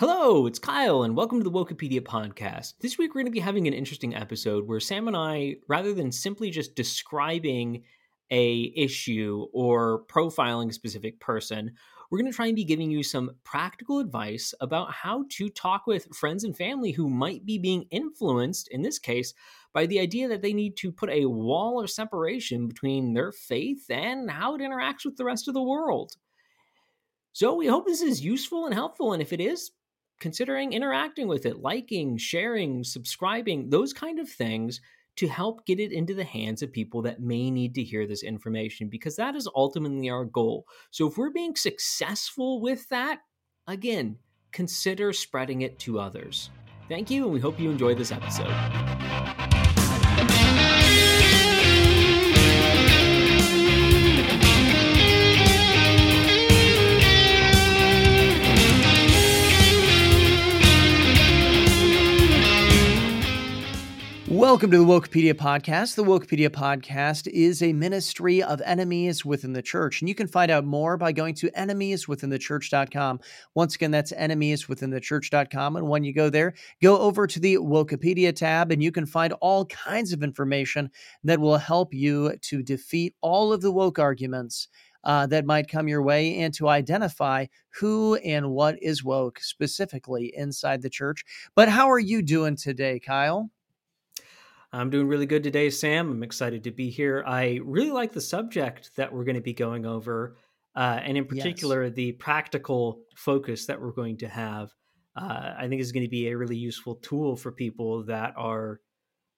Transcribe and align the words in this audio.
Hello, 0.00 0.46
it's 0.46 0.60
Kyle, 0.60 1.02
and 1.02 1.16
welcome 1.16 1.40
to 1.40 1.44
the 1.44 1.50
Wokepedia 1.50 2.00
podcast. 2.00 2.74
This 2.80 2.98
week 2.98 3.10
we're 3.10 3.22
going 3.22 3.32
to 3.32 3.32
be 3.32 3.40
having 3.40 3.66
an 3.66 3.74
interesting 3.74 4.14
episode 4.14 4.68
where 4.68 4.78
Sam 4.78 5.08
and 5.08 5.16
I, 5.16 5.56
rather 5.66 5.92
than 5.92 6.12
simply 6.12 6.50
just 6.50 6.76
describing 6.76 7.82
a 8.30 8.72
issue 8.76 9.48
or 9.52 10.04
profiling 10.04 10.70
a 10.70 10.72
specific 10.72 11.18
person, 11.18 11.72
we're 12.08 12.20
going 12.20 12.30
to 12.30 12.36
try 12.36 12.46
and 12.46 12.54
be 12.54 12.62
giving 12.62 12.92
you 12.92 13.02
some 13.02 13.32
practical 13.42 13.98
advice 13.98 14.54
about 14.60 14.92
how 14.92 15.24
to 15.30 15.48
talk 15.48 15.88
with 15.88 16.14
friends 16.14 16.44
and 16.44 16.56
family 16.56 16.92
who 16.92 17.10
might 17.10 17.44
be 17.44 17.58
being 17.58 17.86
influenced, 17.90 18.68
in 18.68 18.82
this 18.82 19.00
case, 19.00 19.34
by 19.72 19.86
the 19.86 19.98
idea 19.98 20.28
that 20.28 20.42
they 20.42 20.52
need 20.52 20.76
to 20.76 20.92
put 20.92 21.10
a 21.10 21.26
wall 21.26 21.82
of 21.82 21.90
separation 21.90 22.68
between 22.68 23.14
their 23.14 23.32
faith 23.32 23.84
and 23.90 24.30
how 24.30 24.54
it 24.54 24.60
interacts 24.60 25.04
with 25.04 25.16
the 25.16 25.24
rest 25.24 25.48
of 25.48 25.54
the 25.54 25.60
world. 25.60 26.12
So 27.32 27.56
we 27.56 27.66
hope 27.66 27.84
this 27.84 28.00
is 28.00 28.24
useful 28.24 28.66
and 28.66 28.74
helpful, 28.74 29.12
and 29.12 29.20
if 29.20 29.32
it 29.32 29.40
is, 29.40 29.72
considering 30.20 30.72
interacting 30.72 31.28
with 31.28 31.46
it, 31.46 31.60
liking, 31.60 32.16
sharing, 32.16 32.84
subscribing, 32.84 33.70
those 33.70 33.92
kind 33.92 34.18
of 34.18 34.28
things 34.28 34.80
to 35.16 35.26
help 35.26 35.66
get 35.66 35.80
it 35.80 35.90
into 35.90 36.14
the 36.14 36.24
hands 36.24 36.62
of 36.62 36.72
people 36.72 37.02
that 37.02 37.20
may 37.20 37.50
need 37.50 37.74
to 37.74 37.82
hear 37.82 38.06
this 38.06 38.22
information 38.22 38.88
because 38.88 39.16
that 39.16 39.34
is 39.34 39.48
ultimately 39.56 40.08
our 40.08 40.24
goal. 40.24 40.64
So 40.92 41.08
if 41.08 41.18
we're 41.18 41.30
being 41.30 41.56
successful 41.56 42.60
with 42.60 42.88
that, 42.90 43.20
again, 43.66 44.16
consider 44.52 45.12
spreading 45.12 45.62
it 45.62 45.78
to 45.80 45.98
others. 45.98 46.50
Thank 46.88 47.10
you, 47.10 47.24
and 47.24 47.32
we 47.32 47.40
hope 47.40 47.58
you 47.58 47.70
enjoy 47.70 47.94
this 47.94 48.12
episode. 48.12 48.54
Welcome 64.38 64.70
to 64.70 64.78
the 64.78 64.84
Wokepedia 64.84 65.34
Podcast. 65.34 65.96
The 65.96 66.04
Wokepedia 66.04 66.48
Podcast 66.48 67.26
is 67.26 67.60
a 67.60 67.72
ministry 67.72 68.40
of 68.40 68.62
enemies 68.64 69.24
within 69.24 69.52
the 69.52 69.62
church, 69.62 70.00
and 70.00 70.08
you 70.08 70.14
can 70.14 70.28
find 70.28 70.48
out 70.48 70.64
more 70.64 70.96
by 70.96 71.10
going 71.10 71.34
to 71.34 71.50
enemieswithinthechurch.com. 71.50 73.18
Once 73.56 73.74
again, 73.74 73.90
that's 73.90 74.12
enemieswithinthechurch.com. 74.12 75.74
And 75.74 75.88
when 75.88 76.04
you 76.04 76.14
go 76.14 76.30
there, 76.30 76.54
go 76.80 76.98
over 77.00 77.26
to 77.26 77.40
the 77.40 77.56
Wokepedia 77.56 78.32
tab, 78.32 78.70
and 78.70 78.80
you 78.80 78.92
can 78.92 79.06
find 79.06 79.32
all 79.40 79.64
kinds 79.64 80.12
of 80.12 80.22
information 80.22 80.92
that 81.24 81.40
will 81.40 81.58
help 81.58 81.92
you 81.92 82.36
to 82.42 82.62
defeat 82.62 83.16
all 83.20 83.52
of 83.52 83.60
the 83.60 83.72
woke 83.72 83.98
arguments 83.98 84.68
uh, 85.02 85.26
that 85.26 85.46
might 85.46 85.66
come 85.66 85.88
your 85.88 86.02
way 86.02 86.38
and 86.38 86.54
to 86.54 86.68
identify 86.68 87.46
who 87.80 88.14
and 88.14 88.52
what 88.52 88.80
is 88.80 89.02
woke 89.02 89.40
specifically 89.40 90.32
inside 90.36 90.82
the 90.82 90.90
church. 90.90 91.24
But 91.56 91.68
how 91.68 91.90
are 91.90 91.98
you 91.98 92.22
doing 92.22 92.54
today, 92.54 93.00
Kyle? 93.00 93.50
I'm 94.72 94.90
doing 94.90 95.08
really 95.08 95.26
good 95.26 95.42
today, 95.42 95.70
Sam. 95.70 96.10
I'm 96.10 96.22
excited 96.22 96.64
to 96.64 96.70
be 96.70 96.90
here. 96.90 97.24
I 97.26 97.60
really 97.64 97.90
like 97.90 98.12
the 98.12 98.20
subject 98.20 98.90
that 98.96 99.12
we're 99.12 99.24
going 99.24 99.36
to 99.36 99.40
be 99.40 99.54
going 99.54 99.86
over, 99.86 100.36
uh, 100.76 101.00
and 101.02 101.16
in 101.16 101.24
particular, 101.24 101.84
yes. 101.84 101.94
the 101.94 102.12
practical 102.12 103.00
focus 103.16 103.66
that 103.66 103.80
we're 103.80 103.92
going 103.92 104.18
to 104.18 104.28
have. 104.28 104.70
Uh, 105.16 105.54
I 105.58 105.66
think 105.68 105.80
is 105.80 105.90
going 105.90 106.04
to 106.04 106.10
be 106.10 106.28
a 106.28 106.36
really 106.36 106.56
useful 106.56 106.96
tool 106.96 107.34
for 107.34 107.50
people 107.50 108.04
that 108.04 108.34
are 108.36 108.80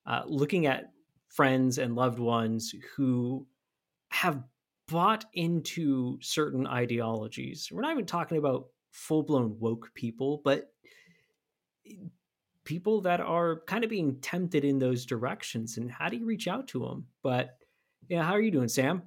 uh, 0.05 0.23
looking 0.27 0.67
at 0.67 0.91
friends 1.29 1.79
and 1.79 1.95
loved 1.95 2.19
ones 2.19 2.75
who 2.97 3.47
have 4.09 4.43
bought 4.89 5.25
into 5.33 6.19
certain 6.21 6.67
ideologies. 6.67 7.69
We're 7.73 7.83
not 7.83 7.93
even 7.93 8.07
talking 8.07 8.37
about 8.37 8.67
full 8.91 9.23
blown 9.23 9.57
woke 9.61 9.91
people, 9.95 10.43
but 10.45 10.73
people 12.65 13.01
that 13.01 13.21
are 13.21 13.61
kind 13.67 13.85
of 13.85 13.91
being 13.91 14.17
tempted 14.21 14.65
in 14.65 14.79
those 14.79 15.07
directions 15.07 15.79
and 15.79 15.91
how 15.91 16.09
do 16.09 16.17
you 16.17 16.27
reach 16.27 16.49
out 16.49 16.69
to 16.69 16.81
them 16.81 17.07
but 17.23 17.57
yeah 18.09 18.23
how 18.23 18.33
are 18.33 18.41
you 18.41 18.51
doing 18.51 18.69
sam 18.69 19.03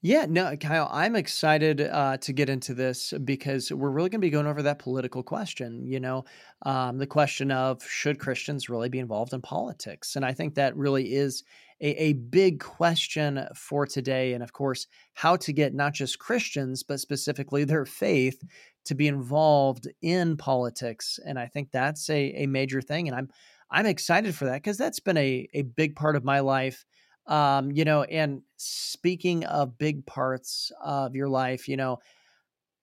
yeah, 0.00 0.26
no, 0.28 0.56
Kyle, 0.56 0.88
I'm 0.92 1.16
excited 1.16 1.80
uh, 1.80 2.18
to 2.18 2.32
get 2.32 2.48
into 2.48 2.72
this 2.72 3.12
because 3.24 3.72
we're 3.72 3.90
really 3.90 4.10
going 4.10 4.20
to 4.20 4.26
be 4.26 4.30
going 4.30 4.46
over 4.46 4.62
that 4.62 4.78
political 4.78 5.24
question. 5.24 5.84
You 5.88 5.98
know, 5.98 6.24
um, 6.64 6.98
the 6.98 7.06
question 7.06 7.50
of 7.50 7.82
should 7.82 8.20
Christians 8.20 8.68
really 8.68 8.88
be 8.88 9.00
involved 9.00 9.32
in 9.32 9.40
politics? 9.40 10.14
And 10.14 10.24
I 10.24 10.34
think 10.34 10.54
that 10.54 10.76
really 10.76 11.14
is 11.14 11.42
a, 11.80 12.00
a 12.00 12.12
big 12.12 12.60
question 12.60 13.44
for 13.56 13.86
today. 13.86 14.34
And 14.34 14.42
of 14.44 14.52
course, 14.52 14.86
how 15.14 15.34
to 15.38 15.52
get 15.52 15.74
not 15.74 15.94
just 15.94 16.20
Christians, 16.20 16.84
but 16.84 17.00
specifically 17.00 17.64
their 17.64 17.84
faith 17.84 18.40
to 18.88 18.94
be 18.94 19.06
involved 19.06 19.86
in 20.02 20.36
politics. 20.36 21.18
And 21.24 21.38
I 21.38 21.46
think 21.46 21.70
that's 21.70 22.08
a, 22.10 22.42
a 22.42 22.46
major 22.46 22.80
thing. 22.80 23.08
And 23.08 23.16
I'm 23.16 23.28
I'm 23.70 23.86
excited 23.86 24.34
for 24.34 24.46
that 24.46 24.54
because 24.54 24.78
that's 24.78 25.00
been 25.00 25.18
a, 25.18 25.46
a 25.52 25.62
big 25.62 25.94
part 25.94 26.16
of 26.16 26.24
my 26.24 26.40
life. 26.40 26.86
Um, 27.26 27.70
you 27.70 27.84
know, 27.84 28.04
and 28.04 28.40
speaking 28.56 29.44
of 29.44 29.76
big 29.76 30.06
parts 30.06 30.72
of 30.82 31.14
your 31.14 31.28
life, 31.28 31.68
you 31.68 31.76
know, 31.76 31.98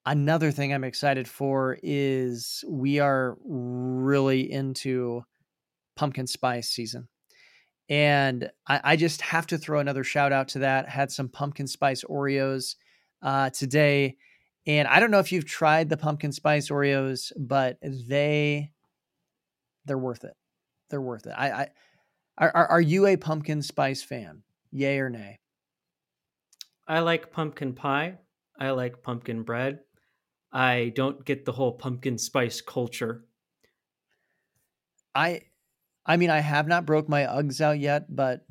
another 0.06 0.52
thing 0.52 0.72
I'm 0.72 0.84
excited 0.84 1.28
for 1.28 1.80
is 1.82 2.64
we 2.68 3.00
are 3.00 3.36
really 3.44 4.52
into 4.52 5.24
pumpkin 5.96 6.28
spice 6.28 6.70
season. 6.70 7.08
And 7.90 8.52
I, 8.68 8.82
I, 8.84 8.96
just 8.96 9.22
have 9.22 9.48
to 9.48 9.58
throw 9.58 9.80
another 9.80 10.04
shout 10.04 10.32
out 10.32 10.50
to 10.50 10.60
that. 10.60 10.90
Had 10.90 11.12
some 11.12 11.30
pumpkin 11.30 11.68
spice 11.68 12.04
Oreos 12.04 12.76
uh, 13.22 13.50
today. 13.52 14.18
And 14.68 14.88
I 14.88 15.00
don't 15.00 15.12
know 15.12 15.20
if 15.20 15.32
you've 15.32 15.46
tried 15.46 15.90
the 15.90 15.98
pumpkin 15.98 16.32
spice 16.32 16.70
Oreos, 16.70 17.32
but 17.38 17.78
they 17.82 18.72
they're 19.86 19.98
worth 19.98 20.24
it. 20.24 20.34
They're 20.90 21.02
worth 21.02 21.28
it. 21.28 21.34
I, 21.38 21.52
I 21.52 21.68
are, 22.38 22.68
are 22.68 22.82
you 22.82 23.06
a 23.06 23.18
pumpkin 23.18 23.62
spice 23.62 24.04
fan? 24.04 24.44
Yay 24.72 25.00
or 25.00 25.10
nay? 25.10 25.40
I 26.88 27.00
like 27.00 27.32
pumpkin 27.32 27.74
pie. 27.74 28.18
I 28.60 28.72
like 28.72 29.04
pumpkin 29.04 29.44
bread. 29.44 29.80
I 30.52 30.94
don't 30.96 31.24
get 31.26 31.46
the 31.46 31.52
whole 31.52 31.74
pumpkin 31.74 32.18
spice 32.18 32.62
culture. 32.62 33.26
I 35.14 35.42
I 36.06 36.18
mean, 36.18 36.30
I 36.30 36.40
have 36.40 36.68
not 36.68 36.86
broke 36.86 37.10
my 37.10 37.24
Uggs 37.24 37.62
out 37.62 37.80
yet, 37.80 38.14
but 38.14 38.46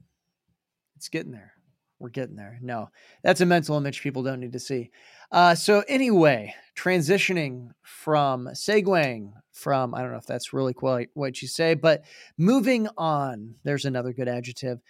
it's 0.96 1.08
getting 1.08 1.32
there. 1.32 1.52
We're 1.98 2.08
getting 2.10 2.36
there. 2.36 2.58
No, 2.60 2.88
that's 3.22 3.40
a 3.40 3.46
mental 3.46 3.76
image 3.76 4.02
people 4.02 4.22
don't 4.22 4.40
need 4.40 4.52
to 4.52 4.60
see. 4.60 4.90
Uh, 5.34 5.52
so 5.52 5.82
anyway, 5.88 6.54
transitioning 6.76 7.70
from 7.82 8.46
segueing 8.52 9.32
from 9.50 9.92
I 9.92 10.00
don't 10.00 10.12
know 10.12 10.16
if 10.16 10.26
that's 10.26 10.52
really 10.52 10.74
quite 10.74 11.08
what 11.14 11.42
you 11.42 11.48
say, 11.48 11.74
but 11.74 12.04
moving 12.38 12.86
on. 12.96 13.56
There's 13.64 13.84
another 13.84 14.12
good 14.12 14.28
adjective 14.28 14.80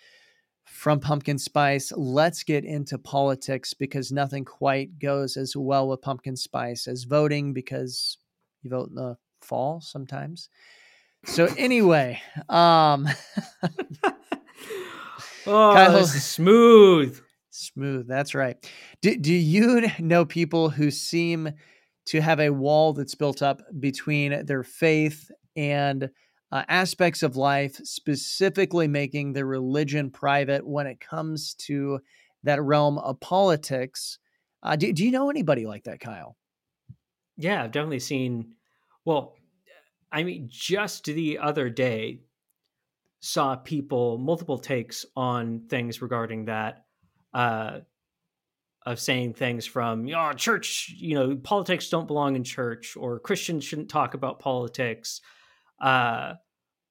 from 0.66 1.00
pumpkin 1.00 1.38
spice. 1.38 1.93
Let's 1.97 2.43
get 2.43 2.66
into 2.66 2.99
politics 2.99 3.72
because 3.72 4.12
nothing 4.12 4.44
quite 4.44 4.99
goes 4.99 5.38
as 5.38 5.56
well 5.56 5.88
with 5.88 6.03
pumpkin 6.03 6.37
spice 6.37 6.87
as 6.88 7.04
voting 7.04 7.54
because 7.54 8.19
you 8.62 8.69
vote 8.69 8.91
in 8.91 8.97
the 8.97 9.16
fall 9.41 9.81
sometimes. 9.81 10.50
So 11.25 11.49
anyway, 11.56 12.21
um 12.50 13.09
Oh, 15.47 15.72
Kyle, 15.75 15.93
this 15.93 16.15
is 16.15 16.25
smooth. 16.25 17.19
Smooth, 17.56 18.09
that's 18.09 18.34
right. 18.34 18.56
Do 19.00 19.16
do 19.16 19.32
you 19.32 19.87
know 20.00 20.25
people 20.25 20.70
who 20.70 20.91
seem 20.91 21.50
to 22.06 22.20
have 22.20 22.41
a 22.41 22.50
wall 22.50 22.92
that's 22.92 23.15
built 23.15 23.42
up 23.42 23.62
between 23.78 24.44
their 24.44 24.65
faith 24.65 25.31
and 25.54 26.10
uh, 26.50 26.65
aspects 26.69 27.22
of 27.22 27.37
life, 27.37 27.76
specifically 27.84 28.88
making 28.88 29.34
their 29.34 29.47
religion 29.47 30.10
private 30.10 30.66
when 30.66 30.88
it 30.88 30.98
comes 30.98 31.54
to 31.54 32.00
that 32.42 32.60
realm 32.60 32.98
of 32.98 33.20
politics? 33.20 34.19
Uh, 34.65 34.75
do, 34.75 34.92
do 34.92 35.04
you 35.04 35.12
know 35.12 35.31
anybody 35.31 35.65
like 35.65 35.84
that, 35.84 36.00
Kyle? 36.00 36.36
Yeah, 37.36 37.62
I've 37.62 37.71
definitely 37.71 38.00
seen. 38.00 38.54
Well, 39.04 39.36
I 40.10 40.24
mean, 40.24 40.48
just 40.50 41.04
the 41.04 41.39
other 41.39 41.71
day, 41.71 42.18
saw 43.21 43.54
people 43.54 44.18
multiple 44.18 44.59
takes 44.59 45.07
on 45.15 45.68
things 45.68 46.03
regarding 46.03 46.47
that, 46.47 46.84
uh, 47.34 47.81
of 48.86 49.01
saying 49.01 49.34
things 49.34 49.66
from, 49.66 50.09
oh, 50.15 50.33
church, 50.33 50.95
you 50.97 51.15
know, 51.15 51.36
politics 51.36 51.89
don't 51.89 52.07
belong 52.07 52.36
in 52.36 52.45
church, 52.45 52.97
or 52.97 53.19
Christians 53.19 53.65
shouldn't 53.65 53.89
talk 53.89 54.15
about 54.15 54.39
politics, 54.39 55.21
uh, 55.81 56.34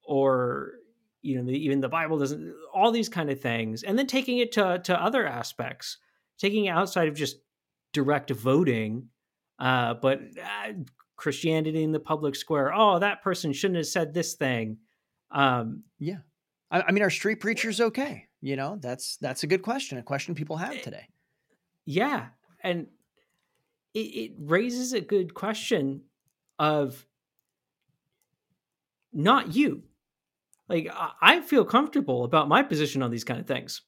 or 0.03 0.73
you 1.21 1.41
know, 1.41 1.49
even 1.49 1.79
the 1.79 1.89
Bible 1.89 2.19
doesn't. 2.19 2.53
All 2.73 2.91
these 2.91 3.09
kind 3.09 3.29
of 3.29 3.39
things, 3.39 3.83
and 3.83 3.97
then 3.97 4.07
taking 4.07 4.39
it 4.39 4.51
to 4.53 4.79
to 4.83 5.01
other 5.01 5.25
aspects, 5.25 5.97
taking 6.37 6.65
it 6.65 6.69
outside 6.71 7.07
of 7.07 7.15
just 7.15 7.37
direct 7.93 8.29
voting, 8.31 9.07
uh, 9.59 9.93
but 9.93 10.19
uh, 10.19 10.73
Christianity 11.15 11.83
in 11.83 11.93
the 11.93 11.99
public 11.99 12.35
square. 12.35 12.73
Oh, 12.73 12.99
that 12.99 13.23
person 13.23 13.53
shouldn't 13.53 13.77
have 13.77 13.87
said 13.87 14.13
this 14.13 14.33
thing. 14.33 14.79
Um, 15.31 15.83
yeah, 15.99 16.17
I, 16.69 16.81
I 16.81 16.91
mean, 16.91 17.03
are 17.03 17.09
street 17.09 17.39
preachers 17.39 17.79
okay? 17.79 18.27
You 18.43 18.57
know, 18.57 18.77
that's 18.81 19.15
that's 19.21 19.43
a 19.43 19.47
good 19.47 19.61
question. 19.61 19.97
A 19.97 20.03
question 20.03 20.35
people 20.35 20.57
have 20.57 20.73
eh, 20.73 20.81
today. 20.81 21.07
Yeah, 21.85 22.25
and 22.61 22.87
it, 23.93 23.99
it 23.99 24.31
raises 24.37 24.91
a 24.91 24.99
good 24.99 25.33
question 25.33 26.01
of 26.59 27.05
not 29.13 29.55
you. 29.55 29.83
Like 30.67 30.89
I 31.21 31.39
feel 31.39 31.63
comfortable 31.63 32.25
about 32.25 32.49
my 32.49 32.63
position 32.63 33.01
on 33.01 33.11
these 33.11 33.23
kind 33.23 33.39
of 33.39 33.47
things. 33.47 33.81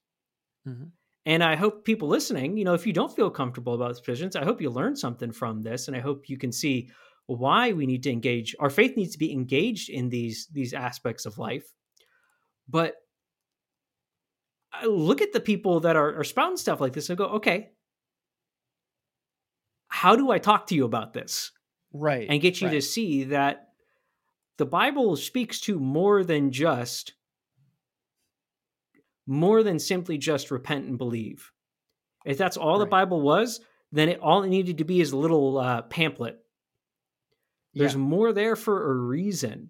Mm-hmm. 0.66 0.86
And 1.26 1.44
I 1.44 1.58
hope 1.58 1.84
people 1.84 2.08
listening, 2.08 2.56
you 2.56 2.64
know, 2.64 2.76
if 2.76 2.88
you 2.88 2.94
don't 2.94 3.14
feel 3.14 3.30
comfortable 3.30 3.74
about 3.74 3.90
these 3.90 4.00
positions, 4.00 4.38
I 4.38 4.46
hope 4.46 4.62
you 4.62 4.70
learn 4.70 4.96
something 4.96 5.34
from 5.34 5.64
this, 5.64 5.90
and 5.90 5.98
I 5.98 6.00
hope 6.00 6.30
you 6.30 6.38
can 6.38 6.54
see 6.54 6.90
why 7.26 7.74
we 7.74 7.86
need 7.86 8.04
to 8.04 8.12
engage. 8.12 8.56
Our 8.60 8.70
faith 8.70 8.96
needs 8.96 9.12
to 9.12 9.20
be 9.20 9.34
engaged 9.34 9.90
in 9.90 10.08
these 10.08 10.48
these 10.54 10.74
aspects 10.74 11.26
of 11.26 11.38
life. 11.38 11.66
But 12.70 12.96
I 14.82 14.86
look 14.86 15.22
at 15.22 15.34
the 15.34 15.40
people 15.40 15.82
that 15.82 15.96
are, 15.96 16.20
are 16.20 16.24
spouting 16.24 16.58
stuff 16.58 16.82
like 16.82 16.94
this 16.94 17.10
and 17.10 17.18
go, 17.18 17.26
okay, 17.26 17.72
how 19.88 20.16
do 20.16 20.32
I 20.32 20.40
talk 20.40 20.68
to 20.68 20.76
you 20.76 20.86
about 20.86 21.14
this? 21.14 21.52
Right. 21.94 22.28
And 22.30 22.42
get 22.42 22.62
you 22.62 22.68
right. 22.68 22.74
to 22.74 22.82
see 22.82 23.26
that 23.26 23.70
the 24.58 24.66
Bible 24.66 25.16
speaks 25.16 25.60
to 25.62 25.80
more 25.80 26.24
than 26.24 26.52
just 26.52 27.14
more 29.28 29.64
than 29.64 29.80
simply 29.80 30.18
just 30.18 30.52
repent 30.52 30.86
and 30.86 30.98
believe. 30.98 31.52
If 32.26 32.38
that's 32.38 32.58
all 32.58 32.74
right. 32.74 32.80
the 32.80 32.90
Bible 32.90 33.22
was, 33.22 33.60
then 33.92 34.10
it 34.10 34.20
all 34.20 34.44
it 34.44 34.50
needed 34.50 34.80
to 34.80 34.84
be 34.84 35.02
is 35.02 35.12
a 35.12 35.18
little 35.18 35.58
uh, 35.58 35.84
pamphlet. 35.84 36.40
There's 37.74 37.94
yeah. 37.94 38.00
more 38.00 38.34
there 38.34 38.56
for 38.56 38.92
a 38.92 38.96
reason. 38.96 39.70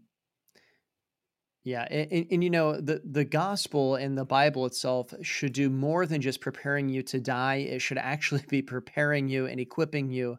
Yeah, 1.65 1.87
and, 1.89 2.11
and, 2.11 2.27
and, 2.29 2.43
you 2.43 2.51
know 2.51 2.79
the 2.79 3.01
the 3.03 3.25
gospel 3.25 3.95
and 3.95 4.15
the 4.15 4.23
Bible 4.23 4.67
itself 4.67 5.11
should 5.23 5.51
do 5.51 5.71
more 5.71 6.05
than 6.05 6.21
just 6.21 6.39
preparing 6.39 6.89
you 6.89 7.01
to 7.01 7.19
die. 7.19 7.55
It 7.55 7.81
should 7.81 7.97
actually 7.97 8.43
be 8.47 8.61
preparing 8.61 9.27
you 9.27 9.47
and 9.47 9.59
equipping 9.59 10.11
you 10.11 10.37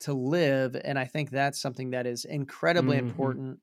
to 0.00 0.12
live. 0.12 0.76
And 0.84 0.98
I 0.98 1.06
think 1.06 1.30
that's 1.30 1.60
something 1.60 1.90
that 1.90 2.06
is 2.06 2.26
incredibly 2.26 2.98
mm-hmm. 2.98 3.06
important. 3.06 3.60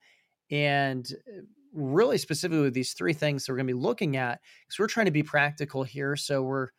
And 0.50 1.08
uh, 1.28 1.42
really 1.72 2.18
specifically 2.18 2.64
with 2.64 2.74
these 2.74 2.94
three 2.94 3.14
things 3.14 3.46
that 3.46 3.52
we're 3.52 3.58
going 3.58 3.68
to 3.68 3.74
be 3.76 3.80
looking 3.80 4.18
at, 4.18 4.40
because 4.66 4.80
we're 4.80 4.88
trying 4.88 5.06
to 5.06 5.12
be 5.12 5.24
practical 5.24 5.84
here. 5.84 6.16
So 6.16 6.42
we're 6.42 6.70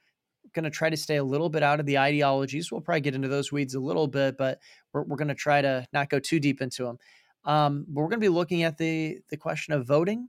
going 0.52 0.64
to 0.64 0.70
try 0.70 0.90
to 0.90 0.96
stay 0.96 1.16
a 1.16 1.24
little 1.24 1.48
bit 1.48 1.62
out 1.62 1.78
of 1.78 1.86
the 1.86 1.98
ideologies. 1.98 2.72
We'll 2.72 2.80
probably 2.80 3.02
get 3.02 3.14
into 3.14 3.28
those 3.28 3.52
weeds 3.52 3.74
a 3.74 3.80
little 3.80 4.08
bit, 4.08 4.36
but 4.36 4.58
we're, 4.92 5.04
we're 5.04 5.16
going 5.16 5.28
to 5.28 5.34
try 5.34 5.62
to 5.62 5.86
not 5.92 6.10
go 6.10 6.18
too 6.18 6.40
deep 6.40 6.60
into 6.60 6.82
them. 6.82 6.98
Um, 7.44 7.84
but 7.88 8.00
we're 8.00 8.08
going 8.08 8.20
to 8.20 8.24
be 8.24 8.28
looking 8.28 8.62
at 8.62 8.78
the 8.78 9.18
the 9.30 9.36
question 9.36 9.74
of 9.74 9.86
voting, 9.86 10.28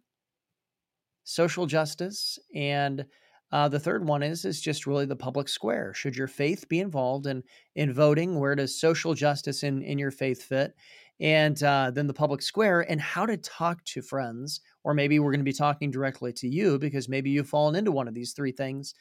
social 1.24 1.66
justice, 1.66 2.38
and 2.54 3.06
uh, 3.52 3.70
the 3.70 3.80
third 3.80 4.06
one 4.06 4.24
is 4.24 4.44
is 4.46 4.60
just 4.62 4.88
really 4.88 5.06
the 5.06 5.16
public 5.16 5.48
square. 5.48 5.94
Should 5.94 6.16
your 6.16 6.28
faith 6.28 6.68
be 6.68 6.80
involved 6.80 7.28
in 7.28 7.44
in 7.76 7.94
voting? 7.94 8.40
Where 8.40 8.56
does 8.56 8.80
social 8.80 9.14
justice 9.14 9.64
in 9.64 9.82
in 9.82 9.98
your 9.98 10.12
faith 10.12 10.44
fit? 10.44 10.74
And 11.22 11.62
uh, 11.64 11.92
then 11.92 12.08
the 12.08 12.14
public 12.14 12.42
square 12.42 12.82
and 12.82 13.00
how 13.00 13.26
to 13.26 13.38
talk 13.38 13.84
to 13.86 14.02
friends, 14.02 14.60
or 14.84 14.94
maybe 14.94 15.20
we're 15.20 15.32
going 15.32 15.40
to 15.40 15.46
be 15.46 15.54
talking 15.54 15.90
directly 15.90 16.34
to 16.34 16.48
you 16.50 16.78
because 16.78 17.08
maybe 17.08 17.30
you've 17.30 17.48
fallen 17.48 17.76
into 17.76 17.94
one 17.94 18.10
of 18.10 18.14
these 18.14 18.34
three 18.34 18.52
things 18.52 18.94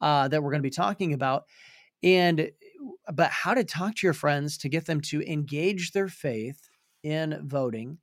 uh, 0.00 0.26
that 0.28 0.42
we're 0.42 0.50
going 0.50 0.62
to 0.62 0.66
be 0.66 0.70
talking 0.70 1.12
about. 1.12 1.44
And 2.02 2.50
but 3.12 3.30
how 3.30 3.54
to 3.54 3.62
talk 3.62 3.94
to 3.96 4.06
your 4.06 4.14
friends 4.14 4.56
to 4.58 4.68
get 4.68 4.86
them 4.86 5.00
to 5.02 5.22
engage 5.30 5.92
their 5.92 6.08
faith 6.08 6.69
in 7.02 7.40
voting 7.44 7.98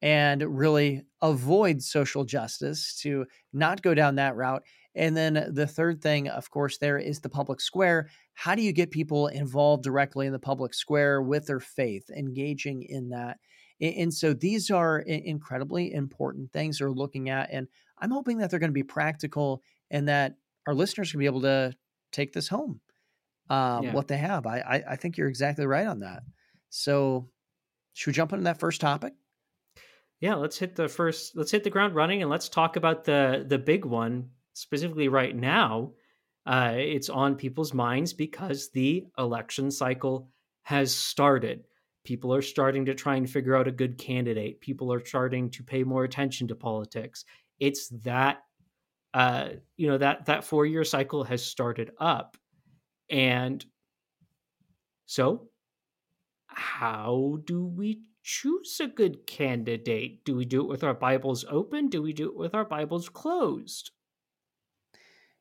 and 0.00 0.42
really 0.42 1.02
avoid 1.20 1.82
social 1.82 2.24
justice 2.24 2.98
to 3.00 3.24
not 3.52 3.82
go 3.82 3.94
down 3.94 4.16
that 4.16 4.36
route 4.36 4.62
and 4.94 5.16
then 5.16 5.52
the 5.52 5.66
third 5.66 6.02
thing, 6.02 6.28
of 6.28 6.50
course, 6.50 6.78
there 6.78 6.98
is 6.98 7.20
the 7.20 7.28
public 7.28 7.60
square. 7.60 8.10
How 8.34 8.54
do 8.54 8.62
you 8.62 8.72
get 8.72 8.90
people 8.90 9.28
involved 9.28 9.84
directly 9.84 10.26
in 10.26 10.32
the 10.32 10.38
public 10.38 10.74
square 10.74 11.22
with 11.22 11.46
their 11.46 11.60
faith, 11.60 12.10
engaging 12.10 12.82
in 12.82 13.08
that? 13.10 13.38
And 13.80 14.12
so 14.12 14.32
these 14.32 14.70
are 14.70 15.00
incredibly 15.00 15.92
important 15.92 16.52
things 16.52 16.80
we're 16.80 16.90
looking 16.90 17.30
at. 17.30 17.50
And 17.50 17.66
I'm 17.98 18.10
hoping 18.10 18.38
that 18.38 18.50
they're 18.50 18.60
going 18.60 18.70
to 18.70 18.74
be 18.74 18.82
practical 18.82 19.62
and 19.90 20.08
that 20.08 20.36
our 20.66 20.74
listeners 20.74 21.10
can 21.10 21.18
be 21.18 21.26
able 21.26 21.40
to 21.42 21.74
take 22.12 22.32
this 22.32 22.48
home, 22.48 22.80
um, 23.50 23.84
yeah. 23.84 23.92
what 23.92 24.08
they 24.08 24.18
have. 24.18 24.46
I, 24.46 24.58
I, 24.58 24.92
I 24.92 24.96
think 24.96 25.16
you're 25.16 25.28
exactly 25.28 25.66
right 25.66 25.86
on 25.86 26.00
that. 26.00 26.22
So 26.68 27.28
should 27.92 28.10
we 28.10 28.14
jump 28.14 28.32
into 28.32 28.44
that 28.44 28.60
first 28.60 28.80
topic? 28.80 29.14
Yeah, 30.20 30.36
let's 30.36 30.58
hit 30.58 30.76
the 30.76 30.88
first. 30.88 31.36
Let's 31.36 31.50
hit 31.50 31.64
the 31.64 31.70
ground 31.70 31.94
running, 31.94 32.22
and 32.22 32.30
let's 32.30 32.48
talk 32.48 32.76
about 32.76 33.04
the 33.04 33.44
the 33.46 33.58
big 33.58 33.84
one 33.84 34.30
specifically 34.54 35.08
right 35.08 35.34
now, 35.34 35.92
uh, 36.46 36.74
it's 36.76 37.08
on 37.08 37.36
people's 37.36 37.72
minds 37.72 38.12
because 38.12 38.70
the 38.70 39.06
election 39.18 39.70
cycle 39.70 40.28
has 40.62 40.94
started. 40.94 41.64
People 42.04 42.34
are 42.34 42.42
starting 42.42 42.86
to 42.86 42.94
try 42.94 43.16
and 43.16 43.30
figure 43.30 43.56
out 43.56 43.68
a 43.68 43.72
good 43.72 43.96
candidate. 43.98 44.60
People 44.60 44.92
are 44.92 45.04
starting 45.04 45.50
to 45.50 45.62
pay 45.62 45.84
more 45.84 46.04
attention 46.04 46.48
to 46.48 46.54
politics. 46.54 47.24
It's 47.60 47.88
that, 48.04 48.38
uh, 49.14 49.50
you 49.76 49.88
know, 49.88 49.98
that 49.98 50.26
that 50.26 50.44
four 50.44 50.66
year 50.66 50.84
cycle 50.84 51.22
has 51.24 51.44
started 51.44 51.92
up, 51.98 52.36
and 53.08 53.64
so 55.06 55.48
how 56.54 57.38
do 57.44 57.64
we 57.64 58.02
choose 58.22 58.78
a 58.80 58.86
good 58.86 59.26
candidate? 59.26 60.24
Do 60.24 60.36
we 60.36 60.44
do 60.44 60.60
it 60.62 60.68
with 60.68 60.84
our 60.84 60.94
Bibles 60.94 61.44
open? 61.48 61.88
Do 61.88 62.02
we 62.02 62.12
do 62.12 62.28
it 62.28 62.36
with 62.36 62.54
our 62.54 62.64
Bibles 62.64 63.08
closed? 63.08 63.90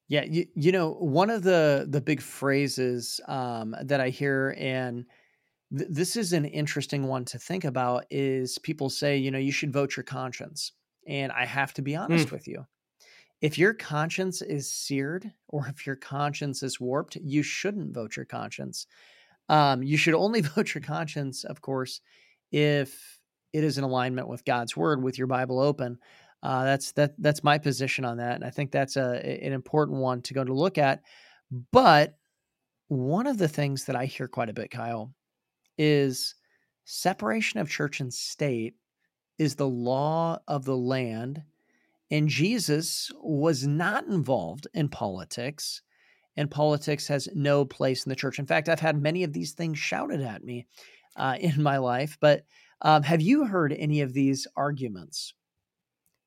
Yeah, 0.07 0.23
you, 0.23 0.45
you 0.55 0.71
know, 0.73 0.91
one 0.91 1.29
of 1.29 1.43
the 1.43 1.85
the 1.89 2.01
big 2.01 2.21
phrases 2.21 3.21
um, 3.27 3.75
that 3.81 4.01
I 4.01 4.09
hear, 4.09 4.55
and 4.57 5.05
th- 5.77 5.89
this 5.89 6.17
is 6.17 6.33
an 6.33 6.43
interesting 6.43 7.07
one 7.07 7.23
to 7.25 7.39
think 7.39 7.63
about, 7.63 8.05
is 8.09 8.57
people 8.57 8.89
say, 8.89 9.17
you 9.17 9.31
know, 9.31 9.37
you 9.37 9.53
should 9.53 9.71
vote 9.71 9.95
your 9.95 10.03
conscience. 10.03 10.73
And 11.07 11.31
I 11.31 11.45
have 11.45 11.73
to 11.75 11.81
be 11.81 11.95
honest 11.95 12.27
mm. 12.27 12.31
with 12.31 12.47
you. 12.47 12.65
If 13.41 13.57
your 13.57 13.73
conscience 13.73 14.41
is 14.41 14.69
seared 14.69 15.31
or 15.47 15.67
if 15.67 15.87
your 15.87 15.95
conscience 15.95 16.61
is 16.61 16.79
warped, 16.79 17.15
you 17.15 17.41
shouldn't 17.41 17.93
vote 17.93 18.15
your 18.15 18.25
conscience. 18.25 18.85
Um, 19.49 19.83
you 19.83 19.97
should 19.97 20.13
only 20.13 20.41
vote 20.55 20.73
your 20.73 20.81
conscience, 20.81 21.43
of 21.43 21.61
course, 21.61 22.01
if 22.51 23.19
it 23.53 23.63
is 23.63 23.77
in 23.77 23.83
alignment 23.83 24.27
with 24.27 24.45
God's 24.45 24.75
word, 24.75 25.03
with 25.03 25.17
your 25.17 25.27
Bible 25.27 25.59
open. 25.59 25.97
Uh, 26.43 26.63
that's 26.63 26.91
that 26.93 27.13
that's 27.19 27.43
my 27.43 27.57
position 27.57 28.03
on 28.03 28.17
that, 28.17 28.35
and 28.35 28.43
I 28.43 28.49
think 28.49 28.71
that's 28.71 28.97
a 28.97 29.43
an 29.43 29.53
important 29.53 29.99
one 29.99 30.21
to 30.23 30.33
go 30.33 30.43
to 30.43 30.53
look 30.53 30.77
at. 30.77 31.01
But 31.71 32.15
one 32.87 33.27
of 33.27 33.37
the 33.37 33.47
things 33.47 33.85
that 33.85 33.95
I 33.95 34.05
hear 34.05 34.27
quite 34.27 34.49
a 34.49 34.53
bit, 34.53 34.71
Kyle, 34.71 35.13
is 35.77 36.35
separation 36.85 37.59
of 37.59 37.69
church 37.69 37.99
and 37.99 38.13
state 38.13 38.75
is 39.37 39.55
the 39.55 39.67
law 39.67 40.39
of 40.47 40.65
the 40.65 40.75
land, 40.75 41.43
and 42.09 42.27
Jesus 42.27 43.11
was 43.21 43.67
not 43.67 44.07
involved 44.07 44.67
in 44.73 44.89
politics, 44.89 45.83
and 46.41 46.49
politics 46.49 47.07
has 47.07 47.29
no 47.35 47.63
place 47.63 48.05
in 48.05 48.09
the 48.09 48.15
church. 48.15 48.39
In 48.39 48.47
fact, 48.47 48.67
I've 48.67 48.79
had 48.79 49.01
many 49.01 49.23
of 49.23 49.31
these 49.31 49.53
things 49.53 49.77
shouted 49.77 50.21
at 50.21 50.43
me 50.43 50.67
uh, 51.15 51.37
in 51.39 51.61
my 51.61 51.77
life. 51.77 52.17
But 52.19 52.43
um, 52.81 53.03
have 53.03 53.21
you 53.21 53.45
heard 53.45 53.73
any 53.73 54.01
of 54.01 54.13
these 54.13 54.47
arguments? 54.57 55.33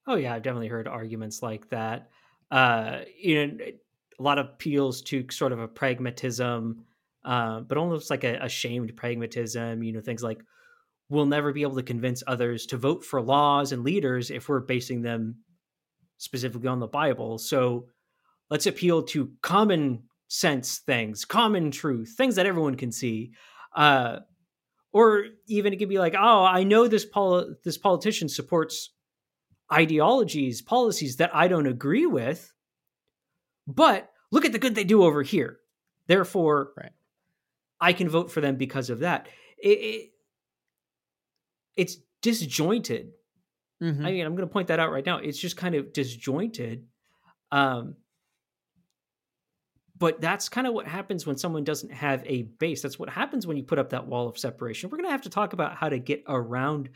Oh 0.07 0.15
yeah, 0.15 0.35
I've 0.35 0.43
definitely 0.43 0.69
heard 0.69 0.87
arguments 0.87 1.43
like 1.43 1.69
that. 1.71 2.11
Uh, 2.51 3.01
you 3.19 3.47
know, 3.47 3.65
a 3.65 4.23
lot 4.23 4.39
of 4.39 4.47
appeals 4.47 5.03
to 5.03 5.27
sort 5.31 5.51
of 5.51 5.59
a 5.59 5.67
pragmatism, 5.67 6.85
uh, 7.25 7.61
but 7.61 7.77
almost 7.77 8.11
like 8.11 8.23
a, 8.23 8.39
a 8.41 8.49
shamed 8.49 8.95
pragmatism. 8.97 9.83
You 9.83 9.93
know, 9.93 10.01
things 10.01 10.23
like 10.23 10.43
we'll 11.09 11.27
never 11.27 11.53
be 11.53 11.63
able 11.63 11.77
to 11.77 11.83
convince 11.83 12.23
others 12.27 12.67
to 12.67 12.77
vote 12.77 13.05
for 13.05 13.21
laws 13.21 13.73
and 13.73 13.83
leaders 13.83 14.31
if 14.31 14.49
we're 14.49 14.61
basing 14.61 15.03
them 15.03 15.37
specifically 16.19 16.69
on 16.69 16.79
the 16.79 16.87
Bible. 16.87 17.39
So 17.39 17.89
let's 18.51 18.67
appeal 18.67 19.03
to 19.03 19.33
common 19.43 20.05
sense 20.29 20.79
things, 20.79 21.25
common 21.25 21.71
truth, 21.71 22.15
things 22.17 22.37
that 22.37 22.47
everyone 22.47 22.77
can 22.77 22.93
see. 22.93 23.33
Uh, 23.75 24.19
or 24.93 25.25
even 25.49 25.73
it 25.73 25.79
could 25.79 25.89
be 25.89 25.99
like, 25.99 26.15
oh, 26.17 26.45
I 26.45 26.63
know 26.63 26.87
this 26.87 27.05
pol- 27.05 27.55
this 27.65 27.79
politician 27.79 28.29
supports 28.29 28.91
ideologies, 29.73 30.63
policies 30.63 31.17
that 31.17 31.35
I 31.35 31.49
don't 31.49 31.67
agree 31.67 32.07
with, 32.07 32.53
but 33.67 34.11
look 34.31 34.45
at 34.45 34.53
the 34.53 34.59
good 34.59 34.75
they 34.75 34.85
do 34.85 35.03
over 35.03 35.23
here. 35.23 35.59
Therefore, 36.07 36.73
right. 36.77 36.93
I 37.81 37.93
can 37.93 38.09
vote 38.09 38.31
for 38.31 38.41
them 38.41 38.57
because 38.57 38.91
of 38.91 39.01
that. 39.01 39.29
It, 39.59 39.69
it 39.69 40.11
it's 41.77 41.97
disjointed. 42.23 43.13
Mm-hmm. 43.83 44.07
I 44.07 44.13
mean, 44.13 44.25
I'm 44.25 44.37
going 44.37 44.49
to 44.49 44.53
point 44.53 44.69
that 44.69 44.81
out 44.81 44.93
right 44.93 45.05
now. 45.05 45.19
It's 45.19 45.39
just 45.39 45.57
kind 45.57 45.75
of 45.75 45.93
disjointed. 45.93 46.87
Um, 47.51 47.97
but 50.05 50.21
that's 50.21 50.51
kind 50.51 50.67
of 50.67 50.75
what 50.75 50.87
happens 50.87 51.27
when 51.27 51.39
someone 51.39 51.65
doesn't 51.65 51.91
have 51.91 52.23
a 52.27 52.43
base. 52.43 52.83
That's 52.83 52.99
what 52.99 53.09
happens 53.09 53.47
when 53.47 53.57
you 53.57 53.63
put 53.63 53.79
up 53.79 53.89
that 53.89 54.07
wall 54.07 54.29
of 54.29 54.37
separation. 54.37 54.91
We're 54.91 54.99
going 54.99 55.09
to 55.09 55.13
have 55.13 55.23
to 55.23 55.31
talk 55.31 55.55
about 55.55 55.77
how 55.77 55.89
to 55.89 55.99
get 55.99 56.25
around 56.29 56.91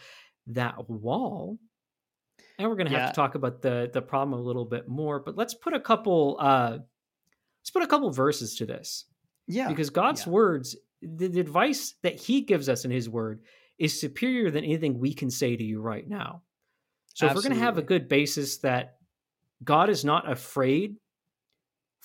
that 0.48 0.90
wall 0.90 1.58
and 2.58 2.68
we're 2.68 2.74
going 2.74 2.86
to 2.88 2.92
have 2.92 3.02
yeah. 3.02 3.06
to 3.06 3.14
talk 3.14 3.34
about 3.34 3.62
the 3.62 3.90
the 3.92 4.02
problem 4.02 4.38
a 4.38 4.42
little 4.42 4.64
bit 4.64 4.88
more 4.88 5.20
but 5.20 5.36
let's 5.36 5.54
put 5.54 5.74
a 5.74 5.80
couple 5.80 6.38
uh 6.40 6.78
let's 7.60 7.70
put 7.70 7.82
a 7.82 7.86
couple 7.86 8.10
verses 8.10 8.56
to 8.56 8.64
this 8.64 9.04
yeah 9.46 9.68
because 9.68 9.90
god's 9.90 10.26
yeah. 10.26 10.32
words 10.32 10.76
the, 11.02 11.28
the 11.28 11.40
advice 11.40 11.94
that 12.02 12.18
he 12.18 12.40
gives 12.40 12.68
us 12.68 12.86
in 12.86 12.90
his 12.90 13.08
word 13.08 13.42
is 13.78 14.00
superior 14.00 14.50
than 14.50 14.64
anything 14.64 14.98
we 14.98 15.12
can 15.12 15.30
say 15.30 15.54
to 15.54 15.62
you 15.62 15.80
right 15.80 16.08
now 16.08 16.42
So 17.14 17.26
if 17.26 17.34
we're 17.34 17.42
going 17.42 17.54
to 17.54 17.60
have 17.60 17.78
a 17.78 17.82
good 17.82 18.08
basis 18.08 18.58
that 18.58 18.96
God 19.62 19.90
is 19.90 20.04
not 20.04 20.30
afraid 20.30 20.96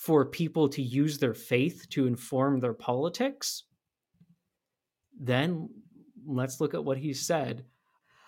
for 0.04 0.26
people 0.26 0.68
to 0.68 0.82
use 0.82 1.16
their 1.16 1.32
faith 1.32 1.86
to 1.88 2.06
inform 2.06 2.60
their 2.60 2.74
politics, 2.74 3.62
then 5.18 5.66
let's 6.26 6.60
look 6.60 6.74
at 6.74 6.84
what 6.84 6.98
he 6.98 7.14
said. 7.14 7.64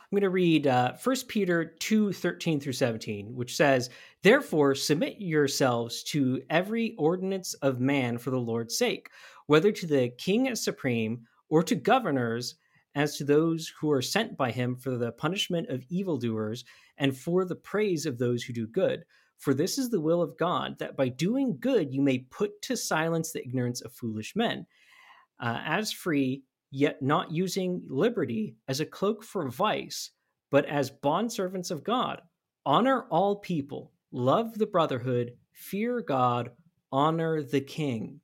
I'm 0.00 0.08
going 0.10 0.22
to 0.22 0.30
read 0.30 0.66
uh, 0.66 0.94
1 1.04 1.16
Peter 1.28 1.76
2 1.78 2.14
13 2.14 2.60
through 2.60 2.72
17, 2.72 3.34
which 3.34 3.56
says, 3.56 3.90
Therefore, 4.22 4.74
submit 4.74 5.16
yourselves 5.20 6.02
to 6.04 6.40
every 6.48 6.94
ordinance 6.96 7.52
of 7.54 7.78
man 7.78 8.16
for 8.16 8.30
the 8.30 8.38
Lord's 8.38 8.78
sake, 8.78 9.10
whether 9.46 9.70
to 9.70 9.86
the 9.86 10.08
king 10.16 10.48
as 10.48 10.64
supreme 10.64 11.26
or 11.50 11.62
to 11.62 11.74
governors 11.74 12.54
as 12.94 13.18
to 13.18 13.24
those 13.24 13.70
who 13.78 13.90
are 13.90 14.00
sent 14.00 14.34
by 14.34 14.50
him 14.50 14.76
for 14.76 14.96
the 14.96 15.12
punishment 15.12 15.68
of 15.68 15.84
evildoers 15.90 16.64
and 16.96 17.14
for 17.14 17.44
the 17.44 17.54
praise 17.54 18.06
of 18.06 18.16
those 18.16 18.42
who 18.42 18.54
do 18.54 18.66
good. 18.66 19.04
For 19.38 19.54
this 19.54 19.78
is 19.78 19.90
the 19.90 20.00
will 20.00 20.22
of 20.22 20.36
God, 20.38 20.78
that 20.78 20.96
by 20.96 21.08
doing 21.08 21.58
good 21.60 21.92
you 21.92 22.00
may 22.00 22.18
put 22.18 22.60
to 22.62 22.76
silence 22.76 23.32
the 23.32 23.42
ignorance 23.42 23.80
of 23.82 23.92
foolish 23.92 24.34
men. 24.34 24.66
Uh, 25.38 25.60
as 25.64 25.92
free, 25.92 26.42
yet 26.70 27.02
not 27.02 27.30
using 27.30 27.82
liberty 27.88 28.56
as 28.68 28.80
a 28.80 28.86
cloak 28.86 29.22
for 29.22 29.48
vice, 29.48 30.10
but 30.50 30.64
as 30.66 30.90
bondservants 30.90 31.70
of 31.70 31.84
God. 31.84 32.22
Honor 32.64 33.06
all 33.10 33.36
people, 33.36 33.92
love 34.10 34.58
the 34.58 34.66
brotherhood, 34.66 35.32
fear 35.52 36.00
God, 36.00 36.50
honor 36.90 37.42
the 37.42 37.60
king. 37.60 38.20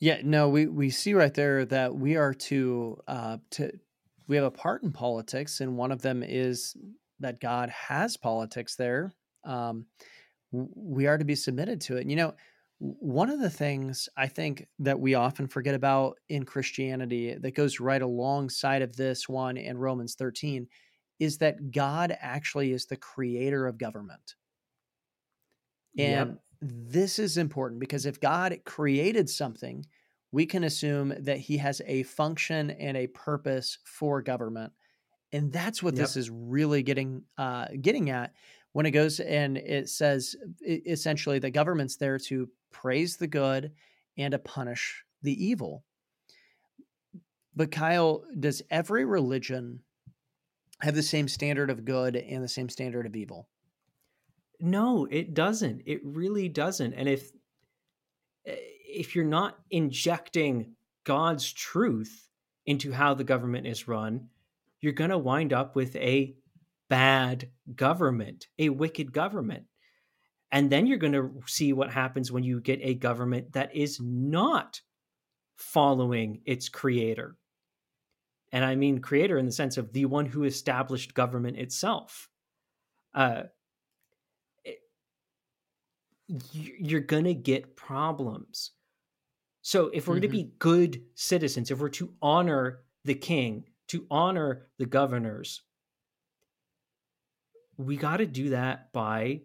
Yeah, 0.00 0.18
no, 0.22 0.50
we 0.50 0.66
we 0.66 0.90
see 0.90 1.14
right 1.14 1.32
there 1.32 1.64
that 1.64 1.94
we 1.94 2.16
are 2.16 2.34
to 2.34 3.00
uh 3.08 3.38
to 3.52 3.72
we 4.28 4.36
have 4.36 4.44
a 4.44 4.50
part 4.50 4.82
in 4.82 4.92
politics, 4.92 5.60
and 5.60 5.78
one 5.78 5.92
of 5.92 6.02
them 6.02 6.22
is 6.22 6.76
that 7.24 7.40
God 7.40 7.70
has 7.70 8.16
politics 8.16 8.76
there. 8.76 9.12
Um, 9.44 9.86
we 10.52 11.06
are 11.06 11.18
to 11.18 11.24
be 11.24 11.34
submitted 11.34 11.80
to 11.82 11.96
it. 11.96 12.02
And, 12.02 12.10
you 12.10 12.16
know, 12.16 12.34
one 12.78 13.30
of 13.30 13.40
the 13.40 13.50
things 13.50 14.08
I 14.16 14.26
think 14.26 14.66
that 14.80 15.00
we 15.00 15.14
often 15.14 15.48
forget 15.48 15.74
about 15.74 16.18
in 16.28 16.44
Christianity 16.44 17.34
that 17.34 17.54
goes 17.54 17.80
right 17.80 18.02
alongside 18.02 18.82
of 18.82 18.96
this 18.96 19.28
one 19.28 19.56
and 19.56 19.80
Romans 19.80 20.14
13 20.14 20.68
is 21.18 21.38
that 21.38 21.70
God 21.70 22.16
actually 22.20 22.72
is 22.72 22.86
the 22.86 22.96
creator 22.96 23.66
of 23.66 23.78
government. 23.78 24.34
And 25.98 26.38
Yep. 26.38 26.42
this 26.60 27.18
is 27.18 27.36
important 27.36 27.80
because 27.80 28.06
if 28.06 28.20
God 28.20 28.58
created 28.64 29.28
something, 29.30 29.86
we 30.32 30.46
can 30.46 30.64
assume 30.64 31.14
that 31.20 31.38
he 31.38 31.58
has 31.58 31.80
a 31.86 32.02
function 32.04 32.70
and 32.72 32.96
a 32.96 33.06
purpose 33.08 33.78
for 33.84 34.20
government. 34.22 34.72
And 35.34 35.52
that's 35.52 35.82
what 35.82 35.96
this 35.96 36.16
is 36.16 36.30
really 36.30 36.84
getting 36.84 37.24
uh, 37.36 37.66
getting 37.80 38.08
at 38.08 38.32
when 38.72 38.86
it 38.86 38.92
goes 38.92 39.18
and 39.18 39.58
it 39.58 39.88
says 39.88 40.36
essentially 40.64 41.40
the 41.40 41.50
government's 41.50 41.96
there 41.96 42.18
to 42.18 42.48
praise 42.70 43.16
the 43.16 43.26
good 43.26 43.72
and 44.16 44.30
to 44.30 44.38
punish 44.38 45.04
the 45.22 45.44
evil. 45.44 45.84
But 47.56 47.72
Kyle, 47.72 48.22
does 48.38 48.62
every 48.70 49.04
religion 49.04 49.80
have 50.82 50.94
the 50.94 51.02
same 51.02 51.26
standard 51.26 51.68
of 51.68 51.84
good 51.84 52.14
and 52.14 52.42
the 52.42 52.48
same 52.48 52.68
standard 52.68 53.04
of 53.04 53.16
evil? 53.16 53.48
No, 54.60 55.08
it 55.10 55.34
doesn't. 55.34 55.82
It 55.84 56.00
really 56.04 56.48
doesn't. 56.48 56.94
And 56.94 57.08
if 57.08 57.32
eh, 58.46 58.54
if 58.88 59.16
you're 59.16 59.24
not 59.24 59.58
injecting 59.72 60.76
God's 61.02 61.52
truth 61.52 62.28
into 62.66 62.92
how 62.92 63.14
the 63.14 63.24
government 63.24 63.66
is 63.66 63.88
run, 63.88 64.28
you're 64.84 64.92
going 64.92 65.10
to 65.10 65.18
wind 65.18 65.52
up 65.54 65.74
with 65.74 65.96
a 65.96 66.36
bad 66.90 67.50
government, 67.74 68.48
a 68.58 68.68
wicked 68.68 69.12
government. 69.12 69.64
And 70.52 70.70
then 70.70 70.86
you're 70.86 70.98
going 70.98 71.14
to 71.14 71.40
see 71.46 71.72
what 71.72 71.90
happens 71.90 72.30
when 72.30 72.44
you 72.44 72.60
get 72.60 72.80
a 72.82 72.94
government 72.94 73.54
that 73.54 73.74
is 73.74 73.98
not 74.00 74.82
following 75.56 76.42
its 76.44 76.68
creator. 76.68 77.38
And 78.52 78.64
I 78.64 78.76
mean 78.76 79.00
creator 79.00 79.38
in 79.38 79.46
the 79.46 79.52
sense 79.52 79.78
of 79.78 79.92
the 79.92 80.04
one 80.04 80.26
who 80.26 80.44
established 80.44 81.14
government 81.14 81.56
itself. 81.56 82.28
Uh, 83.14 83.44
it- 84.64 84.82
you're 86.52 87.00
going 87.00 87.24
to 87.24 87.34
get 87.34 87.74
problems. 87.74 88.72
So 89.62 89.86
if 89.88 90.06
we're 90.06 90.20
going 90.20 90.28
Mhm. 90.28 90.32
to 90.32 90.44
be 90.44 90.52
good 90.58 91.04
citizens, 91.14 91.70
if 91.70 91.80
we're 91.80 91.88
to 91.90 92.14
honor 92.20 92.84
the 93.04 93.14
king, 93.14 93.64
to 93.88 94.06
honor 94.10 94.66
the 94.78 94.86
governors, 94.86 95.62
we 97.76 97.96
got 97.96 98.18
to 98.18 98.26
do 98.26 98.50
that 98.50 98.92
by 98.92 99.40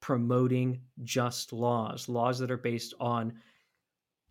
promoting 0.00 0.80
just 1.02 1.52
laws, 1.52 2.08
laws 2.08 2.38
that 2.38 2.50
are 2.50 2.56
based 2.56 2.94
on 2.98 3.34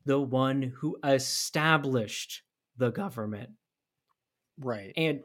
the 0.06 0.20
one 0.20 0.74
who 0.78 0.98
established 1.04 2.42
the 2.78 2.92
government. 2.92 3.52
Right. 4.60 4.92
And 4.98 5.22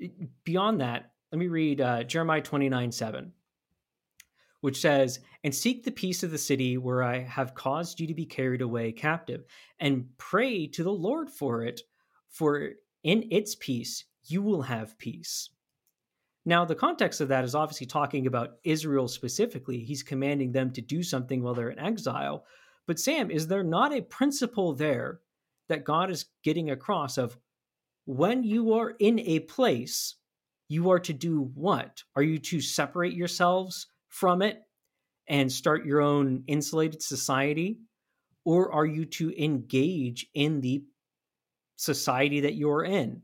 eh, 0.00 0.08
beyond 0.44 0.80
that, 0.80 1.12
let 1.32 1.38
me 1.38 1.48
read 1.48 1.80
uh, 1.80 2.04
Jeremiah 2.04 2.42
29 2.42 2.92
7, 2.92 3.32
which 4.60 4.80
says, 4.80 5.20
And 5.44 5.54
seek 5.54 5.84
the 5.84 5.90
peace 5.90 6.22
of 6.22 6.30
the 6.30 6.38
city 6.38 6.78
where 6.78 7.02
I 7.02 7.20
have 7.20 7.54
caused 7.54 8.00
you 8.00 8.06
to 8.06 8.14
be 8.14 8.26
carried 8.26 8.62
away 8.62 8.92
captive, 8.92 9.44
and 9.78 10.06
pray 10.18 10.66
to 10.68 10.82
the 10.82 10.92
Lord 10.92 11.30
for 11.30 11.64
it, 11.64 11.80
for 12.30 12.70
in 13.02 13.28
its 13.30 13.54
peace 13.54 14.04
you 14.24 14.42
will 14.42 14.62
have 14.62 14.98
peace. 14.98 15.50
Now, 16.44 16.64
the 16.64 16.74
context 16.74 17.20
of 17.20 17.28
that 17.28 17.44
is 17.44 17.54
obviously 17.54 17.86
talking 17.86 18.26
about 18.26 18.56
Israel 18.64 19.08
specifically. 19.08 19.80
He's 19.80 20.02
commanding 20.02 20.52
them 20.52 20.72
to 20.72 20.80
do 20.80 21.02
something 21.02 21.42
while 21.42 21.54
they're 21.54 21.70
in 21.70 21.78
exile. 21.78 22.44
But, 22.86 22.98
Sam, 22.98 23.30
is 23.30 23.48
there 23.48 23.64
not 23.64 23.92
a 23.92 24.00
principle 24.00 24.72
there 24.72 25.20
that 25.68 25.84
God 25.84 26.10
is 26.10 26.26
getting 26.42 26.70
across 26.70 27.18
of 27.18 27.36
when 28.06 28.42
you 28.42 28.72
are 28.72 28.94
in 28.98 29.18
a 29.20 29.40
place, 29.40 30.14
you 30.68 30.90
are 30.90 31.00
to 31.00 31.12
do 31.12 31.50
what? 31.54 32.02
Are 32.16 32.22
you 32.22 32.38
to 32.38 32.60
separate 32.62 33.12
yourselves 33.12 33.86
from 34.08 34.40
it 34.40 34.62
and 35.28 35.52
start 35.52 35.84
your 35.84 36.00
own 36.00 36.44
insulated 36.46 37.02
society? 37.02 37.80
Or 38.46 38.72
are 38.72 38.86
you 38.86 39.04
to 39.04 39.30
engage 39.42 40.26
in 40.32 40.62
the 40.62 40.84
society 41.78 42.40
that 42.40 42.56
you're 42.56 42.84
in? 42.84 43.22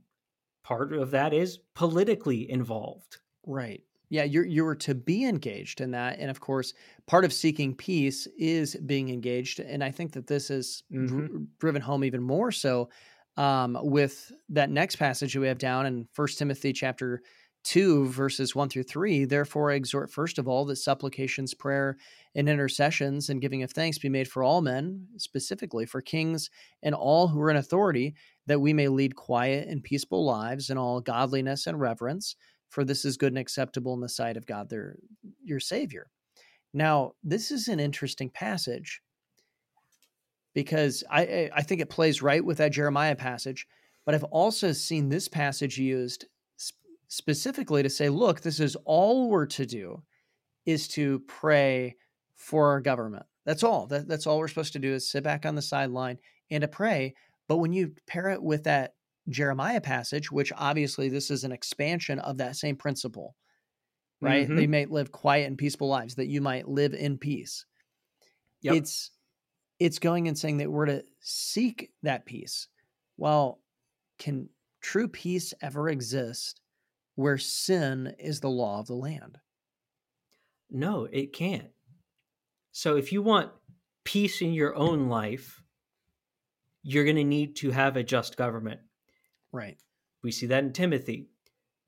Part 0.64 0.92
of 0.94 1.12
that 1.12 1.34
is 1.34 1.58
politically 1.74 2.50
involved. 2.50 3.18
Right. 3.46 3.82
Yeah, 4.10 4.24
you're 4.24 4.44
you 4.46 4.64
were 4.64 4.76
to 4.76 4.94
be 4.94 5.24
engaged 5.24 5.80
in 5.80 5.90
that, 5.92 6.18
and 6.18 6.30
of 6.30 6.40
course, 6.40 6.72
part 7.06 7.24
of 7.24 7.32
seeking 7.32 7.74
peace 7.74 8.26
is 8.38 8.76
being 8.86 9.08
engaged. 9.08 9.60
And 9.60 9.82
I 9.82 9.90
think 9.90 10.12
that 10.12 10.26
this 10.28 10.50
is 10.50 10.82
dr- 11.04 11.24
Mhm. 11.24 11.48
driven 11.58 11.82
home 11.82 12.04
even 12.04 12.22
more 12.22 12.52
so 12.52 12.90
um, 13.36 13.76
with 13.82 14.30
that 14.50 14.70
next 14.70 14.96
passage 14.96 15.34
that 15.34 15.40
we 15.40 15.48
have 15.48 15.58
down 15.58 15.86
in 15.86 16.06
First 16.12 16.38
Timothy 16.38 16.72
chapter 16.72 17.22
two, 17.64 18.06
verses 18.06 18.54
one 18.54 18.68
through 18.68 18.84
three. 18.84 19.24
Therefore, 19.24 19.72
I 19.72 19.74
exhort 19.74 20.10
first 20.10 20.38
of 20.38 20.46
all 20.46 20.64
that 20.66 20.76
supplications, 20.76 21.54
prayer, 21.54 21.96
and 22.34 22.48
intercessions, 22.48 23.30
and 23.30 23.40
giving 23.40 23.62
of 23.62 23.72
thanks 23.72 23.98
be 23.98 24.08
made 24.08 24.28
for 24.28 24.44
all 24.44 24.60
men, 24.60 25.06
specifically 25.16 25.86
for 25.86 26.00
kings 26.00 26.50
and 26.82 26.94
all 26.94 27.28
who 27.28 27.40
are 27.40 27.50
in 27.50 27.56
authority, 27.56 28.14
that 28.46 28.60
we 28.60 28.72
may 28.72 28.88
lead 28.88 29.16
quiet 29.16 29.66
and 29.68 29.82
peaceful 29.82 30.24
lives 30.24 30.70
in 30.70 30.78
all 30.78 31.00
godliness 31.00 31.66
and 31.66 31.80
reverence 31.80 32.36
for 32.74 32.84
this 32.84 33.04
is 33.04 33.16
good 33.16 33.32
and 33.32 33.38
acceptable 33.38 33.94
in 33.94 34.00
the 34.00 34.08
sight 34.08 34.36
of 34.36 34.46
God, 34.46 34.68
their 34.68 34.96
your 35.42 35.60
Savior. 35.60 36.10
Now, 36.72 37.12
this 37.22 37.52
is 37.52 37.68
an 37.68 37.78
interesting 37.78 38.28
passage 38.28 39.00
because 40.54 41.04
I 41.08 41.50
I 41.54 41.62
think 41.62 41.80
it 41.80 41.88
plays 41.88 42.20
right 42.20 42.44
with 42.44 42.58
that 42.58 42.72
Jeremiah 42.72 43.14
passage, 43.14 43.66
but 44.04 44.14
I've 44.14 44.24
also 44.24 44.72
seen 44.72 45.08
this 45.08 45.28
passage 45.28 45.78
used 45.78 46.26
specifically 47.14 47.80
to 47.82 47.88
say, 47.88 48.08
look, 48.08 48.40
this 48.40 48.58
is 48.58 48.76
all 48.84 49.28
we're 49.28 49.46
to 49.46 49.64
do 49.64 50.02
is 50.66 50.88
to 50.88 51.20
pray 51.28 51.94
for 52.34 52.70
our 52.70 52.80
government. 52.80 53.24
That's 53.46 53.62
all. 53.62 53.86
That, 53.86 54.08
that's 54.08 54.26
all 54.26 54.38
we're 54.38 54.48
supposed 54.48 54.72
to 54.72 54.80
do 54.80 54.92
is 54.92 55.08
sit 55.08 55.22
back 55.22 55.46
on 55.46 55.54
the 55.54 55.62
sideline 55.62 56.18
and 56.50 56.62
to 56.62 56.68
pray. 56.68 57.14
But 57.46 57.58
when 57.58 57.72
you 57.72 57.94
pair 58.08 58.30
it 58.30 58.42
with 58.42 58.64
that 58.64 58.94
Jeremiah 59.28 59.80
passage, 59.80 60.32
which 60.32 60.52
obviously 60.56 61.08
this 61.08 61.30
is 61.30 61.44
an 61.44 61.52
expansion 61.52 62.18
of 62.18 62.38
that 62.38 62.56
same 62.56 62.74
principle, 62.74 63.36
right? 64.20 64.48
Mhm. 64.48 64.56
They 64.56 64.66
may 64.66 64.86
live 64.86 65.12
quiet 65.12 65.46
and 65.46 65.56
peaceful 65.56 65.88
lives, 65.88 66.16
that 66.16 66.26
you 66.26 66.40
might 66.40 66.66
live 66.66 66.94
in 66.94 67.16
peace. 67.18 67.64
Yep. 68.62 68.74
It's 68.74 69.10
it's 69.78 69.98
going 69.98 70.26
and 70.26 70.36
saying 70.38 70.56
that 70.58 70.70
we're 70.70 70.86
to 70.86 71.04
seek 71.20 71.92
that 72.02 72.26
peace. 72.26 72.66
Well, 73.16 73.60
can 74.18 74.48
true 74.80 75.08
peace 75.08 75.54
ever 75.62 75.88
exist 75.88 76.60
where 77.14 77.38
sin 77.38 78.14
is 78.18 78.40
the 78.40 78.48
law 78.50 78.80
of 78.80 78.86
the 78.86 78.94
land? 78.94 79.38
No, 80.70 81.04
it 81.10 81.32
can't. 81.32 81.70
So 82.72 82.96
if 82.96 83.12
you 83.12 83.22
want 83.22 83.52
peace 84.04 84.42
in 84.42 84.52
your 84.52 84.74
own 84.74 85.08
life, 85.08 85.62
you're 86.82 87.04
going 87.04 87.16
to 87.16 87.24
need 87.24 87.56
to 87.56 87.70
have 87.70 87.96
a 87.96 88.02
just 88.02 88.36
government. 88.36 88.80
Right. 89.52 89.78
We 90.22 90.32
see 90.32 90.46
that 90.46 90.64
in 90.64 90.72
Timothy. 90.72 91.28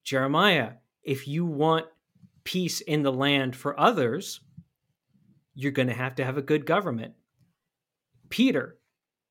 Jeremiah, 0.05 0.75
if 1.03 1.27
you 1.27 1.45
want 1.45 1.87
peace 2.45 2.81
in 2.81 3.03
the 3.03 3.13
land 3.13 3.57
for 3.57 3.79
others, 3.79 4.41
you're 5.55 5.73
going 5.73 5.89
to 5.89 5.95
have 5.95 6.15
to 6.17 6.25
have 6.25 6.39
a 6.39 6.43
good 6.43 6.65
government. 6.65 7.15
Peter, 8.29 8.79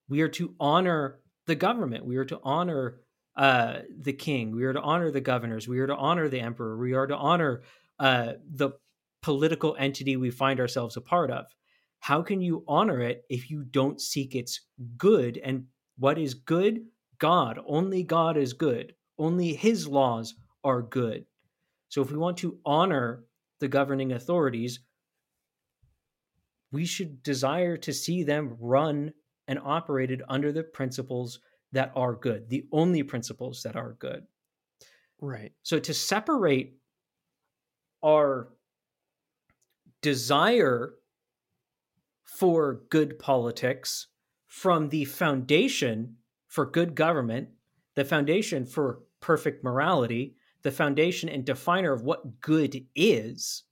we 0.09 0.21
are 0.21 0.29
to 0.29 0.55
honor 0.59 1.19
the 1.45 1.55
government. 1.55 2.05
We 2.05 2.17
are 2.17 2.25
to 2.25 2.39
honor 2.43 2.99
uh, 3.37 3.79
the 3.99 4.13
king. 4.13 4.55
We 4.55 4.63
are 4.65 4.73
to 4.73 4.81
honor 4.81 5.11
the 5.11 5.21
governors. 5.21 5.67
We 5.67 5.79
are 5.79 5.87
to 5.87 5.95
honor 5.95 6.29
the 6.29 6.39
emperor. 6.39 6.77
We 6.77 6.93
are 6.93 7.07
to 7.07 7.15
honor 7.15 7.63
uh, 7.99 8.33
the 8.49 8.71
political 9.21 9.75
entity 9.79 10.15
we 10.15 10.31
find 10.31 10.59
ourselves 10.59 10.97
a 10.97 11.01
part 11.01 11.31
of. 11.31 11.45
How 11.99 12.21
can 12.21 12.41
you 12.41 12.63
honor 12.67 13.01
it 13.01 13.25
if 13.29 13.49
you 13.49 13.63
don't 13.63 13.99
seek 13.99 14.35
its 14.35 14.61
good? 14.97 15.39
And 15.43 15.65
what 15.97 16.17
is 16.17 16.33
good? 16.33 16.81
God. 17.17 17.59
Only 17.65 18.03
God 18.03 18.37
is 18.37 18.53
good. 18.53 18.93
Only 19.17 19.53
his 19.53 19.87
laws 19.87 20.35
are 20.63 20.81
good. 20.81 21.25
So 21.89 22.01
if 22.01 22.11
we 22.11 22.17
want 22.17 22.37
to 22.37 22.59
honor 22.65 23.23
the 23.59 23.67
governing 23.67 24.11
authorities, 24.11 24.79
we 26.71 26.85
should 26.85 27.23
desire 27.23 27.77
to 27.77 27.93
see 27.93 28.23
them 28.23 28.57
run 28.59 29.13
and 29.47 29.59
operated 29.63 30.21
under 30.27 30.51
the 30.51 30.63
principles 30.63 31.39
that 31.71 31.91
are 31.95 32.15
good, 32.15 32.49
the 32.49 32.65
only 32.71 33.03
principles 33.03 33.63
that 33.63 33.75
are 33.75 33.95
good. 33.99 34.23
Right. 35.19 35.53
So 35.63 35.79
to 35.79 35.93
separate 35.93 36.77
our 38.03 38.49
desire 40.01 40.93
for 42.23 42.81
good 42.89 43.17
politics 43.17 44.07
from 44.47 44.89
the 44.89 45.05
foundation 45.05 46.17
for 46.47 46.65
good 46.65 46.95
government, 46.95 47.49
the 47.95 48.05
foundation 48.05 48.65
for 48.65 49.01
perfect 49.19 49.63
morality, 49.63 50.35
the 50.61 50.71
foundation 50.71 51.27
and 51.27 51.43
definer 51.43 51.91
of 51.91 52.03
what 52.03 52.39
good 52.41 52.85
is, 52.95 53.63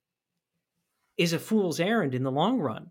is 1.17 1.33
a 1.33 1.39
fool's 1.39 1.79
errand 1.79 2.15
in 2.15 2.23
the 2.23 2.31
long 2.31 2.59
run. 2.59 2.89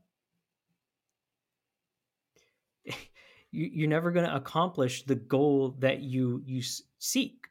You, 3.53 3.85
are 3.85 3.89
never 3.89 4.11
going 4.11 4.27
to 4.27 4.35
accomplish 4.35 5.05
the 5.05 5.15
goal 5.15 5.77
that 5.81 6.01
you 6.01 6.43
you 6.45 6.63
seek. 6.99 7.49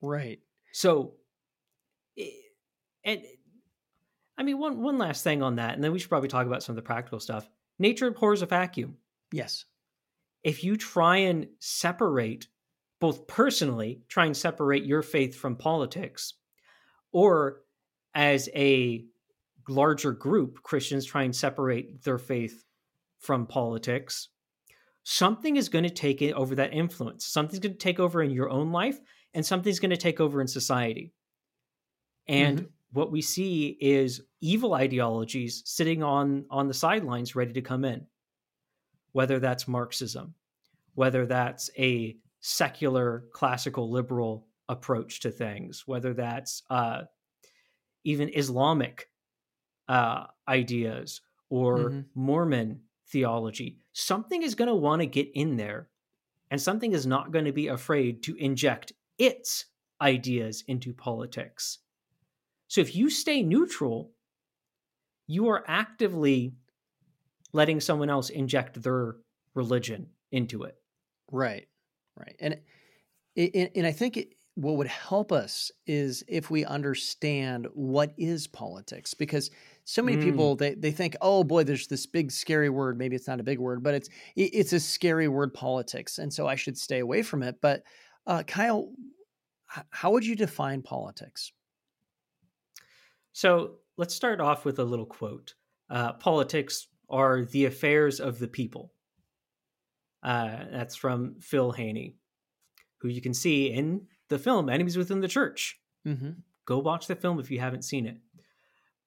Right. 0.00 0.40
So, 0.72 1.14
and 3.04 3.22
I 4.36 4.42
mean 4.42 4.58
one 4.58 4.82
one 4.82 4.98
last 4.98 5.22
thing 5.22 5.42
on 5.42 5.56
that, 5.56 5.74
and 5.74 5.84
then 5.84 5.92
we 5.92 5.98
should 5.98 6.08
probably 6.08 6.28
talk 6.28 6.46
about 6.46 6.62
some 6.62 6.72
of 6.72 6.76
the 6.76 6.82
practical 6.82 7.20
stuff. 7.20 7.48
Nature 7.78 8.08
abhors 8.08 8.42
a 8.42 8.46
vacuum. 8.46 8.96
Yes. 9.30 9.66
If 10.42 10.64
you 10.64 10.76
try 10.76 11.18
and 11.18 11.48
separate, 11.58 12.46
both 13.00 13.26
personally, 13.26 14.00
try 14.08 14.26
and 14.26 14.36
separate 14.36 14.84
your 14.84 15.02
faith 15.02 15.36
from 15.36 15.56
politics, 15.56 16.34
or 17.12 17.62
as 18.14 18.48
a 18.54 19.04
larger 19.68 20.12
group, 20.12 20.62
Christians 20.62 21.04
try 21.04 21.24
and 21.24 21.36
separate 21.36 22.02
their 22.04 22.18
faith 22.18 22.64
from 23.18 23.46
politics 23.46 24.28
something 25.08 25.54
is 25.54 25.68
going 25.68 25.84
to 25.84 25.90
take 25.90 26.20
it 26.20 26.32
over 26.32 26.56
that 26.56 26.74
influence. 26.74 27.24
Something's 27.24 27.60
going 27.60 27.74
to 27.74 27.78
take 27.78 28.00
over 28.00 28.24
in 28.24 28.32
your 28.32 28.50
own 28.50 28.72
life, 28.72 28.98
and 29.34 29.46
something's 29.46 29.78
going 29.78 29.92
to 29.92 29.96
take 29.96 30.20
over 30.20 30.40
in 30.40 30.48
society. 30.48 31.12
And 32.26 32.58
mm-hmm. 32.58 32.66
what 32.92 33.12
we 33.12 33.22
see 33.22 33.78
is 33.80 34.22
evil 34.40 34.74
ideologies 34.74 35.62
sitting 35.64 36.02
on 36.02 36.44
on 36.50 36.66
the 36.66 36.74
sidelines, 36.74 37.36
ready 37.36 37.52
to 37.52 37.62
come 37.62 37.84
in. 37.84 38.04
Whether 39.12 39.38
that's 39.38 39.68
Marxism, 39.68 40.34
whether 40.94 41.24
that's 41.24 41.70
a 41.78 42.16
secular 42.40 43.26
classical 43.32 43.88
liberal 43.88 44.48
approach 44.68 45.20
to 45.20 45.30
things, 45.30 45.84
whether 45.86 46.14
that's 46.14 46.64
uh, 46.68 47.02
even 48.02 48.36
Islamic 48.36 49.08
uh, 49.88 50.24
ideas 50.48 51.20
or 51.48 51.78
mm-hmm. 51.78 52.00
Mormon 52.16 52.80
theology, 53.06 53.78
something 53.98 54.42
is 54.42 54.54
going 54.54 54.68
to 54.68 54.74
want 54.74 55.00
to 55.00 55.06
get 55.06 55.26
in 55.32 55.56
there 55.56 55.88
and 56.50 56.60
something 56.60 56.92
is 56.92 57.06
not 57.06 57.32
going 57.32 57.46
to 57.46 57.52
be 57.52 57.68
afraid 57.68 58.22
to 58.22 58.36
inject 58.36 58.92
its 59.18 59.64
ideas 60.02 60.62
into 60.68 60.92
politics. 60.92 61.78
So 62.68 62.82
if 62.82 62.94
you 62.94 63.08
stay 63.08 63.42
neutral, 63.42 64.12
you 65.26 65.48
are 65.48 65.64
actively 65.66 66.52
letting 67.54 67.80
someone 67.80 68.10
else 68.10 68.28
inject 68.28 68.82
their 68.82 69.16
religion 69.54 70.08
into 70.30 70.64
it. 70.64 70.76
Right. 71.32 71.66
Right. 72.18 72.36
And 72.38 72.60
and, 73.34 73.70
and 73.74 73.86
I 73.86 73.92
think 73.92 74.18
it, 74.18 74.34
what 74.56 74.76
would 74.76 74.86
help 74.86 75.32
us 75.32 75.70
is 75.86 76.22
if 76.28 76.50
we 76.50 76.66
understand 76.66 77.66
what 77.72 78.12
is 78.18 78.46
politics 78.46 79.14
because 79.14 79.50
so 79.88 80.02
many 80.02 80.18
mm. 80.18 80.24
people 80.24 80.56
they, 80.56 80.74
they 80.74 80.90
think 80.90 81.16
oh 81.22 81.42
boy 81.44 81.64
there's 81.64 81.86
this 81.86 82.06
big 82.06 82.30
scary 82.30 82.68
word. 82.68 82.98
Maybe 82.98 83.16
it's 83.16 83.28
not 83.28 83.40
a 83.40 83.44
big 83.44 83.58
word 83.58 83.82
but 83.82 83.94
it's 83.94 84.08
it's 84.36 84.72
a 84.72 84.80
scary 84.80 85.28
word 85.28 85.54
politics 85.54 86.18
and 86.18 86.32
so 86.32 86.46
i 86.46 86.54
should 86.54 86.76
stay 86.76 86.98
away 86.98 87.22
from 87.22 87.42
it 87.42 87.56
but 87.62 87.82
uh, 88.26 88.42
kyle 88.46 88.90
how 89.90 90.10
would 90.12 90.24
you 90.24 90.36
define 90.36 90.82
politics? 90.82 91.52
So 93.32 93.76
let's 93.96 94.14
start 94.14 94.40
off 94.40 94.64
with 94.64 94.78
a 94.78 94.84
little 94.84 95.06
quote 95.06 95.54
uh, 95.90 96.14
politics 96.14 96.88
are 97.08 97.44
the 97.44 97.66
affairs 97.66 98.18
of 98.18 98.38
the 98.38 98.48
people. 98.48 98.92
Uh, 100.22 100.64
that's 100.72 100.96
from 100.96 101.36
phil 101.40 101.70
haney 101.70 102.16
who 102.98 103.08
you 103.08 103.20
can 103.20 103.34
see 103.34 103.66
in 103.66 104.00
the 104.28 104.38
film 104.38 104.68
enemies 104.68 104.96
within 104.96 105.20
the 105.20 105.28
church. 105.28 105.78
Mm-hmm. 106.06 106.30
go 106.66 106.78
watch 106.78 107.08
the 107.08 107.16
film 107.16 107.40
if 107.40 107.50
you 107.50 107.58
haven't 107.58 107.82
seen 107.82 108.06
it 108.06 108.16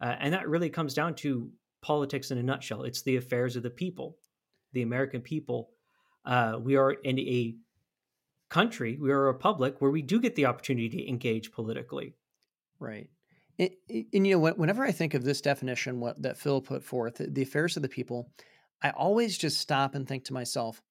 uh, 0.01 0.15
and 0.19 0.33
that 0.33 0.47
really 0.47 0.69
comes 0.69 0.93
down 0.93 1.15
to 1.15 1.49
politics 1.81 2.31
in 2.31 2.38
a 2.38 2.43
nutshell. 2.43 2.83
It's 2.83 3.01
the 3.01 3.17
affairs 3.17 3.55
of 3.55 3.63
the 3.63 3.69
people, 3.69 4.17
the 4.73 4.81
American 4.81 5.21
people. 5.21 5.71
Uh, 6.25 6.57
we 6.62 6.75
are 6.75 6.91
in 6.91 7.19
a 7.19 7.55
country, 8.49 8.97
we 8.99 9.12
are 9.12 9.27
a 9.27 9.33
republic 9.33 9.75
where 9.79 9.91
we 9.91 10.01
do 10.01 10.19
get 10.19 10.35
the 10.35 10.45
opportunity 10.45 10.89
to 10.89 11.07
engage 11.07 11.51
politically. 11.51 12.15
Right. 12.79 13.09
And, 13.57 13.69
and 13.89 14.27
you 14.27 14.39
know, 14.39 14.53
whenever 14.53 14.85
I 14.85 14.91
think 14.91 15.13
of 15.13 15.23
this 15.23 15.41
definition, 15.41 15.99
what 15.99 16.21
that 16.21 16.38
Phil 16.38 16.62
put 16.62 16.83
forth, 16.83 17.19
the 17.19 17.41
affairs 17.41 17.75
of 17.75 17.83
the 17.83 17.89
people, 17.89 18.31
I 18.81 18.91
always 18.91 19.38
just 19.38 19.59
stop 19.59 19.95
and 19.95 20.07
think 20.07 20.25
to 20.25 20.33
myself, 20.33 20.81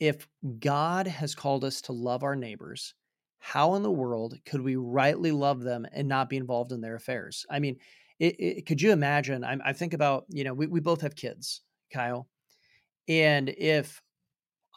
if 0.00 0.26
God 0.60 1.06
has 1.06 1.34
called 1.34 1.64
us 1.64 1.80
to 1.82 1.92
love 1.92 2.22
our 2.22 2.36
neighbors, 2.36 2.94
how 3.38 3.74
in 3.74 3.82
the 3.82 3.90
world 3.90 4.38
could 4.46 4.62
we 4.62 4.76
rightly 4.76 5.32
love 5.32 5.62
them 5.62 5.86
and 5.92 6.08
not 6.08 6.30
be 6.30 6.36
involved 6.36 6.72
in 6.72 6.80
their 6.80 6.94
affairs? 6.94 7.44
I 7.50 7.58
mean, 7.58 7.76
it, 8.18 8.36
it, 8.38 8.66
could 8.66 8.80
you 8.80 8.92
imagine? 8.92 9.44
I, 9.44 9.58
I 9.64 9.72
think 9.72 9.94
about 9.94 10.24
you 10.28 10.44
know 10.44 10.54
we, 10.54 10.66
we 10.66 10.80
both 10.80 11.00
have 11.00 11.16
kids, 11.16 11.62
Kyle, 11.92 12.28
and 13.08 13.48
if 13.48 14.02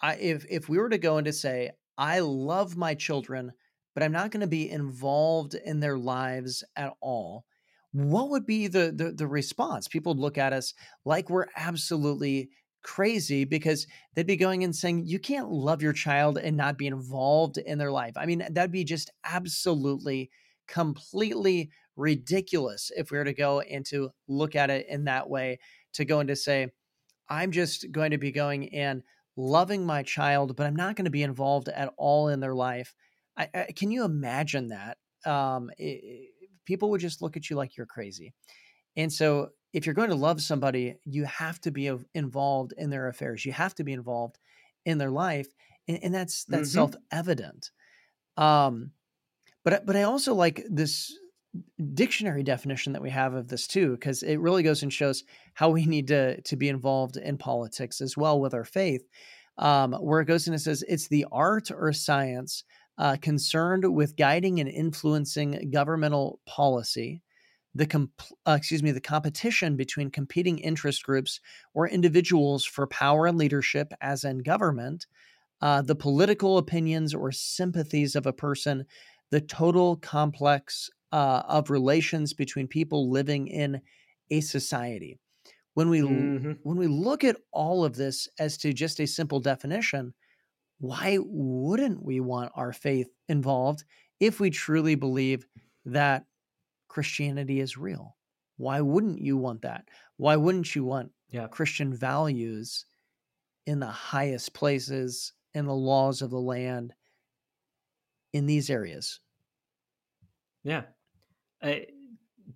I 0.02 0.16
if 0.16 0.46
if 0.50 0.70
we 0.70 0.78
were 0.78 0.90
to 0.90 0.98
go 0.98 1.18
and 1.18 1.26
to 1.26 1.34
say 1.34 1.72
I 1.98 2.20
love 2.20 2.78
my 2.78 2.94
children, 2.94 3.52
but 3.94 4.04
I'm 4.04 4.12
not 4.12 4.32
going 4.32 4.42
to 4.42 4.48
be 4.48 4.70
involved 4.70 5.56
in 5.56 5.80
their 5.80 5.98
lives 5.98 6.64
at 6.76 6.94
all, 7.02 7.46
what 7.92 8.30
would 8.30 8.46
be 8.46 8.68
the, 8.68 8.94
the 8.96 9.12
the 9.12 9.28
response? 9.28 9.88
People 9.88 10.14
would 10.14 10.22
look 10.22 10.38
at 10.38 10.54
us 10.54 10.74
like 11.06 11.30
we're 11.30 11.48
absolutely 11.56 12.50
crazy 12.84 13.44
because 13.44 13.86
they'd 14.14 14.28
be 14.28 14.38
going 14.38 14.64
and 14.64 14.76
saying 14.76 15.06
you 15.06 15.20
can't 15.20 15.52
love 15.52 15.82
your 15.82 15.94
child 15.94 16.38
and 16.38 16.56
not 16.56 16.78
be 16.78 16.88
involved 16.88 17.58
in 17.58 17.78
their 17.78 17.92
life. 17.92 18.14
I 18.16 18.26
mean, 18.26 18.46
that'd 18.50 18.72
be 18.72 18.86
just 18.86 19.12
absolutely 19.26 20.30
completely 20.68 21.70
ridiculous 21.98 22.92
if 22.96 23.12
we 23.12 23.18
were 23.18 23.24
to 23.24 23.34
go 23.34 23.60
and 23.60 23.86
to 23.86 24.12
look 24.28 24.56
at 24.56 24.70
it 24.70 24.86
in 24.88 25.06
that 25.06 25.30
way 25.30 25.60
to 25.94 26.06
go 26.06 26.20
and 26.20 26.30
to 26.30 26.36
say 26.36 26.70
i'm 27.30 27.52
just 27.52 27.92
going 27.92 28.12
to 28.12 28.18
be 28.18 28.32
going 28.32 28.74
and 28.74 29.04
loving 29.36 29.86
my 29.86 30.04
child 30.04 30.56
but 30.56 30.66
i'm 30.66 30.76
not 30.76 30.96
going 30.96 31.06
to 31.06 31.12
be 31.12 31.24
involved 31.24 31.68
at 31.70 31.94
all 31.98 32.30
in 32.30 32.40
their 32.40 32.56
life. 32.56 32.94
I, 33.38 33.50
I, 33.54 33.68
can 33.76 33.92
you 33.92 34.04
imagine 34.04 34.70
that? 34.70 34.98
Um, 35.26 35.70
it, 35.78 36.30
people 36.66 36.90
would 36.90 37.02
just 37.02 37.22
look 37.22 37.38
at 37.38 37.50
you 37.50 37.56
like 37.56 37.78
you're 37.78 37.86
crazy. 37.86 38.34
And 38.96 39.14
so 39.14 39.50
if 39.74 39.86
you're 39.86 39.96
going 39.96 40.10
to 40.10 40.16
love 40.16 40.42
somebody 40.42 40.96
you 41.06 41.26
have 41.26 41.60
to 41.62 41.72
be 41.72 41.92
involved 42.14 42.74
in 42.78 42.90
their 42.90 43.08
affairs. 43.08 43.46
You 43.46 43.52
have 43.52 43.76
to 43.76 43.84
be 43.84 43.94
involved 43.94 44.40
in 44.86 44.98
their 44.98 45.12
life 45.12 45.48
and, 45.88 46.00
and 46.02 46.14
that's 46.14 46.46
that's 46.46 46.70
mm-hmm. 46.70 46.76
self-evident. 46.76 47.72
Um, 48.38 48.92
but 49.64 49.86
but 49.86 49.96
I 49.96 50.04
also 50.04 50.34
like 50.34 50.64
this 50.70 51.14
dictionary 51.94 52.44
definition 52.44 52.94
that 52.94 53.02
we 53.02 53.10
have 53.10 53.34
of 53.34 53.48
this 53.48 53.68
too, 53.68 53.92
because 53.92 54.24
it 54.24 54.38
really 54.38 54.64
goes 54.64 54.84
and 54.84 54.92
shows 54.92 55.24
how 55.54 55.70
we 55.70 55.86
need 55.86 56.08
to 56.08 56.42
to 56.42 56.56
be 56.56 56.70
involved 56.70 57.18
in 57.18 57.38
politics 57.38 58.02
as 58.02 58.18
well 58.18 58.40
with 58.40 58.54
our 58.54 58.66
faith. 58.66 59.08
Um, 59.58 59.94
where 59.94 60.22
it 60.22 60.26
goes 60.26 60.46
and 60.46 60.56
it 60.56 60.60
says 60.60 60.84
it's 60.88 61.08
the 61.08 61.26
art 61.32 61.72
or 61.72 61.92
science 61.92 62.64
uh, 63.00 63.18
concerned 63.20 63.92
with 63.92 64.16
guiding 64.16 64.60
and 64.60 64.70
influencing 64.70 65.72
governmental 65.72 66.40
policy, 66.46 67.24
the 67.74 67.88
comp- 67.88 68.22
uh, 68.48 68.56
excuse 68.58 68.84
me 68.84 68.92
the 68.92 69.02
competition 69.02 69.76
between 69.76 70.12
competing 70.12 70.60
interest 70.60 71.04
groups 71.04 71.40
or 71.74 71.88
individuals 71.88 72.66
for 72.66 72.86
power 72.88 73.26
and 73.26 73.38
leadership 73.38 73.94
as 74.00 74.24
in 74.24 74.40
government 74.40 75.08
uh, 75.62 75.82
the 75.82 75.96
political 75.96 76.58
opinions 76.58 77.14
or 77.14 77.32
sympathies 77.32 78.16
of 78.16 78.26
a 78.26 78.34
person, 78.34 78.86
the 79.32 79.42
total 79.42 79.96
complex 79.98 80.90
uh, 81.12 81.44
of 81.48 81.70
relations 81.70 82.34
between 82.34 82.68
people 82.68 83.10
living 83.10 83.48
in 83.48 83.82
a 84.32 84.42
society. 84.42 85.20
When 85.76 85.90
we 85.90 86.02
Mm-hmm. 86.02 86.52
when 86.64 86.78
we 86.78 86.88
look 86.88 87.24
at 87.24 87.38
all 87.52 87.86
of 87.86 87.96
this 87.96 88.28
as 88.40 88.58
to 88.60 88.74
just 88.74 89.00
a 89.00 89.08
simple 89.08 89.40
definition, 89.40 90.14
why 90.80 91.18
wouldn't 91.22 92.04
we 92.04 92.20
want 92.20 92.52
our 92.56 92.74
faith 92.74 93.10
involved 93.28 93.84
if 94.20 94.40
we 94.40 94.50
truly 94.50 94.96
believe 94.96 95.46
that 95.86 96.26
Christianity 96.90 97.60
is 97.60 97.78
real? 97.78 98.18
Why 98.58 98.82
wouldn't 98.82 99.20
you 99.22 99.38
want 99.38 99.62
that? 99.64 99.90
Why 100.18 100.36
wouldn't 100.36 100.76
you 100.76 100.84
want 100.84 101.14
Yeah. 101.30 101.48
Christian 101.48 101.94
values 101.94 102.86
in 103.66 103.80
the 103.80 103.88
highest 103.92 104.54
places 104.54 105.34
in 105.54 105.66
the 105.66 105.76
laws 105.76 106.22
of 106.22 106.32
the 106.32 106.42
land 106.42 106.94
in 108.34 108.46
these 108.46 108.70
areas? 108.70 109.20
Yeah. 110.64 110.86
Uh, 111.62 111.76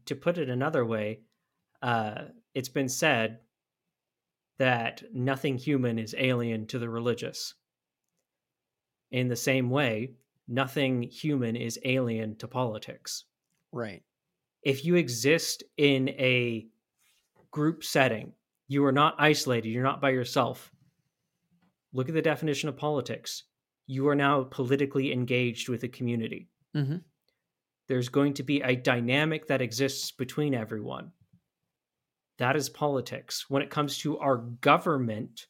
to 0.05 0.15
put 0.15 0.37
it 0.37 0.49
another 0.49 0.85
way, 0.85 1.21
uh, 1.81 2.25
it's 2.53 2.69
been 2.69 2.89
said 2.89 3.39
that 4.57 5.03
nothing 5.13 5.57
human 5.57 5.97
is 5.97 6.15
alien 6.17 6.67
to 6.67 6.79
the 6.79 6.89
religious. 6.89 7.55
In 9.11 9.27
the 9.27 9.35
same 9.35 9.69
way, 9.69 10.13
nothing 10.47 11.03
human 11.03 11.55
is 11.55 11.79
alien 11.83 12.35
to 12.37 12.47
politics. 12.47 13.25
Right. 13.71 14.03
If 14.63 14.85
you 14.85 14.95
exist 14.95 15.63
in 15.77 16.09
a 16.09 16.67
group 17.49 17.83
setting, 17.83 18.33
you 18.67 18.85
are 18.85 18.91
not 18.91 19.15
isolated, 19.17 19.69
you're 19.69 19.83
not 19.83 20.01
by 20.01 20.11
yourself. 20.11 20.71
Look 21.93 22.07
at 22.07 22.15
the 22.15 22.21
definition 22.21 22.69
of 22.69 22.77
politics. 22.77 23.43
You 23.87 24.07
are 24.07 24.15
now 24.15 24.43
politically 24.43 25.11
engaged 25.11 25.67
with 25.67 25.83
a 25.83 25.89
community 25.89 26.47
hmm 26.73 26.97
there's 27.91 28.08
going 28.08 28.34
to 28.36 28.43
be 28.43 28.62
a 28.62 28.73
dynamic 28.73 29.47
that 29.47 29.62
exists 29.62 30.12
between 30.12 30.54
everyone. 30.54 31.12
That 32.38 32.56
is 32.56 32.69
politics. 32.69 33.49
When 33.49 33.62
it 33.62 33.69
comes 33.69 33.97
to 33.97 34.17
our 34.17 34.38
government, 34.38 35.47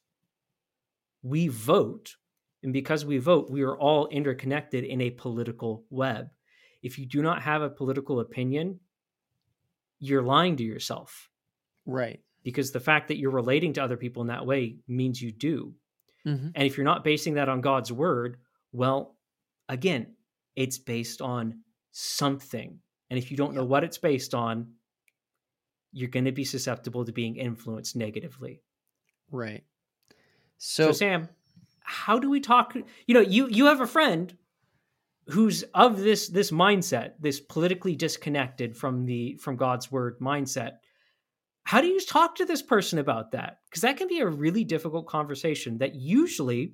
we 1.22 1.50
vote. 1.50 2.16
And 2.64 2.74
because 2.74 3.06
we 3.06 3.20
vote, 3.20 3.52
we 3.52 3.62
are 3.62 3.78
all 3.78 4.08
interconnected 4.08 4.84
in 4.84 5.02
a 5.02 5.12
political 5.12 5.86
web. 5.92 6.32
If 6.82 6.98
you 6.98 7.06
do 7.06 7.22
not 7.22 7.44
have 7.44 7.62
a 7.62 7.70
political 7.70 8.20
opinion, 8.22 8.80
you're 10.00 10.24
lying 10.24 10.56
to 10.56 10.64
yourself 10.64 11.30
Right. 11.86 12.22
because 12.42 12.72
the 12.72 12.80
fact 12.80 13.10
that 13.10 13.18
you're 13.18 13.30
relating 13.30 13.74
to 13.74 13.84
other 13.84 13.98
people 13.98 14.24
in 14.24 14.30
that 14.30 14.48
way 14.48 14.78
means 14.88 15.22
you 15.22 15.32
do. 15.32 15.76
hmm 16.24 16.48
And 16.56 16.66
if 16.66 16.76
you're 16.76 16.86
not 16.86 17.04
basing 17.04 17.36
that 17.36 17.50
on 17.50 17.62
God's 17.62 17.92
word, 17.92 18.38
well, 18.72 19.16
again, 19.70 20.16
it's 20.56 20.80
based 20.80 21.22
on 21.22 21.60
something. 21.92 22.80
And 23.10 23.18
if 23.18 23.32
you 23.32 23.38
don't 23.38 23.54
know 23.54 23.66
what 23.66 23.84
it's 23.84 23.98
based 23.98 24.34
on, 24.34 24.74
you're 25.92 26.10
going 26.10 26.26
to 26.26 26.32
be 26.32 26.46
susceptible 26.46 27.06
to 27.06 27.12
being 27.12 27.36
influenced 27.36 27.96
negatively. 27.96 28.62
Right. 29.30 29.64
So, 30.58 30.88
So, 30.88 30.92
Sam, 30.94 31.30
how 31.82 32.20
do 32.20 32.30
we 32.30 32.40
talk? 32.40 32.76
You 33.08 33.14
know, 33.14 33.22
you 33.22 33.48
you 33.48 33.66
have 33.66 33.82
a 33.82 33.88
friend 33.88 34.36
who's 35.28 35.64
of 35.74 36.00
this 36.00 36.28
this 36.30 36.52
mindset, 36.52 37.14
this 37.20 37.40
politically 37.40 37.96
disconnected 37.96 38.78
from 38.78 39.06
the 39.06 39.36
from 39.38 39.58
God's 39.58 39.92
word 39.92 40.20
mindset. 40.20 40.74
How 41.64 41.82
do 41.82 41.88
you 41.88 42.00
talk 42.02 42.36
to 42.36 42.46
this 42.46 42.62
person 42.62 43.00
about 43.00 43.32
that? 43.32 43.58
Because 43.70 43.82
that 43.82 43.98
can 43.98 44.08
be 44.08 44.20
a 44.20 44.28
really 44.28 44.64
difficult 44.64 45.08
conversation 45.08 45.78
that 45.78 45.96
usually 45.96 46.74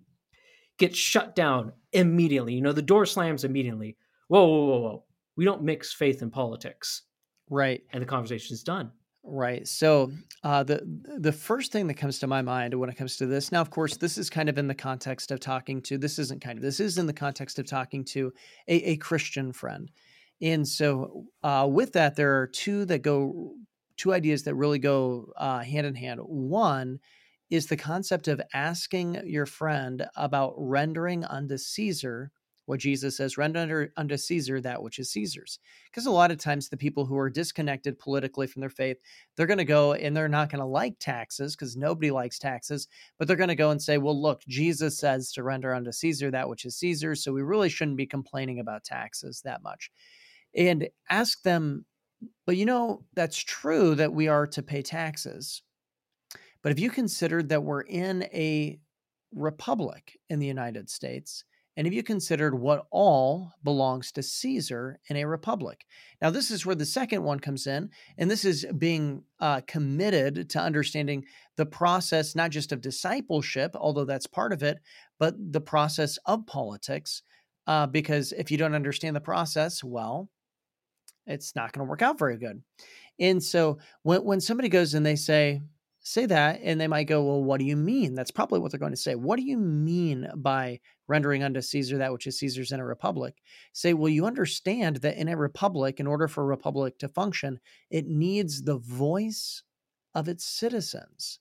gets 0.78 0.98
shut 0.98 1.36
down 1.36 1.74
immediately. 1.92 2.54
You 2.54 2.62
know, 2.62 2.72
the 2.72 2.82
door 2.82 3.06
slams 3.06 3.44
immediately. 3.44 3.98
Whoa, 4.28 4.46
whoa, 4.46 4.66
whoa, 4.66 4.80
whoa. 4.80 5.04
We 5.38 5.46
don't 5.46 5.64
mix 5.64 5.94
faith 5.94 6.22
and 6.22 6.32
politics. 6.32 7.04
right. 7.50 7.82
And 7.94 8.02
the 8.02 8.08
conversation 8.08 8.54
is 8.54 8.64
done. 8.64 8.92
Right. 9.30 9.68
So 9.68 10.12
uh, 10.44 10.64
the 10.64 10.82
the 11.20 11.34
first 11.34 11.74
thing 11.74 11.88
that 11.88 11.96
comes 11.96 12.20
to 12.20 12.28
my 12.28 12.42
mind 12.42 12.74
when 12.74 12.90
it 12.90 12.96
comes 12.96 13.18
to 13.18 13.26
this, 13.26 13.52
now 13.52 13.60
of 13.60 13.70
course 13.70 13.98
this 13.98 14.18
is 14.18 14.30
kind 14.30 14.48
of 14.48 14.58
in 14.58 14.68
the 14.68 14.76
context 14.76 15.32
of 15.32 15.42
talking 15.42 15.82
to. 15.84 15.98
This 15.98 16.18
isn't 16.18 16.42
kind 16.42 16.58
of. 16.58 16.64
This 16.64 16.80
is 16.80 16.98
in 16.98 17.08
the 17.08 17.14
context 17.14 17.60
of 17.60 17.66
talking 17.66 18.06
to 18.06 18.32
a, 18.70 18.76
a 18.92 18.96
Christian 18.98 19.52
friend, 19.52 19.92
and 20.42 20.66
so 20.66 21.26
uh, 21.44 21.68
with 21.70 21.92
that 21.94 22.16
there 22.16 22.40
are 22.40 22.48
two 22.48 22.86
that 22.86 23.02
go, 23.02 23.56
two 23.98 24.14
ideas 24.14 24.44
that 24.44 24.56
really 24.56 24.80
go 24.80 25.34
uh, 25.36 25.60
hand 25.60 25.86
in 25.86 25.96
hand. 25.96 26.22
One 26.24 27.00
is 27.50 27.68
the 27.68 27.78
concept 27.78 28.30
of 28.30 28.42
asking 28.54 29.22
your 29.26 29.46
friend 29.46 30.08
about 30.16 30.54
rendering 30.58 31.26
unto 31.26 31.58
Caesar 31.58 32.32
what 32.68 32.82
Jesus 32.82 33.16
says, 33.16 33.38
render 33.38 33.60
unto, 33.62 33.88
unto 33.96 34.18
Caesar 34.18 34.60
that 34.60 34.84
which 34.84 35.00
is 35.00 35.10
Caesar's. 35.12 35.58
Because 35.86 36.06
a 36.06 36.12
lot 36.12 36.32
of 36.32 36.38
times 36.38 36.68
the 36.68 36.76
people 36.76 37.06
who 37.06 37.18
are 37.18 37.30
disconnected 37.30 37.98
politically 37.98 38.46
from 38.46 38.60
their 38.60 38.70
faith 38.70 38.98
they're 39.36 39.48
going 39.48 39.58
to 39.58 39.66
go 39.66 39.94
and 39.94 40.16
they're 40.16 40.28
not 40.28 40.50
going 40.50 40.60
to 40.60 40.66
like 40.66 41.00
taxes 41.00 41.56
because 41.56 41.78
nobody 41.78 42.12
likes 42.12 42.38
taxes, 42.38 42.90
but 43.18 43.28
they're 43.28 43.38
going 43.38 43.48
to 43.48 43.56
go 43.56 43.72
and 43.72 43.82
say, 43.82 43.98
well, 43.98 44.22
look, 44.22 44.42
Jesus 44.48 44.98
says 44.98 45.32
to 45.32 45.44
render 45.44 45.74
unto 45.74 45.94
Caesar 45.94 46.30
that 46.30 46.50
which 46.50 46.66
is 46.66 46.76
Caesar's. 46.76 47.24
So 47.24 47.32
we 47.32 47.42
really 47.42 47.70
shouldn't 47.70 47.98
be 47.98 48.06
complaining 48.06 48.60
about 48.60 48.84
taxes 48.84 49.42
that 49.46 49.64
much. 49.64 49.90
And 50.54 50.90
ask 51.10 51.42
them, 51.44 51.86
but 52.46 52.58
you 52.58 52.66
know, 52.66 53.06
that's 53.14 53.38
true 53.38 53.96
that 53.96 54.12
we 54.12 54.28
are 54.28 54.46
to 54.48 54.62
pay 54.62 54.82
taxes. 54.82 55.62
But 56.62 56.72
have 56.72 56.80
you 56.80 56.90
considered 56.90 57.48
that 57.50 57.64
we're 57.64 57.82
in 57.82 58.24
a 58.34 58.78
republic 59.34 60.18
in 60.30 60.40
the 60.40 60.48
United 60.48 60.90
States? 60.90 61.46
And 61.78 61.86
have 61.86 61.94
you 61.94 62.02
considered 62.02 62.60
what 62.60 62.88
all 62.90 63.54
belongs 63.64 64.12
to 64.14 64.24
Caesar 64.24 65.00
in 65.10 65.16
a 65.16 65.26
republic? 65.26 65.86
Now, 66.20 66.32
this 66.32 66.50
is 66.50 66.66
where 66.66 66.76
the 66.76 66.88
second 66.88 67.24
one 67.24 67.40
comes 67.40 67.68
in, 67.68 67.92
and 68.18 68.32
this 68.32 68.44
is 68.44 68.66
being 68.80 69.24
uh, 69.40 69.62
committed 69.68 70.50
to 70.50 70.60
understanding 70.60 71.26
the 71.56 71.68
process, 71.68 72.36
not 72.36 72.50
just 72.50 72.72
of 72.72 72.82
discipleship, 72.82 73.76
although 73.76 74.06
that's 74.06 74.26
part 74.26 74.54
of 74.54 74.64
it, 74.64 74.80
but 75.20 75.36
the 75.38 75.62
process 75.62 76.18
of 76.26 76.48
politics. 76.48 77.22
Uh, 77.68 77.86
because 77.86 78.32
if 78.32 78.50
you 78.50 78.58
don't 78.58 78.74
understand 78.74 79.16
the 79.16 79.22
process, 79.22 79.84
well, 79.84 80.30
it's 81.28 81.56
not 81.56 81.74
going 81.74 81.86
to 81.86 81.90
work 81.90 82.02
out 82.02 82.18
very 82.18 82.38
good. 82.38 82.64
And 83.20 83.44
so 83.44 83.78
when, 84.02 84.24
when 84.24 84.42
somebody 84.42 84.70
goes 84.70 84.96
and 84.96 85.06
they 85.06 85.16
say, 85.16 85.62
say 86.08 86.26
that, 86.26 86.62
and 86.64 86.80
they 86.80 86.88
might 86.88 87.06
go, 87.06 87.24
well, 87.24 87.44
what 87.44 87.60
do 87.60 87.66
you 87.66 87.76
mean? 87.76 88.16
That's 88.16 88.32
probably 88.32 88.60
what 88.60 88.72
they're 88.72 88.80
going 88.80 88.94
to 88.94 88.98
say. 88.98 89.16
What 89.16 89.38
do 89.38 89.44
you 89.46 89.58
mean 89.58 90.30
by 90.36 90.80
rendering 91.08 91.44
unto 91.44 91.62
Caesar 91.62 91.98
that 91.98 92.14
which 92.14 92.28
is 92.28 92.40
Caesar's 92.40 92.72
in 92.72 92.80
a 92.80 92.86
republic? 92.86 93.42
Say, 93.74 93.94
well, 93.94 94.10
you 94.10 94.26
understand 94.26 94.98
that 94.98 95.18
in 95.18 95.28
a 95.28 95.38
republic, 95.38 96.00
in 96.00 96.08
order 96.08 96.28
for 96.28 96.44
a 96.44 96.48
republic 96.48 96.98
to 97.00 97.10
function, 97.10 97.60
it 97.90 98.08
needs 98.08 98.64
the 98.64 98.78
voice 98.78 99.64
of 100.16 100.28
its 100.28 100.46
citizens. 100.46 101.40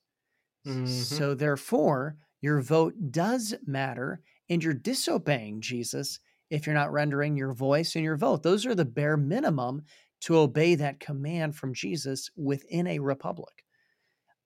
Mhm. 0.66 0.88
So 0.88 1.34
therefore, 1.34 2.16
your 2.40 2.60
vote 2.60 3.12
does 3.12 3.54
matter, 3.66 4.20
and 4.48 4.62
you're 4.62 4.74
disobeying 4.74 5.60
Jesus 5.60 6.18
if 6.50 6.66
you're 6.66 6.74
not 6.74 6.92
rendering 6.92 7.36
your 7.36 7.52
voice 7.52 7.94
and 7.94 8.04
your 8.04 8.16
vote. 8.16 8.42
Those 8.42 8.66
are 8.66 8.74
the 8.74 8.84
bare 8.84 9.16
minimum 9.16 9.82
to 10.22 10.38
obey 10.38 10.74
that 10.76 11.00
command 11.00 11.56
from 11.56 11.74
Jesus 11.74 12.30
within 12.36 12.86
a 12.86 12.98
republic. 12.98 13.65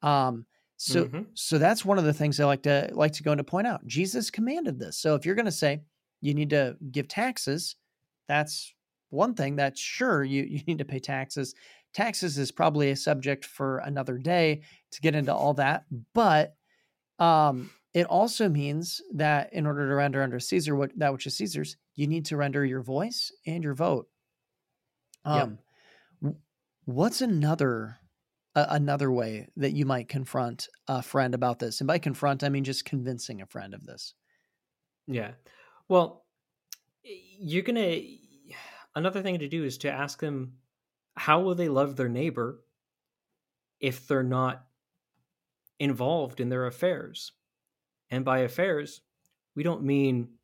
Um, 0.02 0.46
so 0.76 1.06
Mhm. 1.06 1.26
so 1.34 1.58
that's 1.58 1.84
one 1.84 1.98
of 1.98 2.04
the 2.04 2.14
things 2.14 2.40
I 2.40 2.46
like 2.46 2.62
to 2.62 2.90
like 2.94 3.12
to 3.12 3.22
go 3.22 3.32
into 3.32 3.44
point 3.44 3.66
out. 3.66 3.86
Jesus 3.86 4.30
commanded 4.30 4.78
this. 4.78 4.98
So 4.98 5.14
if 5.14 5.26
you're 5.26 5.34
going 5.34 5.44
to 5.46 5.52
say 5.52 5.82
you 6.20 6.34
need 6.34 6.50
to 6.50 6.76
give 6.90 7.08
taxes, 7.08 7.76
that's 8.28 8.74
one 9.10 9.34
thing. 9.34 9.56
That's 9.56 9.80
sure 9.80 10.24
you 10.24 10.42
you 10.44 10.62
need 10.66 10.78
to 10.78 10.84
pay 10.84 10.98
taxes. 11.00 11.54
Taxes 11.92 12.38
is 12.38 12.52
probably 12.52 12.90
a 12.90 12.96
subject 12.96 13.44
for 13.44 13.78
another 13.78 14.16
day 14.16 14.62
to 14.92 15.00
get 15.00 15.14
into 15.14 15.34
all 15.34 15.54
that, 15.54 15.84
but 16.14 16.56
um, 17.18 17.70
it 17.94 18.06
also 18.06 18.48
means 18.48 19.02
that 19.14 19.52
in 19.52 19.66
order 19.66 19.88
to 19.88 19.94
render 19.94 20.22
under 20.22 20.40
Caesar 20.40 20.76
what 20.76 20.96
that 20.98 21.12
which 21.12 21.26
is 21.26 21.36
Caesar's, 21.36 21.76
you 21.96 22.06
need 22.06 22.26
to 22.26 22.36
render 22.36 22.64
your 22.64 22.82
voice 22.82 23.32
and 23.46 23.64
your 23.64 23.74
vote. 23.74 24.08
Yep. 25.24 25.42
Um, 25.42 25.58
w- 26.22 26.40
what's 26.86 27.20
another 27.20 27.99
a 28.54 28.66
another 28.70 29.10
way 29.10 29.48
that 29.56 29.72
you 29.72 29.86
might 29.86 30.08
confront 30.08 30.68
a 30.88 31.02
friend 31.02 31.34
about 31.34 31.58
this? 31.58 31.80
And 31.80 31.88
by 31.88 31.98
confront, 31.98 32.44
I 32.44 32.48
mean 32.48 32.64
just 32.64 32.84
convincing 32.84 33.40
a 33.40 33.46
friend 33.46 33.74
of 33.74 33.84
this. 33.86 34.14
Yeah. 35.06 35.32
Well, 35.88 36.24
you're 37.02 37.62
going 37.62 37.74
to 37.76 38.16
another 38.94 39.22
thing 39.22 39.38
to 39.38 39.48
do 39.48 39.64
is 39.64 39.78
to 39.78 39.90
ask 39.90 40.20
them 40.20 40.54
how 41.16 41.40
will 41.40 41.54
they 41.54 41.68
love 41.68 41.96
their 41.96 42.08
neighbor 42.08 42.62
if 43.80 44.06
they're 44.06 44.22
not 44.22 44.66
involved 45.78 46.40
in 46.40 46.48
their 46.48 46.66
affairs. 46.66 47.32
And 48.10 48.24
by 48.24 48.40
affairs, 48.40 49.02
we 49.54 49.62
don't 49.62 49.82
mean 49.82 50.34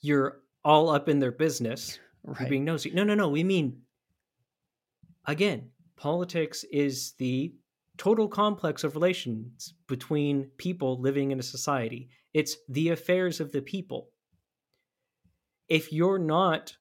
you're 0.00 0.42
all 0.64 0.88
up 0.90 1.08
in 1.08 1.18
their 1.18 1.32
business, 1.32 1.98
Right. 2.24 2.48
being 2.48 2.64
nosy. 2.64 2.90
No, 2.92 3.02
no, 3.04 3.14
no. 3.14 3.28
We 3.28 3.42
mean 3.44 3.82
again, 5.26 5.71
politics 6.02 6.64
is 6.72 7.12
the 7.18 7.54
total 7.96 8.26
complex 8.26 8.82
of 8.82 8.96
relations 8.96 9.72
between 9.86 10.50
people 10.58 11.00
living 11.00 11.30
in 11.30 11.38
a 11.38 11.44
society. 11.44 12.08
it's 12.34 12.56
the 12.68 12.88
affairs 12.88 13.40
of 13.40 13.52
the 13.52 13.62
people. 13.62 14.08
If 15.68 15.92
you're 15.92 16.18
not 16.18 16.76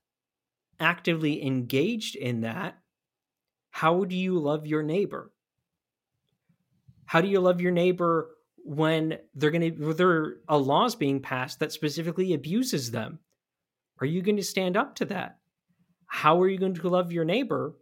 actively 0.80 1.46
engaged 1.46 2.16
in 2.16 2.42
that, 2.42 2.80
how 3.70 4.06
do 4.06 4.16
you 4.16 4.40
love 4.40 4.66
your 4.66 4.82
neighbor? 4.82 5.32
How 7.06 7.22
do 7.22 7.28
you 7.28 7.42
love 7.42 7.62
your 7.62 7.72
neighbor 7.72 8.32
when 8.64 9.20
they're 9.36 9.52
going 9.52 9.76
to 9.76 9.94
there 9.94 10.38
a 10.50 10.54
uh, 10.54 10.58
laws 10.58 10.96
being 10.96 11.22
passed 11.22 11.60
that 11.60 11.72
specifically 11.72 12.34
abuses 12.34 12.90
them? 12.90 13.20
Are 14.00 14.08
you 14.08 14.24
going 14.24 14.38
to 14.38 14.54
stand 14.54 14.76
up 14.78 14.96
to 14.96 15.06
that? 15.06 15.38
How 16.08 16.42
are 16.42 16.50
you 16.50 16.58
going 16.58 16.74
to 16.74 16.90
love 16.90 17.12
your 17.12 17.26
neighbor 17.26 17.76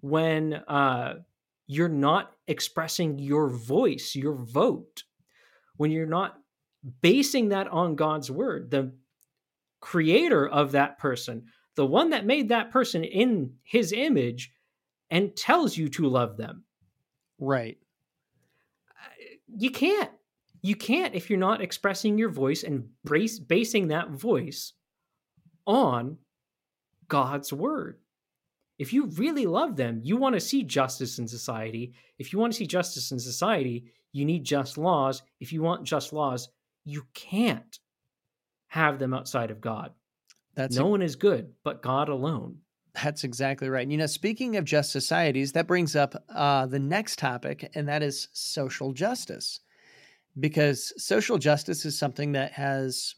when 0.00 0.54
uh, 0.54 1.14
you're 1.66 1.88
not 1.88 2.32
expressing 2.46 3.18
your 3.18 3.48
voice, 3.48 4.14
your 4.14 4.34
vote, 4.34 5.04
when 5.76 5.90
you're 5.90 6.06
not 6.06 6.38
basing 7.00 7.48
that 7.48 7.68
on 7.68 7.96
God's 7.96 8.30
word, 8.30 8.70
the 8.70 8.92
creator 9.80 10.48
of 10.48 10.72
that 10.72 10.98
person, 10.98 11.46
the 11.74 11.86
one 11.86 12.10
that 12.10 12.26
made 12.26 12.48
that 12.48 12.70
person 12.70 13.04
in 13.04 13.54
his 13.62 13.92
image 13.92 14.52
and 15.10 15.36
tells 15.36 15.76
you 15.76 15.88
to 15.90 16.08
love 16.08 16.36
them. 16.36 16.64
Right. 17.38 17.78
You 19.48 19.70
can't. 19.70 20.10
You 20.62 20.74
can't 20.74 21.14
if 21.14 21.30
you're 21.30 21.38
not 21.38 21.60
expressing 21.60 22.18
your 22.18 22.30
voice 22.30 22.64
and 22.64 22.88
brace, 23.04 23.38
basing 23.38 23.88
that 23.88 24.10
voice 24.10 24.72
on 25.66 26.18
God's 27.08 27.52
word. 27.52 27.98
If 28.78 28.92
you 28.92 29.06
really 29.06 29.46
love 29.46 29.76
them, 29.76 30.00
you 30.02 30.16
want 30.16 30.34
to 30.34 30.40
see 30.40 30.62
justice 30.62 31.18
in 31.18 31.26
society. 31.26 31.94
If 32.18 32.32
you 32.32 32.38
want 32.38 32.52
to 32.52 32.58
see 32.58 32.66
justice 32.66 33.10
in 33.10 33.18
society, 33.18 33.84
you 34.12 34.24
need 34.24 34.44
just 34.44 34.76
laws. 34.78 35.22
If 35.40 35.52
you 35.52 35.62
want 35.62 35.84
just 35.84 36.12
laws, 36.12 36.48
you 36.84 37.04
can't 37.14 37.78
have 38.68 38.98
them 38.98 39.14
outside 39.14 39.50
of 39.50 39.60
God. 39.60 39.92
That's 40.54 40.76
no 40.76 40.86
a, 40.86 40.90
one 40.90 41.02
is 41.02 41.16
good 41.16 41.52
but 41.64 41.82
God 41.82 42.08
alone. 42.08 42.58
That's 43.02 43.24
exactly 43.24 43.68
right. 43.68 43.88
You 43.88 43.98
know, 43.98 44.06
speaking 44.06 44.56
of 44.56 44.64
just 44.64 44.90
societies, 44.90 45.52
that 45.52 45.66
brings 45.66 45.94
up 45.94 46.14
uh, 46.34 46.66
the 46.66 46.78
next 46.78 47.18
topic, 47.18 47.70
and 47.74 47.86
that 47.88 48.02
is 48.02 48.28
social 48.32 48.92
justice. 48.92 49.60
Because 50.38 50.92
social 51.02 51.38
justice 51.38 51.84
is 51.84 51.98
something 51.98 52.32
that 52.32 52.52
has 52.52 53.14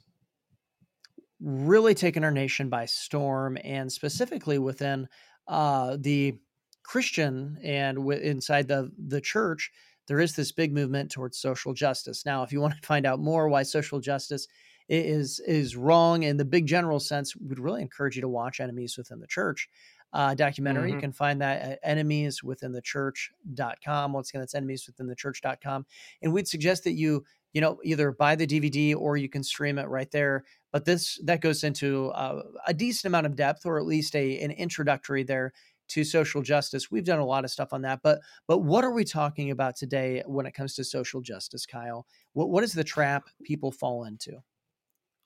really 1.40 1.94
taken 1.94 2.24
our 2.24 2.30
nation 2.32 2.68
by 2.68 2.86
storm, 2.86 3.56
and 3.62 3.90
specifically 3.90 4.58
within 4.58 5.08
uh, 5.48 5.96
the 5.98 6.38
Christian 6.82 7.58
and 7.62 7.98
w- 7.98 8.20
inside 8.20 8.68
the 8.68 8.90
the 8.98 9.20
church, 9.20 9.70
there 10.06 10.20
is 10.20 10.36
this 10.36 10.52
big 10.52 10.72
movement 10.72 11.10
towards 11.10 11.38
social 11.38 11.74
justice. 11.74 12.24
Now, 12.24 12.42
if 12.42 12.52
you 12.52 12.60
want 12.60 12.74
to 12.74 12.80
find 12.86 13.06
out 13.06 13.20
more 13.20 13.48
why 13.48 13.62
social 13.62 14.00
justice 14.00 14.46
is 14.88 15.40
is 15.40 15.76
wrong 15.76 16.22
in 16.22 16.36
the 16.36 16.44
big 16.44 16.66
general 16.66 17.00
sense, 17.00 17.36
we'd 17.36 17.58
really 17.58 17.82
encourage 17.82 18.16
you 18.16 18.22
to 18.22 18.28
watch 18.28 18.60
Enemies 18.60 18.96
Within 18.96 19.20
the 19.20 19.26
Church 19.26 19.68
uh, 20.12 20.34
documentary. 20.34 20.88
Mm-hmm. 20.88 20.96
You 20.96 21.00
can 21.00 21.12
find 21.12 21.40
that 21.40 21.62
at 21.62 21.82
enemieswithinthechurch.com. 21.84 24.12
Once 24.12 24.30
again, 24.30 24.40
that's 24.40 24.54
enemieswithinthechurch.com. 24.54 25.86
And 26.22 26.32
we'd 26.32 26.48
suggest 26.48 26.84
that 26.84 26.92
you, 26.92 27.24
you 27.52 27.60
know, 27.60 27.78
either 27.84 28.12
buy 28.12 28.34
the 28.36 28.46
DVD 28.46 28.96
or 28.96 29.18
you 29.18 29.28
can 29.28 29.42
stream 29.42 29.78
it 29.78 29.88
right 29.88 30.10
there. 30.10 30.44
But 30.72 30.84
this 30.84 31.18
that 31.24 31.40
goes 31.40 31.64
into 31.64 32.08
uh, 32.08 32.42
a 32.66 32.74
decent 32.74 33.06
amount 33.10 33.26
of 33.26 33.36
depth, 33.36 33.64
or 33.64 33.78
at 33.78 33.86
least 33.86 34.14
a 34.14 34.38
an 34.40 34.50
introductory 34.50 35.22
there 35.22 35.52
to 35.88 36.04
social 36.04 36.42
justice. 36.42 36.90
We've 36.90 37.04
done 37.04 37.18
a 37.18 37.24
lot 37.24 37.44
of 37.44 37.50
stuff 37.50 37.72
on 37.72 37.82
that, 37.82 38.00
but 38.02 38.20
but 38.46 38.58
what 38.58 38.84
are 38.84 38.92
we 38.92 39.04
talking 39.04 39.50
about 39.50 39.76
today 39.76 40.22
when 40.26 40.46
it 40.46 40.52
comes 40.52 40.74
to 40.74 40.84
social 40.84 41.20
justice, 41.20 41.66
Kyle? 41.66 42.06
What 42.34 42.50
what 42.50 42.64
is 42.64 42.72
the 42.72 42.84
trap 42.84 43.24
people 43.42 43.72
fall 43.72 44.04
into? 44.04 44.42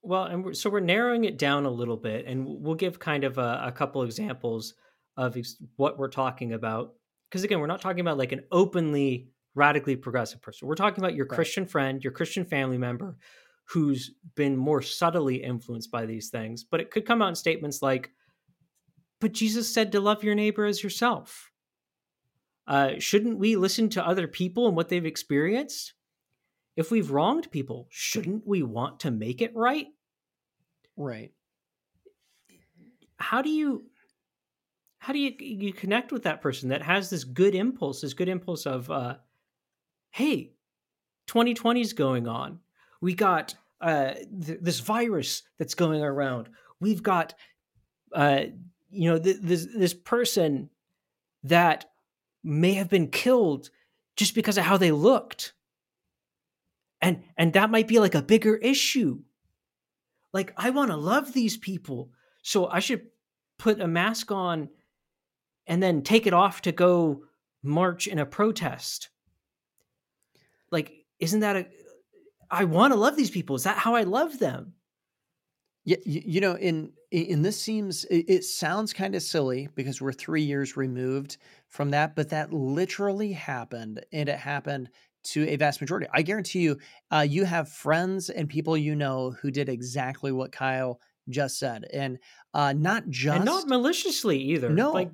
Well, 0.03 0.25
and 0.25 0.45
we're, 0.45 0.55
so 0.55 0.69
we're 0.69 0.81
narrowing 0.81 1.25
it 1.25 1.39
down 1.39 1.65
a 1.65 1.71
little 1.71 1.97
bit, 1.97 2.27
and 2.27 2.45
we'll 2.47 2.75
give 2.75 2.99
kind 2.99 3.25
of 3.25 3.39
a, 3.39 3.63
a 3.67 3.73
couple 3.73 4.03
examples 4.03 4.75
of 5.17 5.37
ex- 5.37 5.57
what 5.77 5.99
we're 5.99 6.09
talking 6.09 6.53
about. 6.53 6.95
Because 7.31 7.45
again, 7.45 7.61
we're 7.61 7.67
not 7.67 7.81
talking 7.81 8.01
about 8.01 8.19
like 8.19 8.33
an 8.33 8.43
openly 8.51 9.29
radically 9.55 9.97
progressive 9.97 10.41
person. 10.43 10.67
We're 10.67 10.75
talking 10.75 11.03
about 11.03 11.15
your 11.15 11.27
right. 11.27 11.35
Christian 11.35 11.67
friend, 11.67 12.03
your 12.03 12.13
Christian 12.13 12.45
family 12.45 12.79
member, 12.79 13.17
who's 13.64 14.12
been 14.35 14.57
more 14.57 14.83
subtly 14.83 15.42
influenced 15.42 15.90
by 15.90 16.07
these 16.07 16.29
things. 16.29 16.64
But 16.64 16.81
it 16.81 16.90
could 16.90 17.07
come 17.07 17.22
out 17.22 17.29
in 17.29 17.35
statements 17.35 17.83
like, 17.83 18.11
"But 19.20 19.33
Jesus 19.33 19.72
said 19.72 19.92
to 19.92 20.01
love 20.01 20.25
your 20.25 20.35
neighbor 20.35 20.64
as 20.64 20.83
yourself." 20.83 21.51
Uh, 22.66 22.98
shouldn't 22.98 23.38
we 23.38 23.57
listen 23.57 23.88
to 23.90 24.07
other 24.07 24.29
people 24.29 24.68
and 24.68 24.77
what 24.77 24.88
they've 24.88 25.05
experienced? 25.05 25.94
if 26.77 26.90
we've 26.90 27.11
wronged 27.11 27.51
people, 27.51 27.87
shouldn't 27.90 28.46
we 28.46 28.62
want 28.62 29.01
to 29.01 29.11
make 29.11 29.42
it 29.42 29.55
right? 29.55 29.87
Right. 30.96 31.33
How 33.16 33.42
do 33.42 33.51
you 33.51 33.85
how 34.98 35.12
do 35.12 35.18
you 35.18 35.33
you 35.38 35.72
connect 35.72 36.12
with 36.12 36.25
that 36.25 36.40
person 36.40 36.70
that 36.70 36.83
has 36.83 37.11
this 37.11 37.25
good 37.25 37.55
impulse, 37.55 38.01
this 38.01 38.14
good 38.14 38.29
impulse 38.29 38.66
of 38.66 38.90
uh 38.90 39.16
hey, 40.11 40.53
2020 41.29 41.81
is 41.81 41.92
going 41.92 42.27
on. 42.27 42.61
We 43.03 43.15
got 43.15 43.55
uh 43.83 44.15
th- 44.15 44.61
this 44.62 44.81
virus 44.81 45.43
that's 45.59 45.75
going 45.75 46.03
around. 46.03 46.49
We've 46.81 47.03
got 47.03 47.35
uh 48.15 48.45
you 48.91 49.11
know 49.11 49.19
th- 49.19 49.41
this 49.43 49.67
this 49.77 49.93
person 49.93 50.71
that 51.43 51.91
may 52.43 52.75
have 52.75 52.88
been 52.88 53.09
killed 53.09 53.69
just 54.17 54.35
because 54.35 54.57
of 54.57 54.65
how 54.65 54.77
they 54.79 54.93
looked. 54.93 55.53
And 57.03 57.25
and 57.37 57.53
that 57.53 57.71
might 57.71 57.88
be 57.88 57.99
like 57.99 58.15
a 58.15 58.23
bigger 58.23 58.57
issue. 58.57 59.21
Like 60.33 60.55
i 60.57 60.71
want 60.71 60.91
to 60.91 60.97
love 60.97 61.33
these 61.33 61.59
people 61.59 62.11
so 62.43 62.67
i 62.67 62.79
should 62.81 63.03
put 63.59 63.81
a 63.81 63.87
mask 63.87 64.33
on 64.33 64.69
and 65.67 65.83
then 65.83 66.03
take 66.03 66.27
it 66.27 66.33
off 66.33 66.62
to 66.62 66.73
go 66.73 67.25
march 67.62 68.07
in 68.07 68.19
a 68.19 68.27
protest. 68.27 69.11
Like 70.71 71.05
isn't 71.19 71.41
that 71.41 71.57
a 71.57 71.67
i 72.53 72.65
want 72.65 72.93
to 72.93 72.99
love 72.99 73.17
these 73.17 73.31
people 73.31 73.57
is 73.57 73.65
that 73.65 73.79
how 73.79 73.95
i 73.95 74.03
love 74.03 74.38
them 74.38 74.75
yeah 75.85 75.97
you, 76.05 76.23
you 76.25 76.41
know 76.41 76.57
in 76.57 76.93
in 77.11 77.43
this 77.43 77.61
seems 77.61 78.05
it, 78.05 78.25
it 78.29 78.45
sounds 78.45 78.93
kind 78.93 79.15
of 79.15 79.23
silly 79.23 79.69
because 79.75 80.01
we're 80.01 80.12
three 80.12 80.43
years 80.43 80.77
removed 80.77 81.38
from 81.69 81.91
that 81.91 82.15
but 82.15 82.29
that 82.29 82.53
literally 82.53 83.33
happened 83.33 84.05
and 84.12 84.29
it 84.29 84.38
happened 84.38 84.88
to 85.25 85.49
a 85.49 85.57
vast 85.57 85.81
majority. 85.81 86.07
I 86.12 86.23
guarantee 86.23 86.61
you, 86.61 86.79
uh, 87.11 87.27
you 87.29 87.45
have 87.45 87.69
friends 87.69 88.31
and 88.31 88.49
people 88.49 88.77
you 88.77 88.95
know 88.95 89.35
who 89.41 89.51
did 89.51 89.69
exactly 89.69 90.33
what 90.33 90.53
Kyle 90.53 91.01
just 91.29 91.59
said, 91.59 91.85
and 91.93 92.19
uh, 92.55 92.73
not 92.73 93.09
just 93.09 93.37
and 93.37 93.45
not 93.45 93.69
maliciously 93.69 94.38
either. 94.38 94.71
No, 94.71 94.93
like 94.93 95.11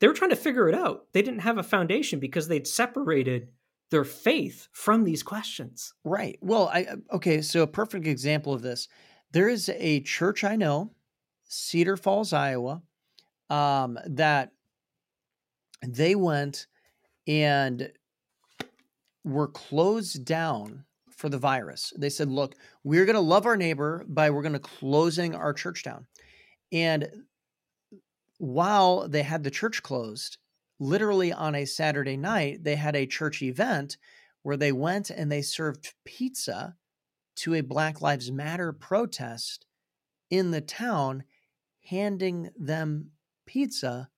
they 0.00 0.08
were 0.08 0.14
trying 0.14 0.30
to 0.30 0.36
figure 0.36 0.68
it 0.68 0.74
out. 0.74 1.06
They 1.12 1.22
didn't 1.22 1.40
have 1.40 1.58
a 1.58 1.62
foundation 1.62 2.18
because 2.18 2.48
they'd 2.48 2.66
separated 2.66 3.48
their 3.90 4.04
faith 4.04 4.68
from 4.72 5.04
these 5.04 5.22
questions. 5.22 5.94
Right. 6.04 6.38
Well, 6.40 6.70
I 6.72 6.84
uh, 6.84 6.96
okay. 7.16 7.42
So 7.42 7.62
a 7.62 7.66
perfect 7.66 8.06
example 8.06 8.52
of 8.52 8.62
this, 8.62 8.88
there 9.32 9.48
is 9.48 9.68
a 9.68 10.00
church 10.00 10.44
I 10.44 10.56
know, 10.56 10.92
Cedar 11.44 11.96
Falls, 11.96 12.32
Iowa, 12.32 12.82
um, 13.48 13.98
that 14.06 14.52
they 15.86 16.14
went 16.14 16.66
and 17.26 17.92
were 19.24 19.48
closed 19.48 20.24
down 20.24 20.84
for 21.10 21.28
the 21.28 21.38
virus. 21.38 21.92
They 21.98 22.08
said, 22.08 22.30
look, 22.30 22.54
we're 22.82 23.04
going 23.04 23.14
to 23.14 23.20
love 23.20 23.44
our 23.46 23.56
neighbor 23.56 24.04
by 24.08 24.30
we're 24.30 24.42
going 24.42 24.54
to 24.54 24.58
closing 24.58 25.34
our 25.34 25.52
church 25.52 25.82
down. 25.82 26.06
And 26.72 27.08
while 28.38 29.06
they 29.08 29.22
had 29.22 29.44
the 29.44 29.50
church 29.50 29.82
closed, 29.82 30.38
literally 30.80 31.32
on 31.32 31.54
a 31.54 31.64
Saturday 31.64 32.16
night, 32.16 32.64
they 32.64 32.74
had 32.74 32.96
a 32.96 33.06
church 33.06 33.42
event 33.42 33.98
where 34.42 34.56
they 34.56 34.72
went 34.72 35.10
and 35.10 35.30
they 35.30 35.42
served 35.42 35.94
pizza 36.04 36.74
to 37.36 37.54
a 37.54 37.60
Black 37.60 38.00
Lives 38.00 38.32
Matter 38.32 38.72
protest 38.72 39.66
in 40.30 40.50
the 40.50 40.60
town, 40.60 41.24
handing 41.84 42.50
them 42.58 43.10
pizza 43.46 44.08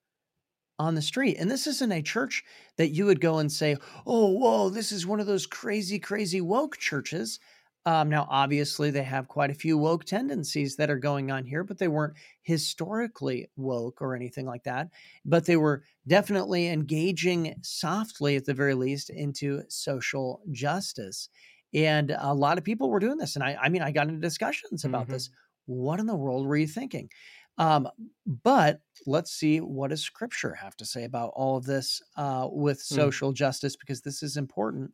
on 0.79 0.95
the 0.95 1.01
street. 1.01 1.37
And 1.37 1.51
this 1.51 1.67
isn't 1.67 1.91
a 1.91 2.01
church 2.01 2.43
that 2.77 2.89
you 2.89 3.05
would 3.05 3.21
go 3.21 3.37
and 3.37 3.51
say, 3.51 3.77
oh, 4.07 4.29
whoa, 4.29 4.69
this 4.69 4.91
is 4.91 5.05
one 5.05 5.19
of 5.19 5.27
those 5.27 5.45
crazy, 5.45 5.99
crazy 5.99 6.41
woke 6.41 6.77
churches. 6.77 7.39
Um, 7.85 8.09
now, 8.09 8.27
obviously, 8.29 8.91
they 8.91 9.03
have 9.03 9.27
quite 9.27 9.49
a 9.49 9.55
few 9.55 9.77
woke 9.77 10.05
tendencies 10.05 10.77
that 10.77 10.89
are 10.89 10.97
going 10.97 11.31
on 11.31 11.43
here, 11.43 11.65
but 11.65 11.77
they 11.77 11.89
weren't 11.89 12.15
historically 12.41 13.49
woke 13.57 14.01
or 14.01 14.15
anything 14.15 14.45
like 14.45 14.63
that. 14.63 14.87
But 15.25 15.45
they 15.45 15.57
were 15.57 15.83
definitely 16.07 16.69
engaging 16.69 17.55
softly, 17.61 18.37
at 18.37 18.45
the 18.45 18.53
very 18.53 18.73
least, 18.73 19.09
into 19.09 19.63
social 19.67 20.41
justice. 20.51 21.27
And 21.73 22.15
a 22.17 22.33
lot 22.33 22.57
of 22.57 22.63
people 22.63 22.89
were 22.89 22.99
doing 22.99 23.17
this. 23.17 23.35
And 23.35 23.43
I, 23.43 23.57
I 23.61 23.69
mean, 23.69 23.81
I 23.81 23.91
got 23.91 24.07
into 24.07 24.21
discussions 24.21 24.85
about 24.85 25.03
mm-hmm. 25.03 25.13
this. 25.13 25.29
What 25.65 25.99
in 25.99 26.05
the 26.05 26.15
world 26.15 26.45
were 26.45 26.57
you 26.57 26.67
thinking? 26.67 27.09
Um, 27.57 27.87
but 28.25 28.79
let's 29.05 29.31
see 29.31 29.59
what 29.59 29.89
does 29.89 30.01
Scripture 30.01 30.55
have 30.55 30.75
to 30.77 30.85
say 30.85 31.03
about 31.03 31.31
all 31.35 31.57
of 31.57 31.65
this 31.65 32.01
uh, 32.17 32.47
with 32.51 32.83
hmm. 32.87 32.95
social 32.95 33.31
mm. 33.31 33.35
justice, 33.35 33.75
because 33.75 34.01
this 34.01 34.23
is 34.23 34.37
important. 34.37 34.91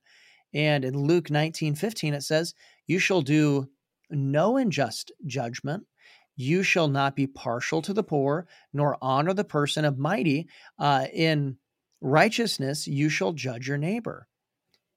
And 0.54 0.84
in 0.84 0.98
Luke 0.98 1.30
19 1.30 1.76
15, 1.76 2.14
it 2.14 2.24
says, 2.24 2.54
You 2.88 3.00
shall 3.00 3.22
do 3.22 3.70
no 4.10 4.58
unjust 4.58 5.12
judgment. 5.26 5.86
You 6.36 6.64
shall 6.64 6.88
not 6.88 7.16
be 7.16 7.28
partial 7.28 7.82
to 7.82 7.94
the 7.94 8.04
poor, 8.04 8.48
nor 8.74 8.98
honor 9.02 9.34
the 9.34 9.44
person 9.44 9.86
of 9.86 9.98
mighty. 9.98 10.48
Uh, 10.78 11.06
in 11.14 11.58
righteousness, 12.02 12.88
you 12.88 13.10
shall 13.10 13.34
judge 13.34 13.68
your 13.68 13.78
neighbor. 13.78 14.28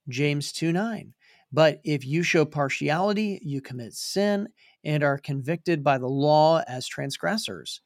James 0.09 0.53
2 0.53 0.73
9. 0.73 1.15
But 1.53 1.81
if 1.85 2.07
you 2.07 2.23
show 2.23 2.45
partiality, 2.45 3.39
you 3.43 3.61
commit 3.61 3.93
sin 3.93 4.49
and 4.85 5.03
are 5.03 5.19
convicted 5.19 5.85
by 5.85 5.99
the 5.99 6.09
law 6.09 6.63
as 6.67 6.87
transgressors. 6.87 7.83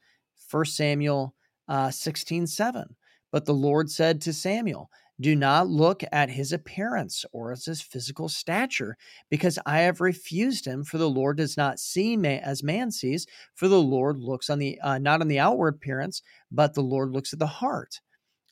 1 0.51 0.65
Samuel 0.67 1.35
uh, 1.69 1.91
16 1.91 2.47
7. 2.47 2.97
But 3.33 3.45
the 3.45 3.55
Lord 3.55 3.91
said 3.91 4.21
to 4.23 4.33
Samuel, 4.33 4.91
Do 5.19 5.35
not 5.35 5.69
look 5.69 6.03
at 6.13 6.29
his 6.29 6.53
appearance 6.53 7.25
or 7.33 7.53
as 7.53 7.65
his 7.65 7.81
physical 7.81 8.29
stature, 8.29 8.99
because 9.31 9.59
I 9.65 9.79
have 9.79 10.03
refused 10.03 10.67
him. 10.67 10.85
For 10.85 10.99
the 10.99 11.09
Lord 11.09 11.39
does 11.39 11.57
not 11.57 11.79
see 11.79 12.17
man 12.17 12.43
as 12.43 12.63
man 12.63 12.91
sees, 12.91 13.27
for 13.55 13.67
the 13.67 13.81
Lord 13.81 14.19
looks 14.19 14.51
on 14.51 14.59
the 14.59 14.79
uh, 14.81 14.99
not 14.99 15.23
on 15.23 15.29
the 15.29 15.39
outward 15.39 15.77
appearance, 15.77 16.21
but 16.51 16.75
the 16.75 16.83
Lord 16.83 17.13
looks 17.13 17.33
at 17.33 17.39
the 17.39 17.47
heart. 17.47 18.01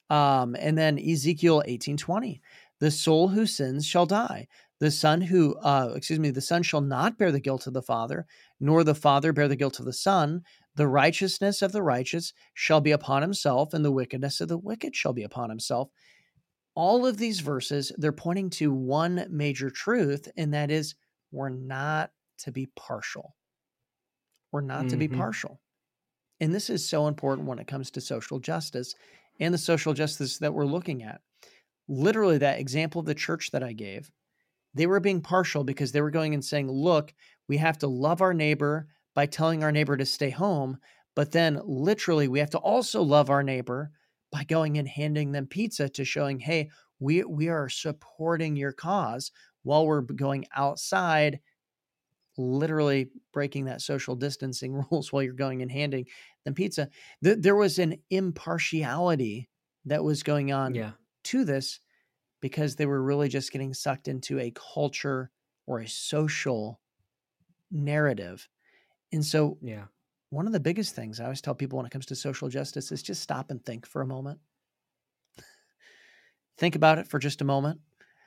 Um, 0.09 0.57
and 0.59 0.79
then 0.79 0.98
Ezekiel 0.98 1.62
eighteen 1.66 1.98
twenty, 1.98 2.40
the 2.81 2.90
soul 2.90 3.29
who 3.29 3.46
sins 3.46 3.87
shall 3.87 4.07
die. 4.07 4.48
The 4.81 4.90
son 4.90 5.20
who, 5.20 5.55
uh, 5.57 5.92
excuse 5.94 6.18
me, 6.18 6.31
the 6.31 6.40
son 6.40 6.62
shall 6.62 6.81
not 6.81 7.16
bear 7.16 7.31
the 7.31 7.40
guilt 7.40 7.66
of 7.66 7.74
the 7.74 7.83
father, 7.83 8.27
nor 8.59 8.85
the 8.85 8.94
father 8.94 9.33
bear 9.33 9.48
the 9.48 9.57
guilt 9.57 9.79
of 9.79 9.85
the 9.85 9.92
son. 9.92 10.42
The 10.77 10.88
righteousness 10.88 11.62
of 11.62 11.72
the 11.72 11.83
righteous 11.83 12.33
shall 12.55 12.81
be 12.81 12.90
upon 12.90 13.22
himself, 13.22 13.72
and 13.72 13.85
the 13.85 13.92
wickedness 13.92 14.40
of 14.40 14.48
the 14.48 14.59
wicked 14.59 14.96
shall 14.96 15.12
be 15.12 15.22
upon 15.22 15.48
himself. 15.48 15.90
All 16.74 17.06
of 17.06 17.16
these 17.16 17.40
verses, 17.40 17.92
they're 17.98 18.12
pointing 18.12 18.50
to 18.50 18.72
one 18.72 19.26
major 19.30 19.70
truth, 19.70 20.28
and 20.37 20.54
that 20.54 20.70
is 20.70 20.94
we're 21.30 21.48
not 21.48 22.10
to 22.38 22.52
be 22.52 22.66
partial. 22.76 23.37
We're 24.52 24.60
not 24.60 24.80
mm-hmm. 24.80 24.88
to 24.88 24.96
be 24.96 25.08
mm-hmm. 25.08 25.18
partial. 25.18 25.60
And 26.40 26.54
this 26.54 26.70
is 26.70 26.88
so 26.88 27.06
important 27.06 27.48
when 27.48 27.58
it 27.58 27.66
comes 27.66 27.90
to 27.92 28.00
social 28.00 28.38
justice 28.38 28.94
and 29.40 29.52
the 29.52 29.58
social 29.58 29.94
justice 29.94 30.38
that 30.38 30.52
we're 30.52 30.66
looking 30.66 31.02
at. 31.02 31.20
Literally, 31.88 32.38
that 32.38 32.58
example 32.58 33.00
of 33.00 33.06
the 33.06 33.14
church 33.14 33.50
that 33.50 33.62
I 33.62 33.72
gave, 33.72 34.10
they 34.74 34.87
were 34.87 35.00
being 35.00 35.20
partial 35.20 35.64
because 35.64 35.92
they 35.92 36.00
were 36.00 36.10
going 36.10 36.34
and 36.34 36.44
saying, 36.44 36.70
look, 36.70 37.12
we 37.48 37.56
have 37.58 37.78
to 37.78 37.87
love 37.87 38.20
our 38.20 38.34
neighbor 38.34 38.88
by 39.14 39.26
telling 39.26 39.62
our 39.62 39.72
neighbor 39.72 39.96
to 39.96 40.06
stay 40.06 40.30
home. 40.30 40.78
But 41.14 41.30
then 41.30 41.60
literally, 41.64 42.26
we 42.26 42.40
have 42.40 42.50
to 42.50 42.58
also 42.58 43.02
love 43.02 43.30
our 43.30 43.42
neighbor 43.42 43.92
by 44.35 44.42
going 44.42 44.79
and 44.79 44.88
handing 44.88 45.31
them 45.31 45.47
pizza 45.47 45.88
to 45.88 46.05
showing, 46.05 46.40
hey, 46.40 46.68
we, 46.99 47.23
we 47.23 47.49
are 47.49 47.68
supporting 47.68 48.57
your 48.57 48.73
cause 48.73 49.31
while 49.62 49.87
we're 49.87 50.01
going 50.01 50.44
outside, 50.57 51.38
literally 52.37 53.11
breaking 53.33 53.66
that 53.66 53.81
social 53.81 54.16
distancing 54.16 54.73
rules 54.90 55.12
while 55.12 55.23
you're 55.23 55.35
going 55.35 55.62
and 55.62 55.70
handing 55.70 56.05
them 56.44 56.53
pizza. 56.53 56.88
there 57.23 57.55
was 57.55 57.79
an 57.79 57.94
impartiality 58.11 59.49
that 59.85 60.03
was 60.03 60.25
going 60.25 60.51
on 60.51 60.75
yeah. 60.75 60.90
to 61.23 61.44
this 61.44 61.79
because 62.40 62.75
they 62.75 62.87
were 62.87 63.05
really 63.05 63.29
just 63.29 63.53
getting 63.53 63.73
sucked 63.73 64.09
into 64.09 64.40
a 64.40 64.53
culture 64.75 65.31
or 65.68 65.79
a 65.79 65.88
social 65.88 66.81
narrative. 67.70 68.49
And 69.12 69.25
so, 69.25 69.59
yeah, 69.62 69.85
one 70.35 70.47
of 70.47 70.53
the 70.53 70.61
biggest 70.61 70.94
things 70.94 71.20
I 71.20 71.25
always 71.25 71.40
tell 71.40 71.55
people 71.55 71.77
when 71.77 71.87
it 71.87 71.92
comes 71.92 72.07
to 72.07 72.16
social 72.16 72.49
justice 72.49 72.92
is 72.92 73.03
just 73.03 73.23
stop 73.23 73.51
and 73.51 73.64
think 73.64 73.87
for 73.87 74.03
a 74.03 74.07
moment. 74.07 74.40
think 76.59 76.77
about 76.77 76.99
it 76.99 77.07
for 77.07 77.18
just 77.18 77.40
a 77.40 77.44
moment. 77.44 77.81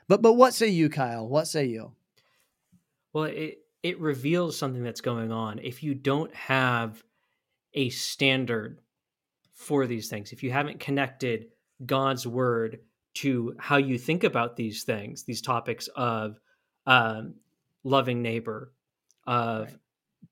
But 0.07 0.21
but 0.21 0.33
what 0.33 0.53
say 0.53 0.69
you, 0.69 0.89
Kyle? 0.89 1.27
What 1.27 1.47
say 1.47 1.65
you? 1.65 1.93
Well, 3.13 3.25
it 3.25 3.59
it 3.83 3.99
reveals 3.99 4.57
something 4.57 4.83
that's 4.83 5.01
going 5.01 5.31
on. 5.31 5.59
If 5.59 5.83
you 5.83 5.93
don't 5.93 6.33
have 6.33 7.03
a 7.73 7.89
standard 7.89 8.79
for 9.53 9.85
these 9.85 10.09
things, 10.09 10.31
if 10.31 10.43
you 10.43 10.51
haven't 10.51 10.79
connected 10.79 11.47
God's 11.85 12.25
word 12.25 12.79
to 13.15 13.55
how 13.57 13.77
you 13.77 13.97
think 13.97 14.23
about 14.23 14.55
these 14.55 14.83
things, 14.83 15.23
these 15.23 15.41
topics 15.41 15.89
of 15.95 16.39
um, 16.85 17.35
loving 17.83 18.21
neighbor, 18.21 18.73
of 19.25 19.65
right. 19.65 19.75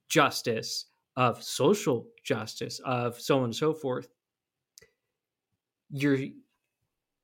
justice, 0.08 0.86
of 1.16 1.42
social 1.44 2.08
justice, 2.24 2.80
of 2.84 3.20
so 3.20 3.38
on 3.40 3.46
and 3.46 3.56
so 3.56 3.74
forth, 3.74 4.08
your 5.90 6.18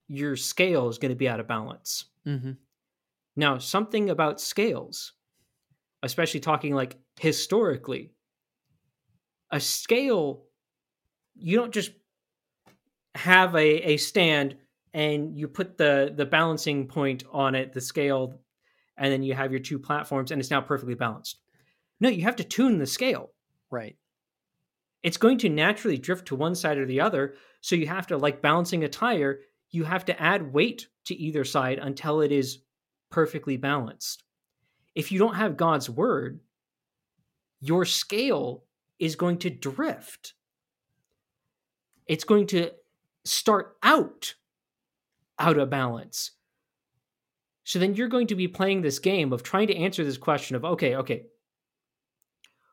your 0.08 0.36
scale 0.36 0.90
is 0.90 0.98
going 0.98 1.10
to 1.10 1.16
be 1.16 1.30
out 1.30 1.40
of 1.40 1.48
balance. 1.48 2.06
Mm-hmm. 2.28 2.52
Now, 3.36 3.58
something 3.58 4.10
about 4.10 4.42
scales, 4.42 5.14
especially 6.04 6.42
talking 6.42 6.76
like 6.76 6.98
historically, 7.20 8.14
a 9.52 9.60
scale, 9.60 10.44
you 11.36 11.58
don't 11.58 11.74
just 11.74 11.92
have 13.16 13.56
a, 13.56 13.92
a 13.92 13.98
stand 13.98 14.56
and 14.94 15.38
you 15.38 15.48
put 15.48 15.78
the 15.78 16.14
the 16.16 16.26
balancing 16.26 16.88
point 16.88 17.24
on 17.32 17.56
it, 17.56 17.74
the 17.74 17.82
scale, 17.82 18.40
and 18.98 19.12
then 19.12 19.24
you 19.24 19.34
have 19.34 19.52
your 19.52 19.62
two 19.62 19.80
platforms, 19.80 20.32
and 20.32 20.42
it's 20.42 20.52
now 20.52 20.62
perfectly 20.62 20.96
balanced. 20.96 21.38
No, 22.00 22.10
you 22.10 22.24
have 22.24 22.36
to 22.38 22.44
tune 22.44 22.78
the 22.78 22.88
scale. 22.88 23.32
Right. 23.72 23.96
It's 25.02 25.18
going 25.18 25.40
to 25.40 25.50
naturally 25.50 25.98
drift 25.98 26.28
to 26.28 26.36
one 26.36 26.54
side 26.54 26.78
or 26.78 26.86
the 26.86 27.02
other. 27.02 27.36
So 27.62 27.76
you 27.76 27.88
have 27.88 28.08
to, 28.08 28.18
like 28.18 28.42
balancing 28.42 28.84
a 28.84 28.90
tire, 28.90 29.40
you 29.72 29.84
have 29.86 30.06
to 30.06 30.22
add 30.22 30.54
weight 30.54 30.88
to 31.06 31.16
either 31.16 31.44
side 31.44 31.80
until 31.80 32.22
it 32.22 32.32
is 32.32 32.60
perfectly 33.10 33.58
balanced. 33.58 34.24
If 34.94 35.12
you 35.12 35.18
don't 35.18 35.36
have 35.36 35.58
God's 35.58 35.90
word, 35.90 36.42
your 37.62 37.86
scale 37.86 38.66
is 39.00 39.16
going 39.16 39.38
to 39.40 39.50
drift. 39.50 40.34
It's 42.08 42.24
going 42.24 42.48
to 42.48 42.72
start 43.24 43.78
out 43.82 44.36
out 45.40 45.58
of 45.58 45.70
balance. 45.70 46.32
So 47.64 47.80
then 47.80 47.96
you're 47.96 48.10
going 48.10 48.28
to 48.28 48.36
be 48.36 48.48
playing 48.48 48.82
this 48.82 49.00
game 49.00 49.32
of 49.34 49.44
trying 49.44 49.68
to 49.68 49.76
answer 49.76 50.04
this 50.04 50.18
question 50.18 50.56
of 50.56 50.66
okay, 50.66 50.96
okay, 50.98 51.26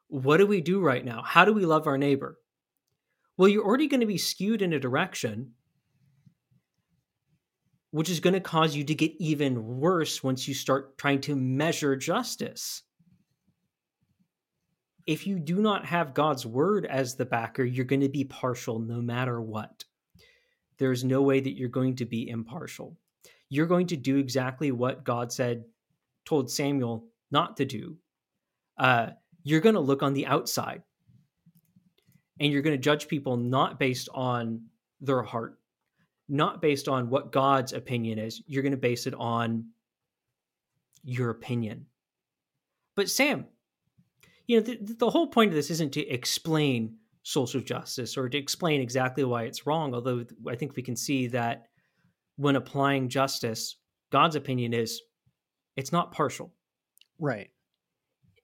what 0.09 0.39
do 0.39 0.47
we 0.47 0.61
do 0.61 0.81
right 0.81 1.05
now? 1.05 1.23
How 1.23 1.45
do 1.45 1.53
we 1.53 1.65
love 1.65 1.87
our 1.87 1.99
neighbor? 1.99 2.39
Well, 3.37 3.49
you're 3.49 3.65
already 3.65 3.87
going 3.87 4.01
to 4.01 4.07
be 4.07 4.19
skewed 4.19 4.63
in 4.63 4.73
a 4.73 4.81
direction 4.81 5.53
which 7.91 8.11
is 8.11 8.21
going 8.21 8.35
to 8.35 8.41
cause 8.41 8.77
you 8.77 8.85
to 8.85 8.95
get 8.95 9.13
even 9.19 9.79
worse 9.79 10.23
once 10.23 10.47
you 10.47 10.53
start 10.53 10.99
trying 10.99 11.23
to 11.23 11.35
measure 11.35 11.97
justice. 11.97 12.83
If 15.07 15.27
you 15.27 15.39
do 15.39 15.63
not 15.63 15.87
have 15.87 16.13
God's 16.13 16.45
word 16.45 16.85
as 16.85 17.15
the 17.15 17.25
backer, 17.25 17.65
you're 17.65 17.87
going 17.87 18.03
to 18.03 18.11
be 18.11 18.25
partial 18.25 18.79
no 18.79 19.01
matter 19.01 19.41
what 19.41 19.85
there's 20.79 21.05
no 21.05 21.23
way 21.23 21.41
that 21.41 21.57
you're 21.57 21.69
going 21.69 21.97
to 21.97 22.07
be 22.07 22.29
impartial. 22.29 22.97
You're 23.49 23.67
going 23.67 23.89
to 23.89 23.97
do 23.97 24.17
exactly 24.17 24.73
what 24.73 25.05
God 25.05 25.33
said, 25.33 25.65
told 26.25 26.51
Samuel 26.51 27.07
not 27.31 27.57
to 27.59 27.65
do. 27.65 27.97
Uh, 28.79 29.09
you're 29.49 29.61
going 29.61 29.75
to 29.75 29.81
look 29.81 30.03
on 30.03 30.13
the 30.13 30.27
outside 30.27 30.83
and 32.39 32.53
you're 32.53 32.63
going 32.63 32.77
to 32.77 32.83
judge 32.83 33.09
people 33.09 33.37
not 33.37 33.79
based 33.79 34.09
on 34.15 34.63
their 35.01 35.23
heart, 35.23 35.59
not 36.29 36.61
based 36.61 36.87
on 36.87 37.09
what 37.09 37.33
God's 37.33 37.73
opinion 37.73 38.19
is. 38.19 38.43
You're 38.47 38.63
going 38.63 38.73
to 38.73 38.79
base 38.79 39.07
it 39.07 39.15
on 39.15 39.69
your 41.03 41.31
opinion. 41.31 41.87
But 42.95 43.09
Sam, 43.09 43.47
you 44.47 44.59
know, 44.59 44.63
the, 44.63 44.79
the 44.81 45.11
whole 45.11 45.29
point 45.29 45.49
of 45.49 45.55
this 45.55 45.71
isn't 45.71 45.93
to 45.95 46.07
explain 46.07 46.97
social 47.23 47.61
justice 47.61 48.17
or 48.17 48.29
to 48.29 48.39
explain 48.39 48.81
exactly 48.81 49.25
why 49.25 49.45
it's 49.45 49.67
wrong. 49.67 49.95
Although 49.95 50.27
I 50.47 50.57
think 50.57 50.77
we 50.77 50.83
can 50.83 50.97
see 50.97 51.29
that 51.29 51.69
when 52.37 52.57
applying 52.57 53.09
justice, 53.09 53.77
God's 54.11 54.37
opinion 54.37 54.75
is 54.75 55.01
it's 55.77 55.93
not 55.93 56.13
partial. 56.13 56.53
Right. 57.19 57.51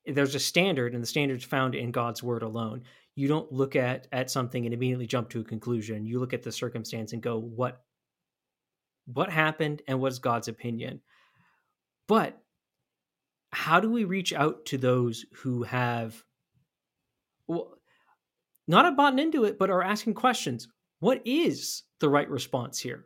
There's 0.07 0.35
a 0.35 0.41
standard, 0.41 0.95
and 0.95 1.03
the 1.03 1.07
standard's 1.07 1.45
found 1.45 1.75
in 1.75 1.91
God's 1.91 2.23
word 2.23 2.43
alone. 2.43 2.83
You 3.15 3.29
don't 3.29 3.51
look 3.53 3.77
at 3.77 4.07
at 4.13 4.31
something 4.31 4.65
and 4.65 4.75
immediately 4.75 5.07
jump 5.07 5.31
to 5.31 5.41
a 5.41 5.45
conclusion. 5.45 6.05
You 6.05 6.21
look 6.21 6.35
at 6.35 6.43
the 6.43 6.53
circumstance 6.53 7.13
and 7.13 7.23
go, 7.23 7.39
what 7.39 7.83
what 9.07 9.31
happened 9.31 9.83
and 9.87 10.01
what's 10.01 10.19
God's 10.19 10.49
opinion? 10.49 11.01
But 12.09 12.39
how 13.53 13.81
do 13.81 13.91
we 13.91 14.05
reach 14.05 14.33
out 14.33 14.67
to 14.67 14.79
those 14.79 15.25
who 15.33 15.63
have 15.63 16.23
well, 17.47 17.75
not 18.67 18.85
have 18.85 18.97
bought 18.97 19.19
into 19.19 19.45
it, 19.45 19.59
but 19.59 19.71
are 19.71 19.83
asking 19.83 20.15
questions. 20.15 20.69
What 21.01 21.21
is 21.25 21.83
the 22.01 22.09
right 22.09 22.29
response 22.29 22.79
here? 22.79 23.05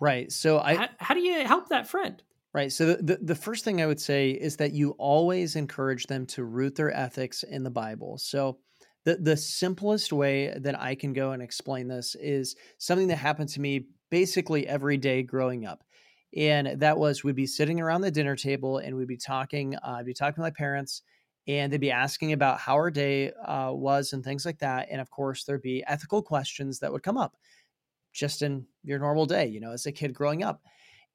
Right. 0.00 0.30
So 0.30 0.58
I 0.58 0.74
how, 0.74 0.88
how 0.98 1.14
do 1.14 1.20
you 1.20 1.44
help 1.46 1.68
that 1.68 1.88
friend? 1.88 2.22
Right. 2.56 2.72
So 2.72 2.94
the, 2.94 3.18
the, 3.20 3.34
first 3.34 3.64
thing 3.64 3.82
I 3.82 3.86
would 3.86 4.00
say 4.00 4.30
is 4.30 4.56
that 4.56 4.72
you 4.72 4.92
always 4.92 5.56
encourage 5.56 6.06
them 6.06 6.24
to 6.28 6.42
root 6.42 6.74
their 6.74 6.90
ethics 6.90 7.42
in 7.42 7.62
the 7.62 7.70
Bible. 7.70 8.16
So 8.16 8.56
the 9.04 9.16
the 9.16 9.36
simplest 9.36 10.10
way 10.10 10.56
that 10.56 10.80
I 10.80 10.94
can 10.94 11.12
go 11.12 11.32
and 11.32 11.42
explain 11.42 11.86
this 11.86 12.14
is 12.14 12.56
something 12.78 13.08
that 13.08 13.16
happened 13.16 13.50
to 13.50 13.60
me 13.60 13.88
basically 14.10 14.66
every 14.66 14.96
day 14.96 15.22
growing 15.22 15.66
up. 15.66 15.84
and 16.34 16.80
that 16.80 16.96
was 16.96 17.22
we'd 17.22 17.36
be 17.36 17.46
sitting 17.46 17.78
around 17.78 18.00
the 18.00 18.10
dinner 18.10 18.36
table 18.36 18.78
and 18.78 18.96
we'd 18.96 19.06
be 19.06 19.18
talking. 19.18 19.76
Uh, 19.76 19.96
I'd 19.98 20.06
be 20.06 20.14
talking 20.14 20.36
to 20.36 20.40
my 20.40 20.50
parents, 20.50 21.02
and 21.46 21.70
they'd 21.70 21.78
be 21.78 21.90
asking 21.90 22.32
about 22.32 22.58
how 22.58 22.72
our 22.76 22.90
day 22.90 23.32
uh, 23.32 23.70
was 23.74 24.14
and 24.14 24.24
things 24.24 24.46
like 24.46 24.60
that. 24.60 24.88
And 24.90 25.02
of 25.02 25.10
course, 25.10 25.44
there'd 25.44 25.60
be 25.60 25.84
ethical 25.86 26.22
questions 26.22 26.78
that 26.78 26.90
would 26.90 27.02
come 27.02 27.18
up, 27.18 27.36
just 28.14 28.40
in 28.40 28.64
your 28.82 28.98
normal 28.98 29.26
day, 29.26 29.46
you 29.46 29.60
know, 29.60 29.72
as 29.72 29.84
a 29.84 29.92
kid 29.92 30.14
growing 30.14 30.42
up. 30.42 30.62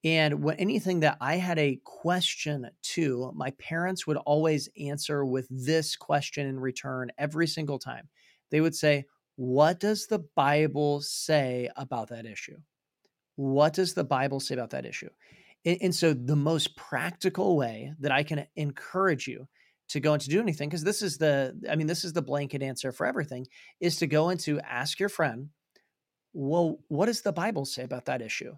And 0.03 0.43
when 0.43 0.57
anything 0.57 1.01
that 1.01 1.17
I 1.21 1.35
had 1.35 1.59
a 1.59 1.79
question 1.83 2.69
to, 2.81 3.31
my 3.35 3.51
parents 3.51 4.07
would 4.07 4.17
always 4.17 4.67
answer 4.79 5.23
with 5.23 5.47
this 5.49 5.95
question 5.95 6.47
in 6.47 6.59
return 6.59 7.11
every 7.19 7.47
single 7.47 7.77
time. 7.77 8.09
They 8.49 8.61
would 8.61 8.75
say, 8.75 9.05
What 9.35 9.79
does 9.79 10.07
the 10.07 10.19
Bible 10.35 11.01
say 11.01 11.69
about 11.75 12.09
that 12.09 12.25
issue? 12.25 12.57
What 13.35 13.73
does 13.73 13.93
the 13.93 14.03
Bible 14.03 14.39
say 14.39 14.55
about 14.55 14.71
that 14.71 14.85
issue? 14.85 15.09
And, 15.65 15.77
and 15.81 15.95
so, 15.95 16.13
the 16.13 16.35
most 16.35 16.75
practical 16.75 17.55
way 17.55 17.93
that 17.99 18.11
I 18.11 18.23
can 18.23 18.47
encourage 18.55 19.27
you 19.27 19.47
to 19.89 19.99
go 19.99 20.13
and 20.13 20.21
to 20.21 20.29
do 20.29 20.39
anything, 20.39 20.69
because 20.69 20.83
this 20.83 21.03
is 21.03 21.17
the, 21.17 21.55
I 21.69 21.75
mean, 21.75 21.87
this 21.87 22.03
is 22.03 22.13
the 22.13 22.21
blanket 22.21 22.63
answer 22.63 22.91
for 22.91 23.05
everything, 23.05 23.45
is 23.79 23.97
to 23.97 24.07
go 24.07 24.29
and 24.29 24.39
to 24.41 24.59
ask 24.61 24.99
your 24.99 25.09
friend, 25.09 25.49
Well, 26.33 26.79
what 26.87 27.05
does 27.05 27.21
the 27.21 27.33
Bible 27.33 27.65
say 27.65 27.83
about 27.83 28.05
that 28.05 28.23
issue? 28.23 28.55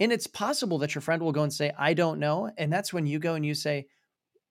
And 0.00 0.12
it's 0.12 0.26
possible 0.26 0.78
that 0.78 0.94
your 0.94 1.02
friend 1.02 1.22
will 1.22 1.32
go 1.32 1.42
and 1.42 1.52
say, 1.52 1.72
I 1.78 1.94
don't 1.94 2.20
know. 2.20 2.50
And 2.56 2.72
that's 2.72 2.92
when 2.92 3.06
you 3.06 3.18
go 3.18 3.34
and 3.34 3.44
you 3.44 3.54
say, 3.54 3.88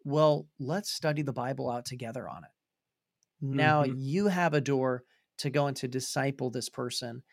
Well, 0.06 0.48
let's 0.60 0.92
study 0.92 1.22
the 1.24 1.34
Bible 1.34 1.70
out 1.70 1.86
together 1.86 2.30
on 2.30 2.44
it. 2.46 2.52
Now 3.42 3.84
Mhm. 3.84 3.84
you 3.84 4.28
have 4.28 4.54
a 4.54 4.62
door 4.62 5.04
to 5.40 5.50
go 5.50 5.68
and 5.68 5.78
to 5.78 5.88
disciple 5.88 6.50
this 6.50 6.70
person 6.70 7.24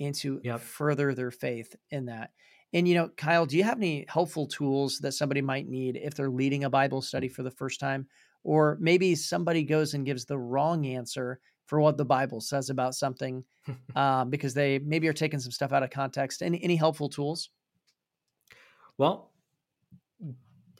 and 0.00 0.14
to 0.16 0.42
Yep. 0.42 0.60
further 0.60 1.14
their 1.14 1.30
faith 1.30 1.76
in 1.90 2.06
that. 2.06 2.32
And, 2.72 2.88
you 2.88 2.94
know, 2.94 3.10
Kyle, 3.10 3.46
do 3.46 3.56
you 3.56 3.64
have 3.64 3.78
any 3.78 4.06
helpful 4.08 4.46
tools 4.46 4.98
that 5.00 5.12
somebody 5.12 5.42
might 5.42 5.68
need 5.68 5.96
if 5.96 6.14
they're 6.14 6.30
leading 6.30 6.64
a 6.64 6.70
Bible 6.70 7.02
study 7.02 7.28
for 7.28 7.42
the 7.42 7.50
first 7.50 7.80
time? 7.80 8.08
Or 8.44 8.78
maybe 8.80 9.14
somebody 9.14 9.64
goes 9.64 9.94
and 9.94 10.06
gives 10.06 10.24
the 10.24 10.38
wrong 10.38 10.86
answer 10.86 11.40
for 11.66 11.80
what 11.80 11.98
the 11.98 12.04
Bible 12.06 12.40
says 12.40 12.70
about 12.70 12.94
something 12.94 13.44
um, 13.94 14.30
because 14.30 14.54
they 14.54 14.78
maybe 14.78 15.08
are 15.08 15.12
taking 15.12 15.40
some 15.40 15.52
stuff 15.52 15.72
out 15.72 15.82
of 15.82 15.90
context. 15.90 16.42
Any, 16.42 16.62
any 16.62 16.76
helpful 16.76 17.08
tools? 17.08 17.50
Well, 19.00 19.32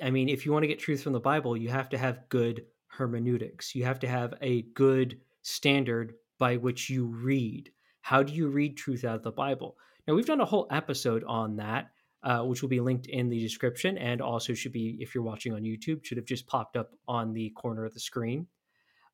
I 0.02 0.10
mean, 0.10 0.28
if 0.28 0.44
you 0.44 0.52
want 0.52 0.64
to 0.64 0.66
get 0.68 0.78
truth 0.78 1.02
from 1.02 1.14
the 1.14 1.20
Bible, 1.20 1.56
you 1.56 1.70
have 1.70 1.88
to 1.88 1.96
have 1.96 2.28
good 2.28 2.66
hermeneutics. 2.88 3.74
You 3.74 3.86
have 3.86 3.98
to 4.00 4.08
have 4.08 4.34
a 4.42 4.60
good 4.74 5.18
standard 5.40 6.12
by 6.38 6.58
which 6.58 6.90
you 6.90 7.06
read. 7.06 7.70
How 8.02 8.22
do 8.22 8.34
you 8.34 8.48
read 8.48 8.76
truth 8.76 9.06
out 9.06 9.14
of 9.14 9.22
the 9.22 9.32
Bible? 9.32 9.78
Now, 10.06 10.12
we've 10.12 10.26
done 10.26 10.42
a 10.42 10.44
whole 10.44 10.66
episode 10.70 11.24
on 11.24 11.56
that, 11.56 11.92
uh, 12.22 12.42
which 12.42 12.60
will 12.60 12.68
be 12.68 12.80
linked 12.80 13.06
in 13.06 13.30
the 13.30 13.40
description 13.40 13.96
and 13.96 14.20
also 14.20 14.52
should 14.52 14.72
be, 14.72 14.98
if 15.00 15.14
you're 15.14 15.24
watching 15.24 15.54
on 15.54 15.62
YouTube, 15.62 16.04
should 16.04 16.18
have 16.18 16.26
just 16.26 16.46
popped 16.46 16.76
up 16.76 16.90
on 17.08 17.32
the 17.32 17.48
corner 17.56 17.86
of 17.86 17.94
the 17.94 18.00
screen. 18.00 18.46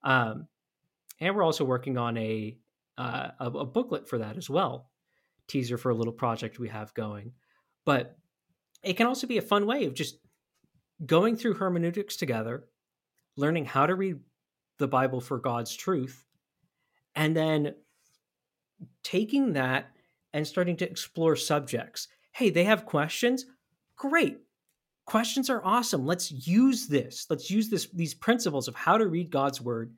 Um, 0.02 0.48
and 1.20 1.36
we're 1.36 1.44
also 1.44 1.64
working 1.64 1.96
on 1.96 2.16
a, 2.16 2.58
uh, 2.98 3.28
a 3.38 3.46
a 3.46 3.64
booklet 3.66 4.08
for 4.08 4.18
that 4.18 4.36
as 4.36 4.50
well. 4.50 4.90
Teaser 5.46 5.78
for 5.78 5.90
a 5.90 5.94
little 5.94 6.12
project 6.12 6.58
we 6.58 6.70
have 6.70 6.92
going, 6.94 7.30
but 7.84 8.18
it 8.86 8.96
can 8.96 9.06
also 9.06 9.26
be 9.26 9.38
a 9.38 9.42
fun 9.42 9.66
way 9.66 9.84
of 9.84 9.94
just 9.94 10.18
going 11.04 11.36
through 11.36 11.54
hermeneutics 11.54 12.16
together, 12.16 12.68
learning 13.36 13.64
how 13.64 13.86
to 13.86 13.94
read 13.94 14.18
the 14.78 14.88
Bible 14.88 15.20
for 15.20 15.38
God's 15.38 15.74
truth, 15.74 16.24
and 17.14 17.36
then 17.36 17.74
taking 19.02 19.54
that 19.54 19.90
and 20.32 20.46
starting 20.46 20.76
to 20.76 20.88
explore 20.88 21.34
subjects. 21.36 22.08
Hey, 22.32 22.50
they 22.50 22.64
have 22.64 22.86
questions. 22.86 23.46
Great. 23.96 24.38
Questions 25.06 25.50
are 25.50 25.64
awesome. 25.64 26.06
Let's 26.06 26.30
use 26.30 26.86
this. 26.86 27.26
Let's 27.30 27.50
use 27.50 27.68
this 27.68 27.88
these 27.92 28.14
principles 28.14 28.68
of 28.68 28.74
how 28.74 28.98
to 28.98 29.06
read 29.06 29.30
God's 29.30 29.60
word 29.60 29.94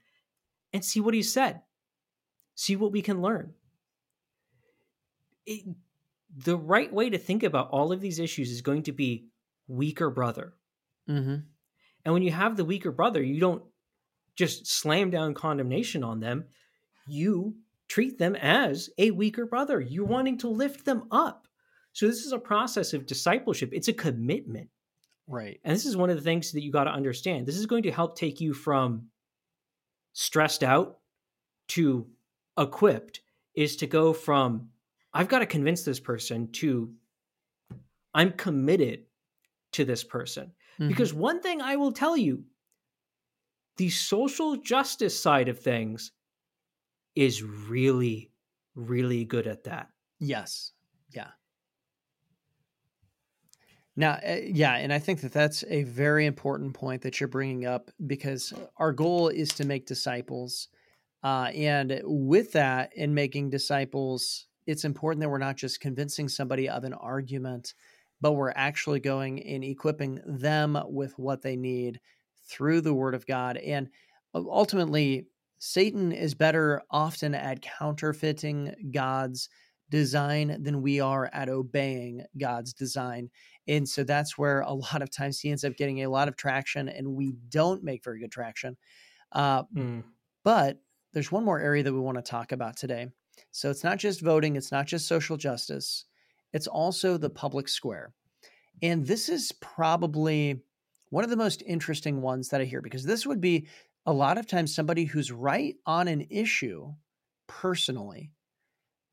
and 0.72 0.84
see 0.84 1.00
what 1.00 1.14
he 1.14 1.22
said. 1.22 1.62
See 2.54 2.76
what 2.76 2.92
we 2.92 3.02
can 3.02 3.22
learn. 3.22 3.52
It, 5.46 5.64
the 6.44 6.56
right 6.56 6.92
way 6.92 7.10
to 7.10 7.18
think 7.18 7.42
about 7.42 7.70
all 7.70 7.92
of 7.92 8.00
these 8.00 8.18
issues 8.18 8.50
is 8.50 8.60
going 8.60 8.84
to 8.84 8.92
be 8.92 9.26
weaker 9.66 10.10
brother. 10.10 10.54
Mm-hmm. 11.08 11.36
And 12.04 12.14
when 12.14 12.22
you 12.22 12.30
have 12.30 12.56
the 12.56 12.64
weaker 12.64 12.92
brother, 12.92 13.22
you 13.22 13.40
don't 13.40 13.62
just 14.36 14.66
slam 14.66 15.10
down 15.10 15.34
condemnation 15.34 16.04
on 16.04 16.20
them. 16.20 16.44
You 17.06 17.56
treat 17.88 18.18
them 18.18 18.36
as 18.36 18.90
a 18.98 19.10
weaker 19.10 19.46
brother. 19.46 19.80
You're 19.80 20.06
wanting 20.06 20.38
to 20.38 20.48
lift 20.48 20.84
them 20.84 21.04
up. 21.10 21.48
So 21.92 22.06
this 22.06 22.24
is 22.24 22.32
a 22.32 22.38
process 22.38 22.92
of 22.92 23.06
discipleship. 23.06 23.70
It's 23.72 23.88
a 23.88 23.92
commitment. 23.92 24.68
Right. 25.26 25.60
And 25.64 25.74
this 25.74 25.86
is 25.86 25.96
one 25.96 26.10
of 26.10 26.16
the 26.16 26.22
things 26.22 26.52
that 26.52 26.62
you 26.62 26.70
got 26.70 26.84
to 26.84 26.90
understand. 26.90 27.46
This 27.46 27.58
is 27.58 27.66
going 27.66 27.82
to 27.82 27.90
help 27.90 28.16
take 28.16 28.40
you 28.40 28.54
from 28.54 29.08
stressed 30.12 30.62
out 30.62 30.98
to 31.68 32.06
equipped 32.56 33.20
is 33.54 33.76
to 33.76 33.86
go 33.86 34.12
from 34.12 34.68
I've 35.12 35.28
got 35.28 35.40
to 35.40 35.46
convince 35.46 35.84
this 35.84 36.00
person 36.00 36.50
to 36.52 36.94
I'm 38.14 38.32
committed 38.32 39.06
to 39.72 39.84
this 39.84 40.04
person. 40.04 40.54
Mhm. 40.78 40.88
Because 40.88 41.12
one 41.14 41.40
thing 41.42 41.60
I 41.60 41.76
will 41.76 41.92
tell 41.92 42.16
you 42.16 42.44
the 43.76 43.88
social 43.90 44.56
justice 44.56 45.18
side 45.18 45.48
of 45.48 45.58
things 45.58 46.12
is 47.14 47.42
really, 47.42 48.32
really 48.74 49.24
good 49.24 49.46
at 49.46 49.64
that. 49.64 49.90
Yes. 50.20 50.72
Yeah. 51.10 51.32
Now, 53.96 54.12
uh, 54.24 54.40
yeah, 54.44 54.74
and 54.74 54.92
I 54.92 54.98
think 54.98 55.20
that 55.22 55.32
that's 55.32 55.64
a 55.64 55.82
very 55.82 56.24
important 56.26 56.74
point 56.74 57.02
that 57.02 57.18
you're 57.18 57.28
bringing 57.28 57.66
up 57.66 57.90
because 58.06 58.52
our 58.76 58.92
goal 58.92 59.28
is 59.28 59.48
to 59.50 59.64
make 59.64 59.86
disciples. 59.86 60.68
Uh, 61.22 61.50
and 61.54 62.00
with 62.04 62.52
that, 62.52 62.92
in 62.96 63.14
making 63.14 63.50
disciples, 63.50 64.46
it's 64.68 64.84
important 64.84 65.22
that 65.22 65.30
we're 65.30 65.38
not 65.38 65.56
just 65.56 65.80
convincing 65.80 66.28
somebody 66.28 66.68
of 66.68 66.84
an 66.84 66.94
argument, 66.94 67.74
but 68.20 68.34
we're 68.34 68.52
actually 68.54 69.00
going 69.00 69.42
and 69.44 69.64
equipping 69.64 70.20
them 70.26 70.78
with 70.86 71.18
what 71.18 71.42
they 71.42 71.56
need 71.56 72.00
through 72.48 72.82
the 72.82 72.94
Word 72.94 73.14
of 73.16 73.26
God. 73.26 73.56
And 73.58 73.90
uh, 74.34 74.44
ultimately, 74.48 75.26
Satan 75.58 76.12
is 76.12 76.34
better 76.34 76.82
often 76.90 77.34
at 77.34 77.62
counterfeiting 77.62 78.90
God's 78.92 79.48
design 79.90 80.62
than 80.62 80.82
we 80.82 81.00
are 81.00 81.30
at 81.32 81.48
obeying 81.48 82.24
God's 82.38 82.74
design. 82.74 83.30
And 83.66 83.88
so 83.88 84.04
that's 84.04 84.36
where 84.38 84.60
a 84.60 84.72
lot 84.74 85.02
of 85.02 85.10
times 85.10 85.40
he 85.40 85.50
ends 85.50 85.64
up 85.64 85.76
getting 85.76 86.02
a 86.04 86.10
lot 86.10 86.28
of 86.28 86.36
traction 86.36 86.88
and 86.88 87.14
we 87.14 87.32
don't 87.48 87.82
make 87.82 88.04
very 88.04 88.20
good 88.20 88.32
traction. 88.32 88.76
Uh, 89.32 89.64
Mm. 89.74 90.04
but 90.44 90.82
there's 91.12 91.32
one 91.32 91.44
more 91.44 91.60
area 91.60 91.82
that 91.82 91.92
we 91.94 92.00
want 92.00 92.18
to 92.18 92.22
talk 92.22 92.52
about 92.52 92.76
today. 92.76 93.08
So 93.50 93.70
it's 93.70 93.84
not 93.84 93.98
just 93.98 94.20
voting, 94.20 94.56
it's 94.56 94.72
not 94.72 94.86
just 94.86 95.08
social 95.08 95.36
justice, 95.36 96.04
it's 96.52 96.66
also 96.66 97.16
the 97.16 97.30
public 97.30 97.68
square. 97.68 98.12
And 98.82 99.06
this 99.06 99.28
is 99.28 99.52
probably 99.52 100.62
one 101.10 101.24
of 101.24 101.30
the 101.30 101.36
most 101.36 101.62
interesting 101.66 102.20
ones 102.20 102.48
that 102.48 102.60
I 102.60 102.64
hear 102.64 102.80
because 102.80 103.04
this 103.04 103.26
would 103.26 103.40
be 103.40 103.66
a 104.06 104.12
lot 104.12 104.38
of 104.38 104.46
times 104.46 104.74
somebody 104.74 105.04
who's 105.04 105.32
right 105.32 105.74
on 105.86 106.08
an 106.08 106.26
issue 106.30 106.92
personally, 107.46 108.30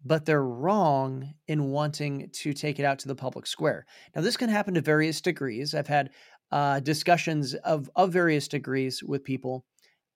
but 0.05 0.25
they're 0.25 0.43
wrong 0.43 1.33
in 1.47 1.71
wanting 1.71 2.29
to 2.31 2.53
take 2.53 2.79
it 2.79 2.85
out 2.85 2.99
to 2.99 3.07
the 3.07 3.15
public 3.15 3.47
square. 3.47 3.85
Now, 4.15 4.21
this 4.21 4.37
can 4.37 4.49
happen 4.49 4.73
to 4.75 4.81
various 4.81 5.21
degrees. 5.21 5.73
I've 5.73 5.87
had 5.87 6.11
uh, 6.51 6.79
discussions 6.79 7.55
of, 7.55 7.89
of 7.95 8.13
various 8.13 8.47
degrees 8.47 9.01
with 9.03 9.23
people 9.23 9.65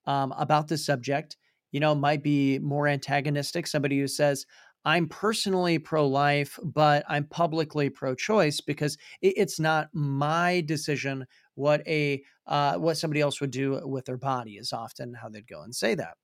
um, 0.06 0.32
about 0.38 0.68
this 0.68 0.86
subject. 0.86 1.36
You 1.72 1.80
know, 1.80 1.94
might 1.94 2.22
be 2.22 2.58
more 2.58 2.86
antagonistic, 2.88 3.66
somebody 3.66 3.98
who 3.98 4.08
says, 4.08 4.46
I'm 4.84 5.08
personally 5.08 5.78
pro 5.78 6.06
life, 6.08 6.58
but 6.62 7.04
I'm 7.08 7.26
publicly 7.26 7.90
pro 7.90 8.14
choice 8.14 8.60
because 8.60 8.96
it's 9.20 9.60
not 9.60 9.90
my 9.92 10.62
decision 10.62 11.26
what 11.54 11.86
a 11.86 12.22
uh, 12.46 12.78
what 12.78 12.96
somebody 12.96 13.20
else 13.20 13.40
would 13.40 13.50
do 13.50 13.86
with 13.86 14.06
their 14.06 14.16
body 14.16 14.56
is 14.56 14.72
often 14.72 15.12
how 15.14 15.28
they'd 15.28 15.46
go 15.46 15.60
and 15.62 15.74
say 15.74 15.94
that. 15.94 16.16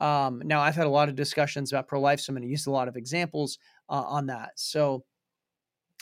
Um, 0.00 0.42
now, 0.44 0.60
I've 0.60 0.74
had 0.74 0.86
a 0.86 0.90
lot 0.90 1.08
of 1.08 1.14
discussions 1.14 1.72
about 1.72 1.88
pro 1.88 2.00
life, 2.00 2.20
so 2.20 2.30
I'm 2.30 2.36
going 2.36 2.42
to 2.42 2.50
use 2.50 2.66
a 2.66 2.72
lot 2.72 2.88
of 2.88 2.96
examples 2.96 3.58
uh, 3.88 4.02
on 4.06 4.26
that. 4.26 4.58
So, 4.58 5.04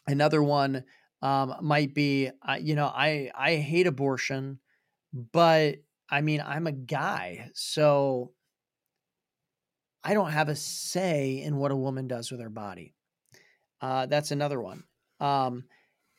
another 0.06 0.42
one 0.42 0.84
um, 1.22 1.54
might 1.60 1.94
be, 1.94 2.30
uh, 2.48 2.58
you 2.60 2.74
know, 2.74 2.86
I 2.86 3.30
I 3.34 3.56
hate 3.56 3.86
abortion, 3.86 4.60
but 5.12 5.76
I 6.10 6.20
mean, 6.22 6.40
I'm 6.40 6.66
a 6.66 6.72
guy, 6.72 7.50
so 7.54 8.34
I 10.04 10.14
don't 10.14 10.32
have 10.32 10.48
a 10.48 10.56
say 10.56 11.42
in 11.42 11.56
what 11.56 11.70
a 11.72 11.76
woman 11.76 12.08
does 12.08 12.30
with 12.30 12.40
her 12.40 12.48
body. 12.50 12.94
Uh, 13.80 14.06
that's 14.06 14.30
another 14.30 14.60
one. 14.60 14.84
Um, 15.20 15.64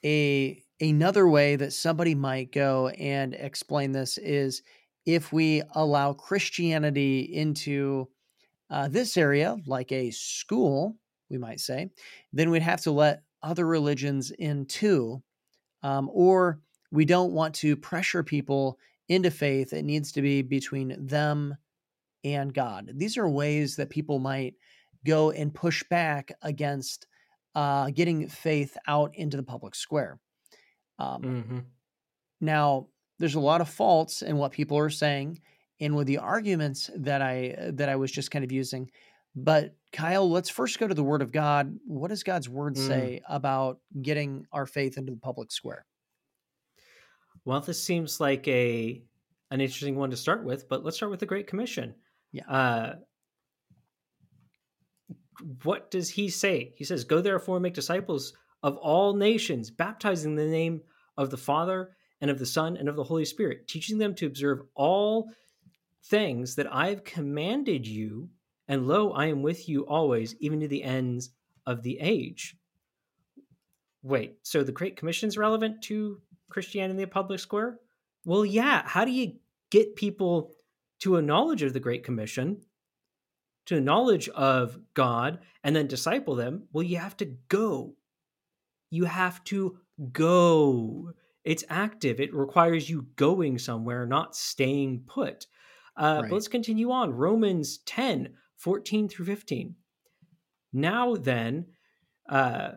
a 0.06 0.64
another 0.80 1.28
way 1.28 1.56
that 1.56 1.74
somebody 1.74 2.16
might 2.16 2.52
go 2.52 2.90
and 2.90 3.34
explain 3.36 3.92
this 3.92 4.18
is 4.18 4.64
if 5.06 5.32
we 5.34 5.64
allow 5.76 6.14
Christianity 6.14 7.22
into 7.22 8.10
uh, 8.70 8.88
this 8.88 9.18
area, 9.18 9.58
like 9.68 9.92
a 9.92 10.12
school, 10.12 10.98
we 11.30 11.38
might 11.38 11.60
say, 11.60 11.92
then 12.34 12.50
we'd 12.52 12.62
have 12.62 12.82
to 12.82 12.92
let 12.92 13.24
other 13.44 13.66
religions 13.68 14.32
in 14.32 14.66
too. 14.66 15.22
um, 15.84 16.10
or 16.14 16.60
we 16.92 17.06
don't 17.06 17.34
want 17.34 17.56
to 17.56 17.76
pressure 17.76 18.24
people 18.24 18.80
into 19.08 19.32
faith. 19.32 19.74
It 19.74 19.84
needs 19.84 20.12
to 20.14 20.22
be 20.22 20.42
between 20.42 20.96
them 21.06 21.58
and 22.24 22.54
God. 22.54 22.92
These 22.96 23.18
are 23.18 23.30
ways 23.30 23.76
that 23.78 23.90
people 23.90 24.20
might 24.20 24.56
go 25.06 25.32
and 25.32 25.54
push 25.54 25.84
back 25.90 26.32
against 26.42 27.08
uh, 27.56 27.90
getting 27.92 28.28
faith 28.28 28.78
out 28.88 29.12
into 29.16 29.38
the 29.38 29.44
public 29.44 29.76
square. 29.76 30.20
Um, 31.00 31.32
Mm-hmm. 31.32 31.60
now, 32.40 32.88
there's 33.20 33.36
a 33.36 33.40
lot 33.40 33.62
of 33.62 33.70
faults 33.70 34.22
in 34.22 34.38
what 34.38 34.52
people 34.52 34.78
are 34.78 34.90
saying 34.90 35.42
and 35.80 35.96
with 35.96 36.08
the 36.08 36.18
arguments 36.18 36.90
that 36.96 37.22
I 37.22 37.72
that 37.74 37.90
I 37.90 37.96
was 37.96 38.12
just 38.12 38.32
kind 38.32 38.44
of 38.44 38.52
using. 38.52 38.90
But 39.36 39.76
Kyle, 39.94 40.30
let's 40.30 40.50
first 40.50 40.80
go 40.80 40.88
to 40.88 40.94
the 40.96 41.04
Word 41.04 41.22
of 41.22 41.32
God. 41.32 41.78
What 41.86 42.10
does 42.10 42.24
God's 42.24 42.50
Word 42.50 42.76
Mm. 42.76 42.78
say 42.78 43.22
about 43.30 43.80
getting 44.02 44.46
our 44.52 44.66
faith 44.66 44.98
into 44.98 45.12
the 45.12 45.20
public 45.20 45.52
square? 45.52 45.86
Well, 47.46 47.62
this 47.62 47.82
seems 47.84 48.20
like 48.20 48.48
a 48.48 49.04
an 49.52 49.62
interesting 49.62 49.96
one 49.96 50.10
to 50.12 50.18
start 50.18 50.44
with, 50.46 50.68
but 50.70 50.84
let's 50.84 50.98
start 50.98 51.12
with 51.12 51.20
the 51.20 51.26
Great 51.26 51.46
Commission. 51.48 51.94
Yeah. 52.32 52.48
Uh, 52.48 52.96
what 55.64 55.92
does 55.92 56.10
he 56.10 56.30
say? 56.30 56.74
He 56.78 56.84
says, 56.84 57.04
"Go 57.04 57.22
therefore 57.22 57.58
and 57.58 57.64
make 57.64 57.74
disciples 57.74 58.34
of 58.64 58.78
all 58.78 59.16
nations, 59.16 59.72
baptizing 59.72 60.32
in 60.32 60.38
the 60.38 60.46
name 60.46 60.82
of 61.18 61.30
the 61.30 61.38
Father 61.38 61.96
and 62.22 62.30
of 62.30 62.38
the 62.40 62.46
Son 62.46 62.78
and 62.78 62.88
of 62.88 62.96
the 62.96 63.04
Holy 63.04 63.26
Spirit, 63.26 63.68
teaching 63.68 63.98
them 63.98 64.14
to 64.16 64.28
observe 64.28 64.62
all 64.76 65.30
things 66.06 66.56
that 66.56 66.72
I 66.72 66.90
have 66.90 67.04
commanded 67.04 67.88
you. 67.88 68.30
And 68.68 68.88
lo, 68.88 69.12
I 69.12 69.26
am 69.26 69.42
with 69.42 69.68
you 69.68 69.86
always, 69.88 70.36
even 70.40 70.60
to 70.62 70.68
the 70.68 70.84
ends 70.84 71.32
of 71.66 71.84
the 71.84 72.00
age." 72.00 72.56
Wait, 74.04 74.38
so 74.42 74.64
the 74.64 74.72
Great 74.72 74.96
Commission 74.96 75.28
is 75.28 75.38
relevant 75.38 75.84
to 75.84 76.22
Christianity 76.50 76.92
in 76.92 76.98
the 76.98 77.08
public 77.08 77.40
square? 77.40 77.80
Well, 78.26 78.46
yeah. 78.46 78.84
How 78.86 79.06
do 79.06 79.12
you 79.12 79.40
get 79.70 79.96
people 79.96 80.54
to 81.02 81.18
a 81.18 81.22
knowledge 81.22 81.62
of 81.64 81.74
the 81.74 81.80
Great 81.80 82.04
Commission, 82.04 82.62
to 83.68 83.78
a 83.78 83.82
knowledge 83.82 84.30
of 84.30 84.80
God, 84.93 85.39
and 85.64 85.76
then 85.76 85.88
disciple 85.88 86.36
them? 86.36 86.68
Well, 86.74 86.84
you 86.84 86.97
have 86.97 87.18
to 87.18 87.26
go. 87.49 87.95
You 88.89 89.06
have 89.06 89.43
to 89.45 89.78
go. 90.12 91.14
It's 91.43 91.64
active. 91.70 92.20
It 92.20 92.34
requires 92.34 92.89
you 92.89 93.08
going 93.16 93.58
somewhere, 93.58 94.06
not 94.06 94.36
staying 94.36 95.04
put. 95.08 95.47
Uh, 95.97 96.20
Right. 96.22 96.30
But 96.30 96.36
let's 96.36 96.47
continue 96.47 96.91
on. 96.91 97.12
Romans 97.12 97.80
10 97.80 98.34
14 98.58 99.10
through 99.10 99.26
15. 99.26 99.76
Now 100.74 101.16
then, 101.16 101.66
uh, 102.30 102.74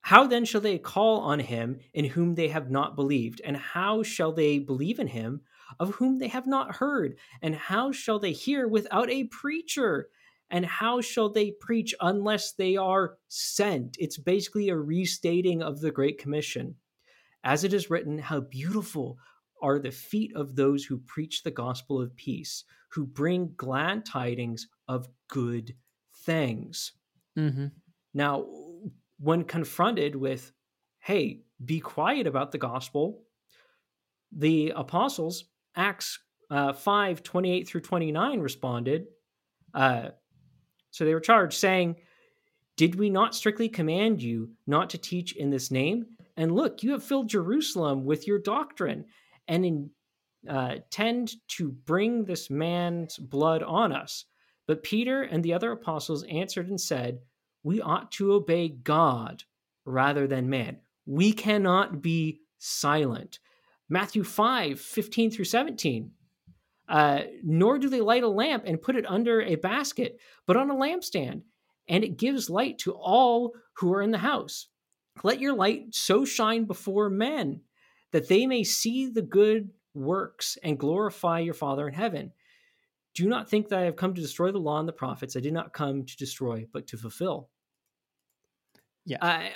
how 0.00 0.26
then 0.26 0.44
shall 0.44 0.60
they 0.60 0.78
call 0.78 1.20
on 1.20 1.38
him 1.38 1.78
in 1.92 2.04
whom 2.06 2.34
they 2.34 2.48
have 2.48 2.70
not 2.70 2.96
believed? 2.96 3.40
And 3.44 3.56
how 3.56 4.02
shall 4.02 4.32
they 4.32 4.58
believe 4.58 4.98
in 4.98 5.06
him 5.06 5.42
of 5.78 5.94
whom 5.94 6.18
they 6.18 6.28
have 6.28 6.46
not 6.46 6.76
heard? 6.76 7.16
And 7.42 7.54
how 7.54 7.92
shall 7.92 8.18
they 8.18 8.32
hear 8.32 8.68
without 8.68 9.10
a 9.10 9.24
preacher? 9.24 10.08
And 10.50 10.64
how 10.64 11.00
shall 11.00 11.28
they 11.28 11.50
preach 11.50 11.94
unless 12.00 12.52
they 12.52 12.76
are 12.76 13.18
sent? 13.28 13.96
It's 13.98 14.18
basically 14.18 14.70
a 14.70 14.76
restating 14.76 15.62
of 15.62 15.80
the 15.80 15.90
Great 15.90 16.18
Commission. 16.18 16.76
As 17.44 17.64
it 17.64 17.72
is 17.72 17.90
written, 17.90 18.18
how 18.18 18.40
beautiful 18.40 19.18
are 19.60 19.78
the 19.78 19.90
feet 19.90 20.34
of 20.34 20.56
those 20.56 20.84
who 20.84 20.98
preach 20.98 21.42
the 21.42 21.50
gospel 21.50 22.00
of 22.00 22.16
peace, 22.16 22.64
who 22.90 23.06
bring 23.06 23.52
glad 23.56 24.06
tidings 24.06 24.68
of 24.86 25.08
good 25.28 25.74
things. 26.24 26.92
Mm-hmm. 27.38 27.66
Now, 28.14 28.46
when 29.18 29.44
confronted 29.44 30.16
with, 30.16 30.52
hey, 31.00 31.42
be 31.64 31.80
quiet 31.80 32.26
about 32.26 32.52
the 32.52 32.58
gospel, 32.58 33.24
the 34.32 34.72
apostles, 34.74 35.44
Acts 35.78 36.18
uh, 36.50 36.72
5 36.72 37.22
28 37.22 37.68
through 37.68 37.80
29, 37.80 38.40
responded. 38.40 39.06
Uh, 39.72 40.08
so 40.90 41.04
they 41.04 41.14
were 41.14 41.20
charged, 41.20 41.58
saying, 41.58 41.96
Did 42.76 42.96
we 42.96 43.08
not 43.08 43.34
strictly 43.34 43.68
command 43.68 44.22
you 44.22 44.50
not 44.66 44.90
to 44.90 44.98
teach 44.98 45.36
in 45.36 45.50
this 45.50 45.70
name? 45.70 46.06
And 46.36 46.52
look, 46.52 46.82
you 46.82 46.92
have 46.92 47.04
filled 47.04 47.28
Jerusalem 47.28 48.04
with 48.04 48.26
your 48.26 48.38
doctrine 48.38 49.04
and 49.46 49.64
in, 49.64 49.90
uh, 50.48 50.76
tend 50.90 51.32
to 51.48 51.70
bring 51.70 52.24
this 52.24 52.50
man's 52.50 53.16
blood 53.16 53.62
on 53.62 53.92
us. 53.92 54.24
But 54.66 54.82
Peter 54.82 55.22
and 55.22 55.42
the 55.42 55.54
other 55.54 55.72
apostles 55.72 56.24
answered 56.24 56.68
and 56.68 56.80
said, 56.80 57.20
We 57.62 57.80
ought 57.80 58.12
to 58.12 58.32
obey 58.32 58.68
God 58.68 59.44
rather 59.84 60.26
than 60.26 60.50
man. 60.50 60.78
We 61.06 61.32
cannot 61.32 62.02
be 62.02 62.42
silent. 62.58 63.38
Matthew 63.88 64.24
5 64.24 64.80
15 64.80 65.30
through 65.30 65.44
17. 65.44 66.12
Uh, 66.88 67.20
nor 67.44 67.78
do 67.78 67.90
they 67.90 68.00
light 68.00 68.22
a 68.22 68.28
lamp 68.28 68.64
and 68.66 68.80
put 68.80 68.96
it 68.96 69.04
under 69.06 69.42
a 69.42 69.56
basket, 69.56 70.18
but 70.46 70.56
on 70.56 70.70
a 70.70 70.74
lampstand, 70.74 71.42
and 71.86 72.02
it 72.02 72.16
gives 72.16 72.48
light 72.48 72.78
to 72.78 72.92
all 72.92 73.52
who 73.74 73.92
are 73.92 74.00
in 74.00 74.10
the 74.10 74.18
house. 74.18 74.68
Let 75.22 75.40
your 75.40 75.54
light 75.54 75.94
so 75.94 76.24
shine 76.24 76.64
before 76.64 77.10
men 77.10 77.60
that 78.12 78.28
they 78.28 78.46
may 78.46 78.64
see 78.64 79.06
the 79.06 79.22
good 79.22 79.70
works 79.94 80.56
and 80.62 80.78
glorify 80.78 81.40
your 81.40 81.54
Father 81.54 81.86
in 81.86 81.94
heaven. 81.94 82.32
Do 83.14 83.28
not 83.28 83.50
think 83.50 83.68
that 83.68 83.80
I 83.80 83.82
have 83.82 83.96
come 83.96 84.14
to 84.14 84.20
destroy 84.20 84.52
the 84.52 84.58
law 84.58 84.78
and 84.78 84.88
the 84.88 84.92
prophets. 84.92 85.36
I 85.36 85.40
did 85.40 85.52
not 85.52 85.72
come 85.72 86.04
to 86.04 86.16
destroy, 86.16 86.66
but 86.72 86.86
to 86.88 86.96
fulfill. 86.96 87.50
Yeah. 89.04 89.18
I, 89.20 89.50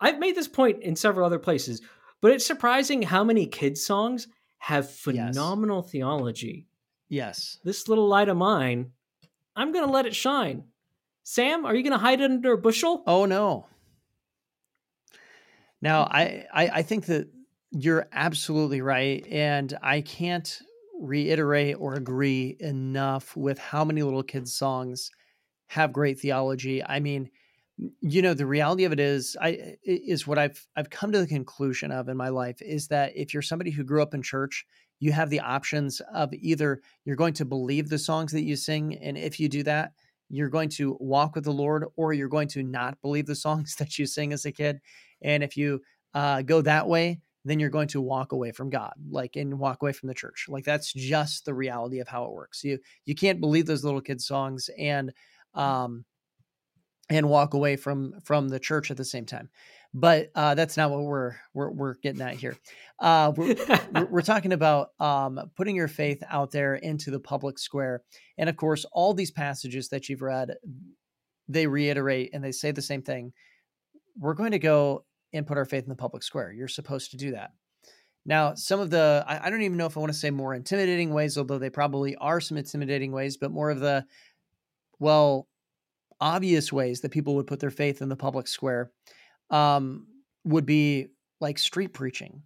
I've 0.00 0.18
made 0.18 0.36
this 0.36 0.48
point 0.48 0.82
in 0.82 0.96
several 0.96 1.26
other 1.26 1.38
places, 1.38 1.80
but 2.20 2.32
it's 2.32 2.46
surprising 2.46 3.02
how 3.02 3.24
many 3.24 3.46
kids' 3.46 3.84
songs 3.84 4.28
have 4.58 4.90
phenomenal 4.90 5.82
theology. 5.82 6.66
Yes. 7.08 7.58
This 7.64 7.88
little 7.88 8.06
light 8.06 8.28
of 8.28 8.36
mine, 8.36 8.92
I'm 9.56 9.72
going 9.72 9.86
to 9.86 9.92
let 9.92 10.06
it 10.06 10.14
shine. 10.14 10.64
Sam, 11.22 11.64
are 11.64 11.74
you 11.74 11.82
going 11.82 11.92
to 11.92 11.98
hide 11.98 12.20
it 12.20 12.30
under 12.30 12.52
a 12.52 12.58
bushel? 12.58 13.02
Oh 13.06 13.24
no. 13.24 13.66
Now 15.80 16.04
hmm. 16.04 16.16
I, 16.16 16.46
I 16.52 16.68
I 16.68 16.82
think 16.82 17.06
that 17.06 17.28
you're 17.70 18.08
absolutely 18.12 18.80
right, 18.80 19.26
and 19.28 19.76
I 19.82 20.00
can't 20.00 20.60
reiterate 21.00 21.76
or 21.78 21.94
agree 21.94 22.56
enough 22.60 23.36
with 23.36 23.58
how 23.58 23.84
many 23.84 24.02
little 24.02 24.22
kids 24.22 24.52
songs 24.52 25.10
have 25.68 25.92
great 25.92 26.18
theology. 26.18 26.84
I 26.84 27.00
mean, 27.00 27.30
you 28.00 28.22
know, 28.22 28.34
the 28.34 28.46
reality 28.46 28.84
of 28.84 28.92
it 28.92 29.00
is, 29.00 29.36
I 29.40 29.76
is 29.84 30.26
what 30.26 30.38
I've 30.38 30.66
I've 30.76 30.90
come 30.90 31.12
to 31.12 31.18
the 31.18 31.26
conclusion 31.26 31.92
of 31.92 32.08
in 32.08 32.16
my 32.16 32.28
life 32.28 32.60
is 32.60 32.88
that 32.88 33.12
if 33.16 33.32
you're 33.32 33.42
somebody 33.42 33.70
who 33.70 33.84
grew 33.84 34.02
up 34.02 34.14
in 34.14 34.22
church, 34.22 34.66
you 34.98 35.12
have 35.12 35.30
the 35.30 35.40
options 35.40 36.00
of 36.12 36.32
either 36.34 36.82
you're 37.04 37.16
going 37.16 37.34
to 37.34 37.44
believe 37.44 37.88
the 37.88 37.98
songs 37.98 38.32
that 38.32 38.42
you 38.42 38.56
sing, 38.56 38.96
and 38.98 39.16
if 39.16 39.40
you 39.40 39.48
do 39.48 39.62
that, 39.62 39.92
you're 40.28 40.48
going 40.48 40.68
to 40.70 40.96
walk 41.00 41.34
with 41.34 41.44
the 41.44 41.52
Lord, 41.52 41.86
or 41.96 42.12
you're 42.12 42.28
going 42.28 42.48
to 42.48 42.62
not 42.62 43.00
believe 43.02 43.26
the 43.26 43.34
songs 43.46 43.76
that 43.76 43.98
you 43.98 44.06
sing 44.06 44.32
as 44.32 44.44
a 44.44 44.52
kid. 44.52 44.80
And 45.22 45.42
if 45.42 45.56
you 45.56 45.80
uh, 46.14 46.42
go 46.42 46.60
that 46.62 46.88
way, 46.88 47.20
then 47.44 47.58
you're 47.58 47.70
going 47.70 47.88
to 47.88 48.00
walk 48.00 48.32
away 48.32 48.52
from 48.52 48.68
God, 48.68 48.92
like 49.10 49.36
and 49.36 49.58
walk 49.58 49.82
away 49.82 49.92
from 49.92 50.08
the 50.08 50.14
church. 50.14 50.46
Like 50.48 50.64
that's 50.64 50.92
just 50.92 51.44
the 51.44 51.54
reality 51.54 52.00
of 52.00 52.08
how 52.08 52.24
it 52.24 52.32
works. 52.32 52.62
You 52.62 52.78
you 53.06 53.14
can't 53.14 53.40
believe 53.40 53.66
those 53.66 53.84
little 53.84 54.02
kids 54.02 54.26
songs 54.26 54.68
and 54.78 55.12
um 55.54 56.04
and 57.10 57.28
walk 57.28 57.54
away 57.54 57.76
from 57.76 58.14
from 58.24 58.48
the 58.48 58.60
church 58.60 58.90
at 58.90 58.96
the 58.96 59.04
same 59.04 59.26
time. 59.26 59.50
But 59.92 60.30
uh, 60.34 60.54
that's 60.54 60.76
not 60.76 60.90
what 60.90 61.02
we're 61.02 61.34
we're 61.52 61.70
we're 61.70 61.94
getting 61.94 62.22
at 62.22 62.34
here. 62.34 62.56
Uh, 63.00 63.32
we're, 63.36 63.56
we're, 64.08 64.22
talking 64.22 64.52
about 64.52 64.90
um, 65.00 65.50
putting 65.56 65.74
your 65.74 65.88
faith 65.88 66.22
out 66.28 66.52
there 66.52 66.76
into 66.76 67.10
the 67.10 67.18
public 67.18 67.58
square, 67.58 68.02
and 68.38 68.48
of 68.48 68.56
course, 68.56 68.86
all 68.92 69.14
these 69.14 69.32
passages 69.32 69.88
that 69.88 70.08
you've 70.08 70.22
read, 70.22 70.54
they 71.48 71.66
reiterate 71.66 72.30
and 72.32 72.44
they 72.44 72.52
say 72.52 72.70
the 72.70 72.82
same 72.82 73.02
thing. 73.02 73.32
We're 74.16 74.34
going 74.34 74.52
to 74.52 74.58
go 74.58 75.04
and 75.32 75.46
put 75.46 75.58
our 75.58 75.64
faith 75.64 75.84
in 75.84 75.88
the 75.88 75.96
public 75.96 76.22
square. 76.22 76.52
You're 76.52 76.68
supposed 76.68 77.10
to 77.12 77.16
do 77.16 77.32
that. 77.32 77.50
Now, 78.26 78.54
some 78.54 78.80
of 78.80 78.90
the, 78.90 79.24
I, 79.26 79.46
I 79.46 79.50
don't 79.50 79.62
even 79.62 79.78
know 79.78 79.86
if 79.86 79.96
I 79.96 80.00
want 80.00 80.12
to 80.12 80.18
say 80.18 80.30
more 80.30 80.54
intimidating 80.54 81.14
ways, 81.14 81.38
although 81.38 81.58
they 81.58 81.70
probably 81.70 82.16
are 82.16 82.40
some 82.40 82.58
intimidating 82.58 83.12
ways, 83.12 83.36
but 83.36 83.50
more 83.50 83.70
of 83.70 83.80
the, 83.80 84.04
well, 84.98 85.48
obvious 86.20 86.72
ways 86.72 87.00
that 87.00 87.10
people 87.12 87.34
would 87.36 87.46
put 87.46 87.60
their 87.60 87.70
faith 87.70 88.02
in 88.02 88.08
the 88.08 88.16
public 88.16 88.46
square 88.48 88.92
um, 89.50 90.06
would 90.44 90.66
be 90.66 91.08
like 91.40 91.58
street 91.58 91.92
preaching 91.94 92.42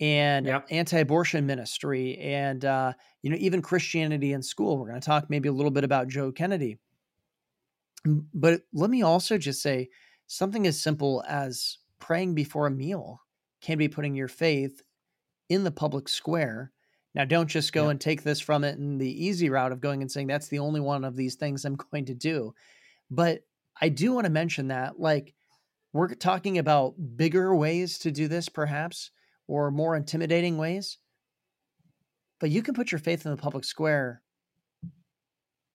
and 0.00 0.46
Yeah. 0.46 0.62
anti-abortion 0.70 1.46
ministry 1.46 2.18
and 2.18 2.64
uh, 2.64 2.92
you 3.22 3.30
know 3.30 3.36
even 3.38 3.62
christianity 3.62 4.32
in 4.32 4.42
school 4.42 4.76
we're 4.78 4.88
going 4.88 5.00
to 5.00 5.06
talk 5.06 5.30
maybe 5.30 5.48
a 5.48 5.52
little 5.52 5.70
bit 5.70 5.84
about 5.84 6.08
joe 6.08 6.30
kennedy 6.32 6.78
but 8.34 8.62
let 8.72 8.90
me 8.90 9.02
also 9.02 9.36
just 9.38 9.62
say 9.62 9.88
something 10.26 10.66
as 10.66 10.80
simple 10.80 11.24
as 11.28 11.78
praying 11.98 12.34
before 12.34 12.66
a 12.66 12.70
meal 12.70 13.20
can 13.60 13.78
be 13.78 13.88
putting 13.88 14.14
your 14.14 14.28
faith 14.28 14.82
in 15.48 15.64
the 15.64 15.70
public 15.70 16.08
square 16.08 16.72
now 17.14 17.24
don't 17.24 17.48
just 17.48 17.72
go 17.72 17.84
Yeah. 17.84 17.90
and 17.90 18.00
take 18.00 18.22
this 18.22 18.40
from 18.40 18.64
it 18.64 18.78
in 18.78 18.98
the 18.98 19.24
easy 19.26 19.50
route 19.50 19.72
of 19.72 19.80
going 19.80 20.02
and 20.02 20.10
saying 20.12 20.26
that's 20.26 20.48
the 20.48 20.58
only 20.58 20.80
one 20.80 21.04
of 21.04 21.16
these 21.16 21.36
things 21.36 21.64
i'm 21.64 21.76
going 21.92 22.04
to 22.06 22.14
do 22.14 22.54
but 23.10 23.40
i 23.80 23.88
do 23.88 24.12
want 24.12 24.24
to 24.24 24.30
mention 24.30 24.68
that 24.68 24.98
like 24.98 25.34
we're 25.96 26.14
talking 26.14 26.58
about 26.58 26.94
bigger 27.16 27.56
ways 27.56 27.98
to 28.00 28.10
do 28.10 28.28
this, 28.28 28.50
perhaps, 28.50 29.10
or 29.48 29.70
more 29.70 29.96
intimidating 29.96 30.58
ways. 30.58 30.98
But 32.38 32.50
you 32.50 32.60
can 32.60 32.74
put 32.74 32.92
your 32.92 32.98
faith 32.98 33.24
in 33.24 33.30
the 33.30 33.38
public 33.38 33.64
square 33.64 34.20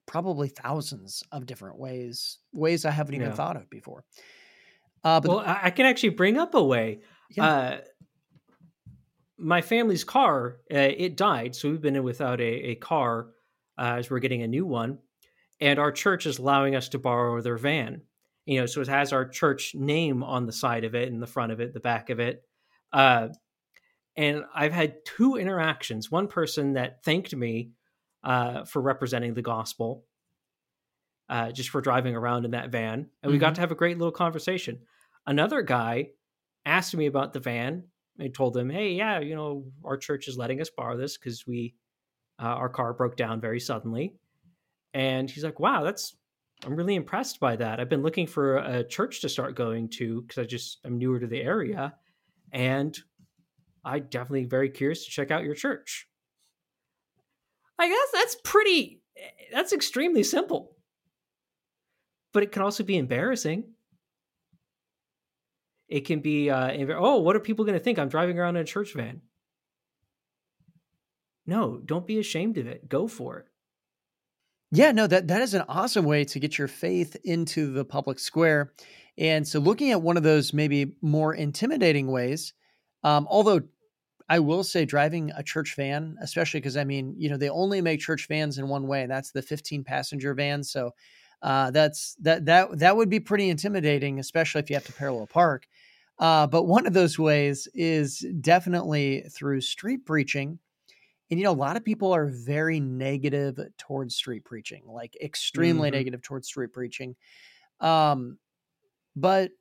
probably 0.06 0.50
thousands 0.50 1.24
of 1.32 1.48
different 1.48 1.80
ways, 1.80 2.38
ways 2.54 2.86
I 2.86 2.92
haven't 2.92 3.16
even 3.16 3.30
Yeah. 3.30 3.34
thought 3.34 3.56
of 3.56 3.68
before. 3.70 4.04
Uh, 5.04 5.20
but 5.22 5.30
well, 5.30 5.40
I, 5.40 5.60
I 5.64 5.70
can 5.72 5.88
actually 5.88 6.10
bring 6.10 6.38
up 6.38 6.54
a 6.54 6.64
way. 6.64 7.00
Yeah. 7.32 7.46
Uh, 7.48 7.82
my 9.40 9.62
family's 9.62 10.04
car, 10.04 10.58
uh, 10.72 10.78
it 10.78 11.18
died, 11.18 11.56
so 11.56 11.72
we've 11.72 11.82
been 11.82 12.04
without 12.04 12.40
a, 12.40 12.70
a 12.72 12.76
car 12.76 13.30
uh, 13.80 13.96
as 13.98 14.12
we're 14.12 14.20
getting 14.20 14.44
a 14.44 14.48
new 14.48 14.68
one, 14.68 15.00
and 15.62 15.80
our 15.80 15.92
church 15.92 16.26
is 16.26 16.40
allowing 16.40 16.76
us 16.76 16.90
to 16.90 17.00
borrow 17.00 17.40
their 17.42 17.58
van. 17.58 18.02
You 18.46 18.62
know, 18.62 18.66
so 18.66 18.82
it 18.82 18.88
has 18.88 19.14
our 19.14 19.26
church 19.28 19.76
name 19.76 20.24
on 20.24 20.46
the 20.48 20.52
side 20.52 20.84
of 20.84 20.96
it, 20.96 21.10
and 21.12 21.22
the 21.22 21.28
front 21.28 21.52
of 21.52 21.60
it, 21.62 21.74
the 21.74 21.80
back 21.80 22.10
of 22.10 22.20
it. 22.20 22.44
Uh, 22.92 23.30
and 24.18 24.44
I've 24.54 24.74
had 24.74 25.06
two 25.06 25.38
interactions. 25.38 26.12
One 26.12 26.28
person 26.28 26.74
that 26.74 27.04
thanked 27.04 27.34
me 27.36 27.72
uh, 28.24 28.66
for 28.66 28.82
representing 28.82 29.34
the 29.34 29.42
gospel, 29.42 30.06
uh, 31.30 31.52
just 31.52 31.70
for 31.70 31.82
driving 31.82 32.16
around 32.16 32.46
in 32.46 32.52
that 32.52 32.70
van, 32.72 33.10
and 33.24 33.32
we 33.32 33.38
got 33.38 33.54
Mhm. 33.54 33.56
to 33.56 33.62
have 33.62 33.72
a 33.72 33.76
great 33.76 33.98
little 33.98 34.12
conversation. 34.12 34.86
Another 35.26 35.62
guy 35.62 36.12
asked 36.66 36.96
me 36.96 37.06
about 37.06 37.34
the 37.34 37.40
van. 37.40 37.90
I 38.20 38.28
told 38.28 38.58
him, 38.58 38.70
"Hey, 38.70 38.94
yeah, 38.94 39.20
you 39.20 39.34
know, 39.36 39.72
our 39.84 39.98
church 39.98 40.28
is 40.28 40.38
letting 40.38 40.62
us 40.62 40.70
borrow 40.70 40.98
this 40.98 41.18
because 41.18 41.48
we 41.48 41.76
uh, 42.40 42.44
our 42.44 42.70
car 42.70 42.94
broke 42.94 43.16
down 43.16 43.40
very 43.40 43.60
suddenly." 43.60 44.16
And 44.94 45.30
he's 45.30 45.44
like, 45.44 45.60
"Wow, 45.60 45.84
that's 45.84 46.16
I'm 46.66 46.76
really 46.76 46.96
impressed 46.96 47.40
by 47.40 47.56
that. 47.56 47.80
I've 47.80 47.90
been 47.90 48.04
looking 48.04 48.28
for 48.28 48.58
a 48.58 48.84
church 48.84 49.22
to 49.22 49.30
start 49.30 49.56
going 49.56 49.90
to 49.90 50.22
because 50.22 50.38
I 50.38 50.46
just 50.46 50.80
I'm 50.86 50.98
newer 50.98 51.20
to 51.20 51.28
the 51.28 51.42
area, 51.42 51.96
and 52.52 52.98
I 53.84 54.00
definitely 54.00 54.46
very 54.46 54.70
curious 54.70 55.06
to 55.06 55.12
check 55.12 55.32
out 55.32 55.44
your 55.44 55.56
church." 55.56 56.08
I 57.80 57.88
guess 57.88 58.12
that's 58.14 58.38
pretty. 58.44 59.02
That's 59.52 59.74
extremely 59.74 60.24
simple, 60.24 60.78
but 62.32 62.44
it 62.44 62.52
can 62.52 62.62
also 62.62 62.84
be 62.84 62.98
embarrassing. 62.98 63.74
It 65.88 66.06
can 66.06 66.22
be, 66.22 66.50
uh, 66.50 66.72
oh, 66.96 67.20
what 67.20 67.36
are 67.36 67.42
people 67.42 67.66
going 67.66 67.78
to 67.78 67.84
think? 67.84 68.00
I'm 68.00 68.08
driving 68.08 68.40
around 68.40 68.56
in 68.56 68.62
a 68.62 68.66
church 68.66 68.94
van. 68.94 69.22
No, 71.46 71.80
don't 71.80 72.08
be 72.08 72.18
ashamed 72.18 72.58
of 72.58 72.68
it. 72.68 72.88
Go 72.88 73.10
for 73.10 73.40
it. 73.40 73.51
Yeah, 74.72 74.92
no, 74.92 75.06
that 75.08 75.28
that 75.28 75.42
is 75.42 75.54
an 75.54 75.64
awesome 75.68 76.06
way 76.06 76.24
to 76.26 76.40
get 76.40 76.58
your 76.58 76.68
faith 76.70 77.18
into 77.24 77.72
the 77.74 77.84
public 77.84 78.20
square. 78.20 78.72
And 79.18 79.46
so, 79.48 79.60
looking 79.60 79.92
at 79.92 80.02
one 80.02 80.16
of 80.18 80.24
those 80.24 80.54
maybe 80.54 80.96
more 81.02 81.34
intimidating 81.34 82.08
ways, 82.08 82.54
um, 83.04 83.28
although 83.30 83.62
I 84.30 84.40
will 84.40 84.64
say 84.64 84.86
driving 84.86 85.32
a 85.36 85.44
church 85.44 85.76
van, 85.76 86.16
especially 86.22 86.62
because 86.62 86.78
I 86.78 86.86
mean, 86.86 87.16
you 87.18 87.30
know, 87.30 87.38
they 87.38 87.50
only 87.50 87.82
make 87.82 88.00
church 88.00 88.28
vans 88.28 88.58
in 88.58 88.70
one 88.70 88.88
way, 88.88 89.02
and 89.02 89.12
that's 89.12 89.32
the 89.32 89.42
15 89.42 89.84
passenger 89.84 90.34
van. 90.34 90.64
So 90.64 90.92
uh, 91.42 91.72
that's 91.72 92.16
that 92.22 92.46
that 92.46 92.80
that 92.80 92.96
would 92.96 93.10
be 93.10 93.20
pretty 93.20 93.50
intimidating, 93.50 94.20
especially 94.20 94.60
if 94.62 94.70
you 94.70 94.76
have 94.78 94.86
to 94.86 94.94
parallel 94.94 95.28
park. 95.28 95.68
Uh, 96.20 96.48
but 96.48 96.64
one 96.64 96.88
of 96.88 96.94
those 96.94 97.20
ways 97.20 97.68
is 97.74 98.26
definitely 98.40 99.24
through 99.36 99.62
street 99.62 100.06
preaching. 100.06 100.60
And 101.32 101.40
you 101.40 101.46
know, 101.46 101.52
a 101.52 101.54
lot 101.54 101.78
of 101.78 101.86
people 101.86 102.14
are 102.14 102.28
very 102.28 102.80
negative 102.82 103.60
towards 103.78 104.16
street 104.16 104.46
preaching, 104.46 104.86
like 104.86 105.16
extremely 105.18 105.90
Mhm. 105.90 105.92
negative 105.92 106.22
towards 106.22 106.48
street 106.48 106.74
preaching. 106.74 107.16
Um, 107.80 108.40
but 109.16 109.52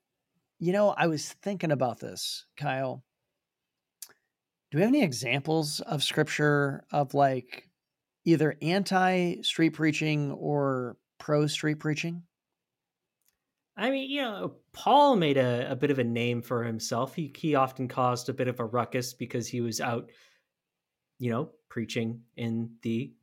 you 0.61 0.73
know, 0.73 0.91
I 0.91 1.09
was 1.09 1.33
thinking 1.35 1.73
about 1.73 2.01
this, 2.01 2.47
Kyle. 2.57 3.05
Do 4.71 4.79
we 4.79 4.83
have 4.83 4.89
any 4.91 5.03
examples 5.03 5.81
of 5.81 6.03
scripture 6.03 6.85
of 6.93 7.15
like 7.15 7.71
either 8.25 8.57
anti 8.63 9.43
street 9.43 9.71
preaching 9.71 10.33
or 10.33 10.99
pro 11.19 11.47
street 11.47 11.81
preaching? 11.81 12.27
I 13.77 13.91
mean, 13.91 14.11
you 14.11 14.21
know, 14.23 14.57
Paul 14.73 15.17
made 15.17 15.37
a, 15.37 15.71
a 15.71 15.77
bit 15.77 15.91
of 15.91 15.99
a 15.99 16.05
name 16.05 16.43
for 16.43 16.65
himself. 16.65 17.15
He 17.15 17.33
he 17.37 17.55
often 17.55 17.89
caused 17.89 18.29
a 18.29 18.35
bit 18.35 18.49
of 18.49 18.61
a 18.61 18.65
ruckus 18.65 19.15
because 19.15 19.49
he 19.49 19.61
was 19.61 19.81
out, 19.81 20.11
you 21.21 21.31
know, 21.31 21.53
preaching 21.69 22.25
in 22.37 22.77
the 22.83 23.15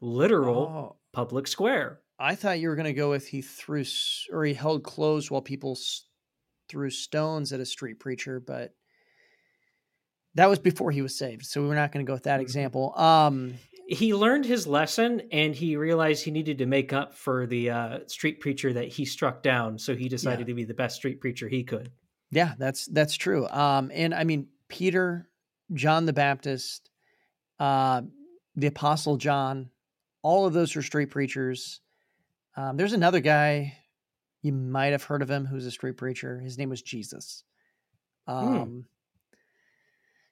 literal 0.00 0.66
Oh, 0.68 0.96
public 1.12 1.46
square. 1.46 2.00
I 2.18 2.34
thought 2.34 2.60
you 2.60 2.68
were 2.68 2.76
going 2.76 2.86
to 2.86 2.92
go 2.94 3.10
with 3.10 3.28
he 3.28 3.42
threw 3.42 3.84
or 4.32 4.44
he 4.44 4.54
held 4.54 4.84
clothes 4.84 5.30
while 5.30 5.42
people 5.42 5.78
threw 6.68 6.90
stones 6.90 7.52
at 7.52 7.60
a 7.60 7.66
street 7.66 8.00
preacher, 8.00 8.40
but 8.40 8.74
that 10.34 10.48
was 10.48 10.58
before 10.58 10.90
he 10.90 11.02
was 11.02 11.16
saved. 11.16 11.44
So 11.46 11.66
we're 11.66 11.74
not 11.74 11.92
going 11.92 12.04
to 12.04 12.08
go 12.08 12.14
with 12.14 12.24
that 12.24 12.40
Mhm. 12.40 12.42
example. 12.42 12.96
Um, 12.98 13.54
he 13.86 14.14
learned 14.14 14.46
his 14.46 14.66
lesson 14.66 15.22
and 15.30 15.54
he 15.54 15.76
realized 15.76 16.24
he 16.24 16.30
needed 16.30 16.58
to 16.58 16.66
make 16.66 16.92
up 16.92 17.14
for 17.14 17.46
the 17.46 17.70
uh, 17.70 17.98
street 18.06 18.40
preacher 18.40 18.72
that 18.72 18.88
he 18.88 19.04
struck 19.04 19.42
down. 19.42 19.78
So 19.78 19.94
he 19.94 20.08
decided 20.08 20.46
to 20.46 20.54
be 20.54 20.64
the 20.64 20.74
best 20.74 20.96
street 20.96 21.20
preacher 21.20 21.48
he 21.48 21.62
could. 21.64 21.92
Yeah, 22.30 22.54
that's 22.58 22.86
that's 22.86 23.14
true. 23.14 23.46
Um, 23.48 23.90
and 23.94 24.14
I 24.14 24.24
mean 24.24 24.48
Peter, 24.68 25.28
John 25.72 26.06
the 26.06 26.12
Baptist, 26.12 26.90
uh, 27.58 28.02
the 28.56 28.66
Apostle 28.66 29.16
John, 29.16 29.70
all 30.22 30.46
of 30.46 30.52
those 30.52 30.74
are 30.76 30.82
street 30.82 31.10
preachers. 31.10 31.80
Um, 32.56 32.76
there's 32.76 32.92
another 32.92 33.20
guy 33.20 33.76
you 34.42 34.52
might 34.52 34.92
have 34.92 35.02
heard 35.04 35.22
of 35.22 35.30
him 35.30 35.46
who's 35.46 35.66
a 35.66 35.70
street 35.70 35.96
preacher. 35.96 36.38
His 36.40 36.58
name 36.58 36.68
was 36.70 36.82
Jesus. 36.82 37.44
Um, 38.26 38.84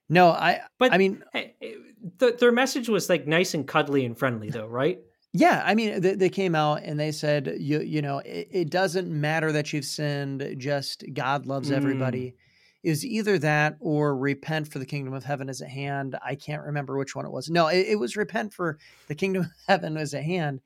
No, 0.09 0.29
I 0.31 0.61
But 0.79 0.93
I 0.93 0.99
mean 0.99 1.23
hey, 1.33 1.55
eh, 1.62 1.73
th- 2.18 2.39
their 2.39 2.53
message 2.53 2.89
was 2.89 3.09
like 3.09 3.27
nice 3.27 3.55
and 3.55 3.66
cuddly 3.66 4.05
and 4.05 4.16
friendly, 4.18 4.51
though, 4.51 4.66
right? 4.66 5.01
Yeah, 5.35 5.62
I 5.64 5.75
mean, 5.75 6.03
they, 6.03 6.14
they 6.14 6.29
came 6.29 6.55
out 6.55 6.83
and 6.83 7.01
they 7.01 7.11
said, 7.12 7.57
you 7.59 7.81
you 7.81 8.03
know, 8.03 8.18
it, 8.18 8.49
it 8.51 8.70
doesn't 8.70 9.09
matter 9.09 9.51
that 9.53 9.73
you've 9.73 9.85
sinned, 9.87 10.57
just 10.59 11.05
God 11.14 11.47
loves 11.47 11.70
Mm. 11.70 11.77
everybody. 11.77 12.27
It 12.29 12.35
was 12.91 13.05
either 13.05 13.39
that 13.39 13.76
or 13.80 14.16
repent 14.16 14.72
for 14.72 14.78
the 14.78 14.87
kingdom 14.87 15.14
of 15.14 15.24
heaven 15.24 15.49
is 15.49 15.61
at 15.61 15.68
hand. 15.68 16.16
I 16.24 16.35
can't 16.35 16.62
remember 16.62 16.99
which 16.99 17.14
one 17.14 17.24
it 17.24 17.33
was. 17.33 17.49
No, 17.49 17.68
it, 17.68 17.87
it 17.89 17.97
was 17.97 18.16
repent 18.16 18.53
for 18.53 18.78
the 19.09 19.14
kingdom 19.14 19.43
of 19.43 19.51
heaven 19.68 19.97
is 19.97 20.14
at 20.14 20.24
hand. 20.24 20.61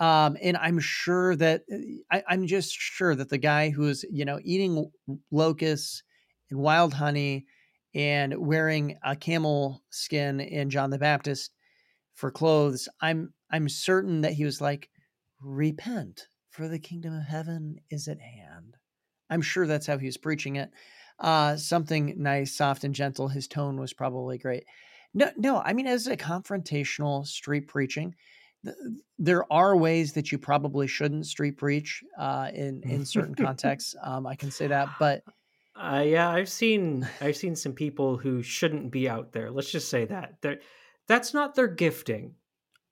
Um, 0.00 0.36
and 0.42 0.56
I'm 0.56 0.80
sure 0.80 1.36
that 1.36 1.62
I, 2.10 2.24
I'm 2.28 2.46
just 2.46 2.74
sure 2.74 3.14
that 3.14 3.28
the 3.28 3.38
guy 3.38 3.70
who's 3.70 4.04
you 4.10 4.24
know 4.24 4.40
eating 4.42 4.90
locusts 5.30 6.02
and 6.50 6.58
wild 6.58 6.92
honey 6.94 7.46
and 7.94 8.34
wearing 8.36 8.96
a 9.04 9.14
camel 9.14 9.82
skin 9.90 10.40
in 10.40 10.70
John 10.70 10.90
the 10.90 10.98
Baptist 10.98 11.52
for 12.14 12.32
clothes, 12.32 12.88
I'm 13.00 13.32
I'm 13.50 13.68
certain 13.68 14.22
that 14.22 14.32
he 14.32 14.44
was 14.44 14.60
like, 14.60 14.88
repent, 15.40 16.26
for 16.50 16.66
the 16.66 16.78
kingdom 16.78 17.14
of 17.16 17.24
heaven 17.24 17.76
is 17.90 18.08
at 18.08 18.20
hand. 18.20 18.76
I'm 19.30 19.42
sure 19.42 19.66
that's 19.66 19.86
how 19.86 19.98
he 19.98 20.06
was 20.06 20.16
preaching 20.16 20.56
it. 20.56 20.70
Uh, 21.22 21.56
something 21.56 22.14
nice, 22.20 22.54
soft, 22.54 22.84
and 22.84 22.94
gentle. 22.94 23.28
His 23.28 23.48
tone 23.48 23.78
was 23.80 23.94
probably 23.94 24.38
great. 24.38 24.64
No, 25.14 25.30
no, 25.36 25.60
I 25.60 25.72
mean, 25.72 25.86
as 25.86 26.06
a 26.08 26.16
confrontational 26.16 27.26
street 27.26 27.68
preaching, 27.68 28.14
th- 28.64 28.76
there 29.18 29.50
are 29.52 29.76
ways 29.76 30.14
that 30.14 30.32
you 30.32 30.38
probably 30.38 30.86
shouldn't 30.88 31.26
street 31.26 31.58
preach 31.58 32.02
uh, 32.18 32.50
in 32.54 32.82
in 32.88 33.06
certain 33.06 33.34
contexts. 33.36 33.94
Um, 34.02 34.26
I 34.26 34.34
can 34.36 34.50
say 34.50 34.66
that, 34.68 34.96
but 34.98 35.22
Uh, 35.74 36.02
yeah, 36.06 36.28
I've 36.30 36.48
seen 36.50 37.08
I've 37.20 37.36
seen 37.36 37.56
some 37.56 37.72
people 37.72 38.16
who 38.18 38.42
shouldn't 38.42 38.90
be 38.90 39.08
out 39.08 39.32
there. 39.32 39.50
Let's 39.50 39.70
just 39.70 39.88
say 39.88 40.04
that 40.06 40.40
They're, 40.42 40.60
that's 41.08 41.32
not 41.34 41.54
their 41.54 41.68
gifting. 41.68 42.36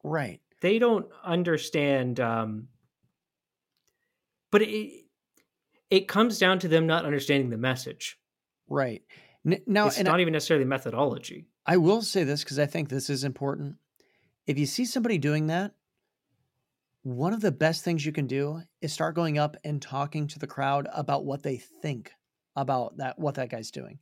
right, 0.03 0.41
They 0.61 0.79
don't 0.79 1.11
understand. 1.25 2.21
Um, 2.21 2.69
but 4.51 4.63
it 4.63 5.07
it 5.91 6.09
comes 6.09 6.39
down 6.39 6.59
to 6.61 6.69
them 6.69 6.87
not 6.87 7.05
understanding 7.05 7.51
the 7.51 7.59
message. 7.59 8.20
Right. 8.71 9.03
N- 9.47 9.61
now, 9.67 9.89
it's 9.89 10.01
not 10.01 10.19
I, 10.19 10.23
even 10.23 10.33
necessarily 10.33 10.65
methodology. 10.65 11.47
I 11.67 11.77
will 11.77 12.03
say 12.03 12.25
this 12.25 12.43
because 12.43 12.59
I 12.59 12.67
think 12.67 12.89
this 12.89 13.11
is 13.11 13.25
important. 13.25 13.77
If 14.47 14.59
you 14.59 14.67
see 14.67 14.85
somebody 14.85 15.19
doing 15.19 15.49
that, 15.49 15.73
one 17.03 17.33
of 17.33 17.41
the 17.41 17.53
best 17.53 17.85
things 17.85 18.05
you 18.05 18.13
can 18.13 18.27
do 18.27 18.63
is 18.83 18.93
start 18.93 19.15
going 19.15 19.39
up 19.39 19.57
and 19.65 19.81
talking 19.81 20.27
to 20.29 20.39
the 20.39 20.47
crowd 20.47 20.89
about 20.95 21.25
what 21.25 21.43
they 21.43 21.57
think 21.57 22.13
about 22.57 22.97
that 22.99 23.19
what 23.19 23.37
that 23.37 23.49
guy's 23.49 23.71
doing 23.71 23.99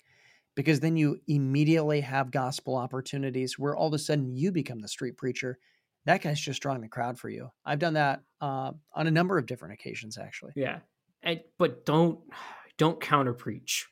because 0.57 0.81
then 0.81 0.97
you 0.97 1.21
immediately 1.29 2.01
have 2.01 2.31
gospel 2.31 2.75
opportunities 2.77 3.59
where 3.59 3.77
all 3.77 3.89
of 3.89 3.95
a 3.95 3.99
sudden 3.99 4.35
you 4.35 4.51
become 4.51 4.81
the 4.81 4.89
street 4.89 5.17
preacher 5.17 5.59
that 6.07 6.23
guy's 6.23 6.41
just 6.41 6.63
drawing 6.63 6.81
the 6.81 6.89
crowd 6.89 7.19
for 7.19 7.29
you 7.29 7.49
i've 7.67 7.79
done 7.79 7.95
that 7.95 8.23
uh, 8.41 8.73
on 8.95 9.07
a 9.07 9.11
number 9.11 9.39
of 9.39 9.47
different 9.47 9.75
occasions 9.75 10.17
actually 10.17 10.53
Yeah, 10.57 10.79
and, 11.23 11.41
but 11.59 11.85
don't 11.85 12.21
don't 12.79 13.01
counter 13.01 13.35
preach 13.35 13.87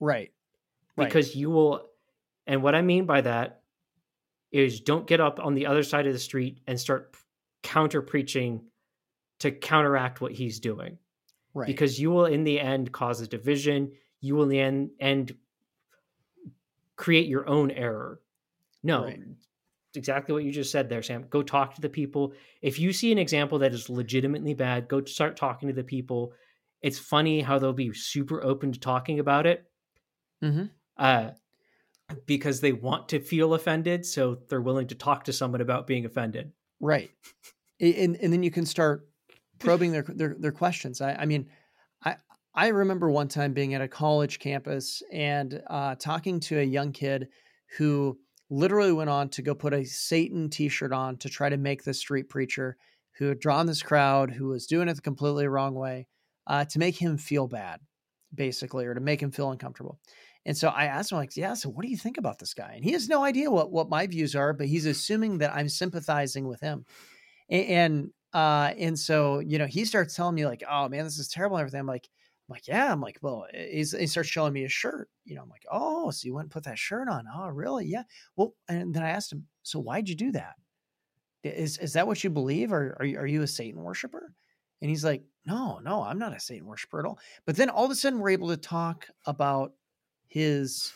right. 0.00 0.32
Right. 0.96 1.04
Because 1.06 1.36
you 1.36 1.50
will. 1.50 1.88
And 2.46 2.62
what 2.62 2.74
I 2.74 2.82
mean 2.82 3.06
by 3.06 3.20
that 3.20 3.62
is 4.50 4.80
don't 4.80 5.06
get 5.06 5.20
up 5.20 5.38
on 5.40 5.54
the 5.54 5.66
other 5.66 5.82
side 5.82 6.06
of 6.06 6.12
the 6.12 6.18
street 6.18 6.60
and 6.66 6.78
start 6.78 7.14
counter 7.62 8.02
preaching 8.02 8.62
to 9.38 9.50
counteract 9.50 10.20
what 10.20 10.32
he's 10.32 10.60
doing. 10.60 10.98
right. 11.54 11.66
Because 11.66 11.98
you 11.98 12.10
will 12.10 12.26
in 12.26 12.44
the 12.44 12.60
end 12.60 12.92
cause 12.92 13.20
a 13.20 13.26
division. 13.26 13.92
You 14.20 14.34
will 14.34 14.42
in 14.44 14.48
the 14.48 14.60
end, 14.60 14.90
end 15.00 15.34
create 16.96 17.26
your 17.26 17.48
own 17.48 17.70
error. 17.70 18.20
No 18.82 19.04
Right. 19.04 19.20
exactly 19.94 20.32
what 20.32 20.44
you 20.44 20.52
just 20.52 20.72
said 20.72 20.88
there 20.88 21.02
sam. 21.02 21.26
Go 21.30 21.42
talk 21.42 21.74
to 21.74 21.80
the 21.80 21.88
people. 21.88 22.34
If 22.60 22.78
you 22.78 22.92
see 22.92 23.12
an 23.12 23.18
example 23.18 23.58
that 23.60 23.72
is 23.72 23.88
legitimately 23.88 24.54
bad 24.54 24.88
go 24.88 25.04
start 25.04 25.36
talking 25.36 25.68
to 25.68 25.74
the 25.74 25.84
people. 25.84 26.32
It's 26.82 26.98
funny 26.98 27.40
how 27.42 27.58
they'll 27.58 27.74
be 27.74 27.92
super 27.92 28.42
open 28.42 28.72
to 28.72 28.80
talking 28.80 29.20
about 29.20 29.46
it 29.46 29.69
hmm 30.40 30.64
uh, 30.96 31.30
because 32.26 32.60
they 32.60 32.72
want 32.72 33.08
to 33.08 33.20
feel 33.20 33.54
offended 33.54 34.04
so 34.04 34.36
they're 34.48 34.60
willing 34.60 34.86
to 34.88 34.94
talk 34.94 35.24
to 35.24 35.32
someone 35.32 35.60
about 35.60 35.86
being 35.86 36.04
offended 36.04 36.52
Right. 36.80 37.10
And 37.80 38.16
and 38.16 38.32
then 38.32 38.42
you 38.42 38.50
can 38.50 38.66
start 38.66 39.08
probing 39.58 39.92
their 39.92 40.02
their, 40.02 40.34
their 40.38 40.52
questions. 40.52 41.00
I, 41.00 41.14
I 41.14 41.26
mean, 41.26 41.50
I 42.04 42.16
I 42.54 42.68
remember 42.68 43.10
one 43.10 43.28
time 43.28 43.52
being 43.52 43.74
at 43.74 43.82
a 43.82 43.88
college 43.88 44.38
campus 44.38 45.02
and 45.12 45.62
uh, 45.68 45.94
talking 45.94 46.40
to 46.40 46.58
a 46.58 46.64
young 46.64 46.92
kid 46.92 47.28
who 47.76 48.18
literally 48.50 48.92
went 48.92 49.10
on 49.10 49.28
to 49.30 49.42
go 49.42 49.54
put 49.54 49.72
a 49.72 49.84
Satan 49.84 50.50
T-shirt 50.50 50.92
on 50.92 51.16
to 51.18 51.28
try 51.28 51.48
to 51.48 51.56
make 51.56 51.84
the 51.84 51.94
street 51.94 52.28
preacher 52.28 52.76
who 53.16 53.26
had 53.26 53.38
drawn 53.38 53.66
this 53.66 53.82
crowd 53.82 54.30
who 54.30 54.48
was 54.48 54.66
doing 54.66 54.88
it 54.88 54.94
the 54.94 55.02
completely 55.02 55.46
wrong 55.46 55.74
way 55.74 56.08
uh, 56.46 56.64
to 56.64 56.78
make 56.78 56.96
him 56.96 57.16
feel 57.16 57.46
bad, 57.46 57.80
basically, 58.34 58.86
or 58.86 58.94
to 58.94 59.00
make 59.00 59.22
him 59.22 59.30
feel 59.30 59.50
uncomfortable. 59.50 60.00
And 60.46 60.56
so 60.56 60.68
I 60.68 60.86
asked 60.86 61.12
him, 61.12 61.18
like, 61.18 61.36
yeah, 61.36 61.54
so 61.54 61.68
what 61.68 61.82
do 61.84 61.90
you 61.90 61.96
think 61.98 62.18
about 62.18 62.38
this 62.38 62.54
guy? 62.54 62.72
And 62.74 62.84
he 62.84 62.92
has 62.92 63.08
no 63.08 63.24
idea 63.24 63.50
what 63.50 63.70
what 63.72 63.90
my 63.90 64.06
views 64.06 64.34
are, 64.34 64.52
but 64.52 64.66
he's 64.68 64.86
assuming 64.86 65.38
that 65.38 65.54
I'm 65.54 65.68
sympathizing 65.68 66.46
with 66.48 66.60
him. 66.60 66.86
A- 67.50 67.66
And 67.66 68.12
uh, 68.32 68.72
and 68.78 68.98
so 68.98 69.40
you 69.40 69.58
know, 69.58 69.66
he 69.66 69.84
starts 69.84 70.14
telling 70.14 70.34
me 70.36 70.46
like, 70.46 70.62
oh 70.68 70.88
man, 70.88 71.04
this 71.04 71.18
is 71.18 71.28
terrible 71.28 71.56
and 71.56 71.62
everything. 71.62 71.80
I'm 71.80 71.86
like, 71.86 72.08
I'm 72.48 72.52
like, 72.54 72.68
yeah. 72.68 72.92
I'm 72.92 73.00
like, 73.00 73.18
well, 73.22 73.46
he's, 73.54 73.92
he 73.92 74.06
starts 74.06 74.28
showing 74.28 74.52
me 74.52 74.62
his 74.62 74.72
shirt. 74.72 75.10
You 75.24 75.34
know, 75.36 75.42
I'm 75.42 75.48
like, 75.50 75.64
oh, 75.70 76.10
so 76.10 76.26
you 76.26 76.34
went 76.34 76.46
and 76.46 76.52
put 76.52 76.64
that 76.64 76.78
shirt 76.78 77.08
on? 77.08 77.26
Oh, 77.32 77.48
really? 77.48 77.86
Yeah. 77.86 78.04
Well, 78.36 78.54
and 78.68 78.94
then 78.94 79.02
I 79.02 79.10
asked 79.10 79.32
him, 79.32 79.46
so 79.62 79.80
why'd 79.80 80.08
you 80.08 80.14
do 80.16 80.32
that? 80.32 80.54
Is 81.42 81.78
is 81.78 81.94
that 81.94 82.06
what 82.06 82.22
you 82.22 82.30
believe, 82.30 82.72
or 82.72 82.96
are 83.00 83.04
you, 83.06 83.18
are 83.18 83.26
you 83.26 83.42
a 83.42 83.46
Satan 83.46 83.82
worshiper? 83.82 84.34
And 84.82 84.90
he's 84.90 85.04
like, 85.04 85.24
no, 85.46 85.78
no, 85.78 86.02
I'm 86.02 86.18
not 86.18 86.36
a 86.36 86.40
Satan 86.40 86.66
worshiper 86.66 87.00
at 87.00 87.06
all. 87.06 87.18
But 87.46 87.56
then 87.56 87.70
all 87.70 87.84
of 87.86 87.90
a 87.90 87.94
sudden, 87.94 88.18
we're 88.20 88.30
able 88.30 88.48
to 88.48 88.56
talk 88.58 89.08
about 89.26 89.72
his 90.30 90.92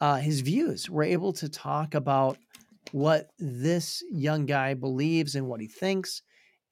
uh, 0.00 0.16
his 0.16 0.40
views. 0.40 0.90
We're 0.90 1.04
able 1.04 1.32
to 1.34 1.48
talk 1.48 1.94
about 1.94 2.38
what 2.90 3.30
this 3.38 4.02
young 4.10 4.46
guy 4.46 4.74
believes 4.74 5.34
and 5.34 5.46
what 5.46 5.60
he 5.60 5.68
thinks. 5.68 6.22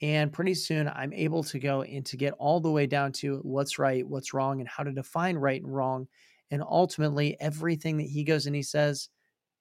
And 0.01 0.33
pretty 0.33 0.55
soon, 0.55 0.89
I'm 0.89 1.13
able 1.13 1.45
to 1.45 1.59
go 1.61 1.83
and 1.83 2.05
to 2.07 2.17
get 2.17 2.35
all 2.35 2.61
the 2.61 2.71
way 2.71 2.87
down 2.87 3.13
to 3.13 3.39
what's 3.43 3.79
right, 3.79 4.07
what's 4.07 4.35
wrong, 4.35 4.59
and 4.59 4.69
how 4.69 4.83
to 4.83 4.93
define 4.93 5.37
right 5.37 5.63
and 5.63 5.73
wrong. 5.73 6.09
And 6.51 6.63
ultimately, 6.63 7.37
everything 7.41 7.99
that 7.99 8.09
he 8.09 8.25
goes 8.25 8.47
and 8.47 8.57
he 8.57 8.63
says 8.63 9.09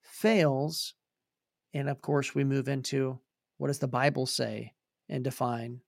fails. 0.01 0.95
And 1.73 1.87
of 1.87 2.01
course, 2.01 2.33
we 2.33 2.43
move 2.43 2.67
into 2.67 3.19
what 3.57 3.67
does 3.67 3.79
the 3.79 3.87
Bible 3.87 4.25
say 4.25 4.73
and 5.07 5.23
define 5.23 5.81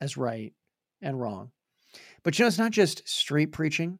as 0.00 0.16
right 0.16 0.52
and 1.02 1.20
wrong. 1.20 1.50
But 2.22 2.38
you 2.38 2.44
know, 2.44 2.48
it's 2.48 2.58
not 2.58 2.70
just 2.70 3.08
street 3.08 3.52
preaching. 3.52 3.98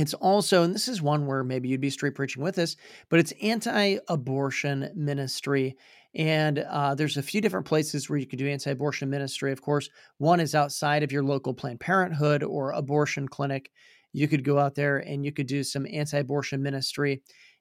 It's 0.00 0.14
also, 0.14 0.62
and 0.62 0.74
this 0.74 0.88
is 0.88 1.02
one 1.02 1.26
where 1.26 1.44
maybe 1.44 1.68
you'd 1.68 1.82
be 1.82 1.90
street 1.90 2.14
preaching 2.14 2.42
with 2.42 2.58
us, 2.58 2.74
but 3.10 3.20
it's 3.20 3.34
anti 3.42 3.98
abortion 4.08 4.90
ministry. 4.96 5.76
And 6.14 6.60
uh, 6.60 6.94
there's 6.94 7.18
a 7.18 7.22
few 7.22 7.42
different 7.42 7.66
places 7.66 8.08
where 8.08 8.18
you 8.18 8.26
could 8.26 8.38
do 8.38 8.48
anti 8.48 8.70
abortion 8.70 9.10
ministry. 9.10 9.52
Of 9.52 9.60
course, 9.60 9.90
one 10.16 10.40
is 10.40 10.54
outside 10.54 11.02
of 11.02 11.12
your 11.12 11.22
local 11.22 11.52
Planned 11.52 11.80
Parenthood 11.80 12.42
or 12.42 12.72
abortion 12.72 13.28
clinic. 13.28 13.70
You 14.14 14.26
could 14.26 14.42
go 14.42 14.58
out 14.58 14.74
there 14.74 14.96
and 14.96 15.22
you 15.22 15.32
could 15.32 15.46
do 15.46 15.62
some 15.62 15.86
anti 15.92 16.18
abortion 16.18 16.62
ministry. 16.62 17.20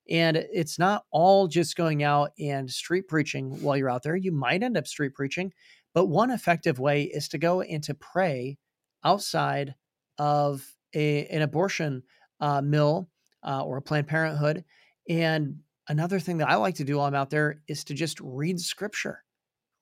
And 0.10 0.38
it's 0.38 0.80
not 0.80 1.04
all 1.12 1.50
just 1.50 1.76
going 1.76 2.04
out 2.04 2.32
and 2.40 2.72
street 2.72 3.10
preaching 3.10 3.62
while 3.62 3.76
you're 3.76 3.92
out 3.92 4.04
there. 4.04 4.16
You 4.16 4.32
might 4.32 4.64
end 4.64 4.78
up 4.78 4.88
street 4.88 5.14
preaching, 5.14 5.52
but 5.94 6.06
one 6.06 6.32
effective 6.32 6.80
way 6.80 7.04
is 7.04 7.28
to 7.28 7.38
go 7.38 7.60
and 7.62 7.84
to 7.84 7.94
pray 7.96 8.58
outside 9.04 9.76
of 10.18 10.66
a, 10.96 11.26
an 11.28 11.42
abortion 11.42 12.04
uh, 12.40 12.62
mill 12.62 13.10
uh, 13.44 13.64
or 13.64 13.78
a 13.78 13.82
Planned 13.82 14.08
Parenthood. 14.08 14.64
And 15.08 15.60
another 15.88 16.20
thing 16.20 16.38
that 16.38 16.50
I 16.50 16.56
like 16.56 16.76
to 16.76 16.84
do 16.84 16.98
while 16.98 17.08
I'm 17.08 17.16
out 17.16 17.30
there 17.30 17.62
is 17.68 17.84
to 17.86 17.94
just 17.94 18.20
read 18.22 18.60
scripture, 18.60 19.24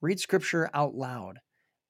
read 0.00 0.20
scripture 0.20 0.70
out 0.74 0.94
loud, 0.94 1.38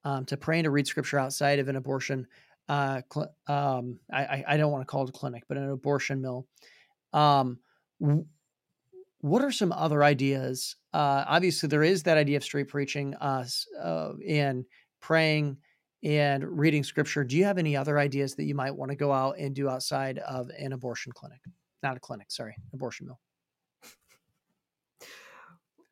um, 0.05 0.25
to 0.27 0.37
pray 0.37 0.59
and 0.59 0.65
to 0.65 0.71
read 0.71 0.87
scripture 0.87 1.19
outside 1.19 1.59
of 1.59 1.69
an 1.69 1.77
abortion. 1.77 2.27
Uh, 2.69 3.01
cl- 3.13 3.35
um, 3.47 3.99
I, 4.13 4.45
I, 4.47 4.57
don't 4.59 4.71
want 4.71 4.83
to 4.83 4.87
call 4.87 5.05
it 5.05 5.09
a 5.09 5.13
clinic, 5.13 5.45
but 5.49 5.57
an 5.57 5.71
abortion 5.71 6.21
mill. 6.21 6.47
Um, 7.15 7.61
w- 7.99 8.27
what 9.21 9.43
are 9.43 9.51
some 9.51 9.73
other 9.73 10.05
ideas? 10.05 10.77
Uh, 10.93 11.25
obviously, 11.27 11.69
there 11.69 11.83
is 11.83 12.03
that 12.03 12.19
idea 12.19 12.37
of 12.37 12.45
street 12.45 12.69
preaching 12.69 13.15
uh, 13.15 13.47
uh, 13.83 14.13
and 14.29 14.67
praying 15.01 15.57
and 16.03 16.45
reading 16.45 16.85
scripture. 16.85 17.25
Do 17.25 17.37
you 17.37 17.45
have 17.45 17.59
any 17.59 17.77
other 17.77 17.99
ideas 17.99 18.35
that 18.37 18.45
you 18.45 18.55
might 18.55 18.71
want 18.75 18.91
to 18.91 18.97
go 18.97 19.13
out 19.13 19.37
and 19.39 19.55
do 19.55 19.69
outside 19.69 20.19
of 20.19 20.49
an 20.59 20.73
abortion 20.73 21.13
clinic? 21.13 21.41
Not 21.83 21.97
a 21.97 22.01
clinic, 22.01 22.31
sorry, 22.31 22.57
abortion 22.73 23.07
mill. 23.07 23.21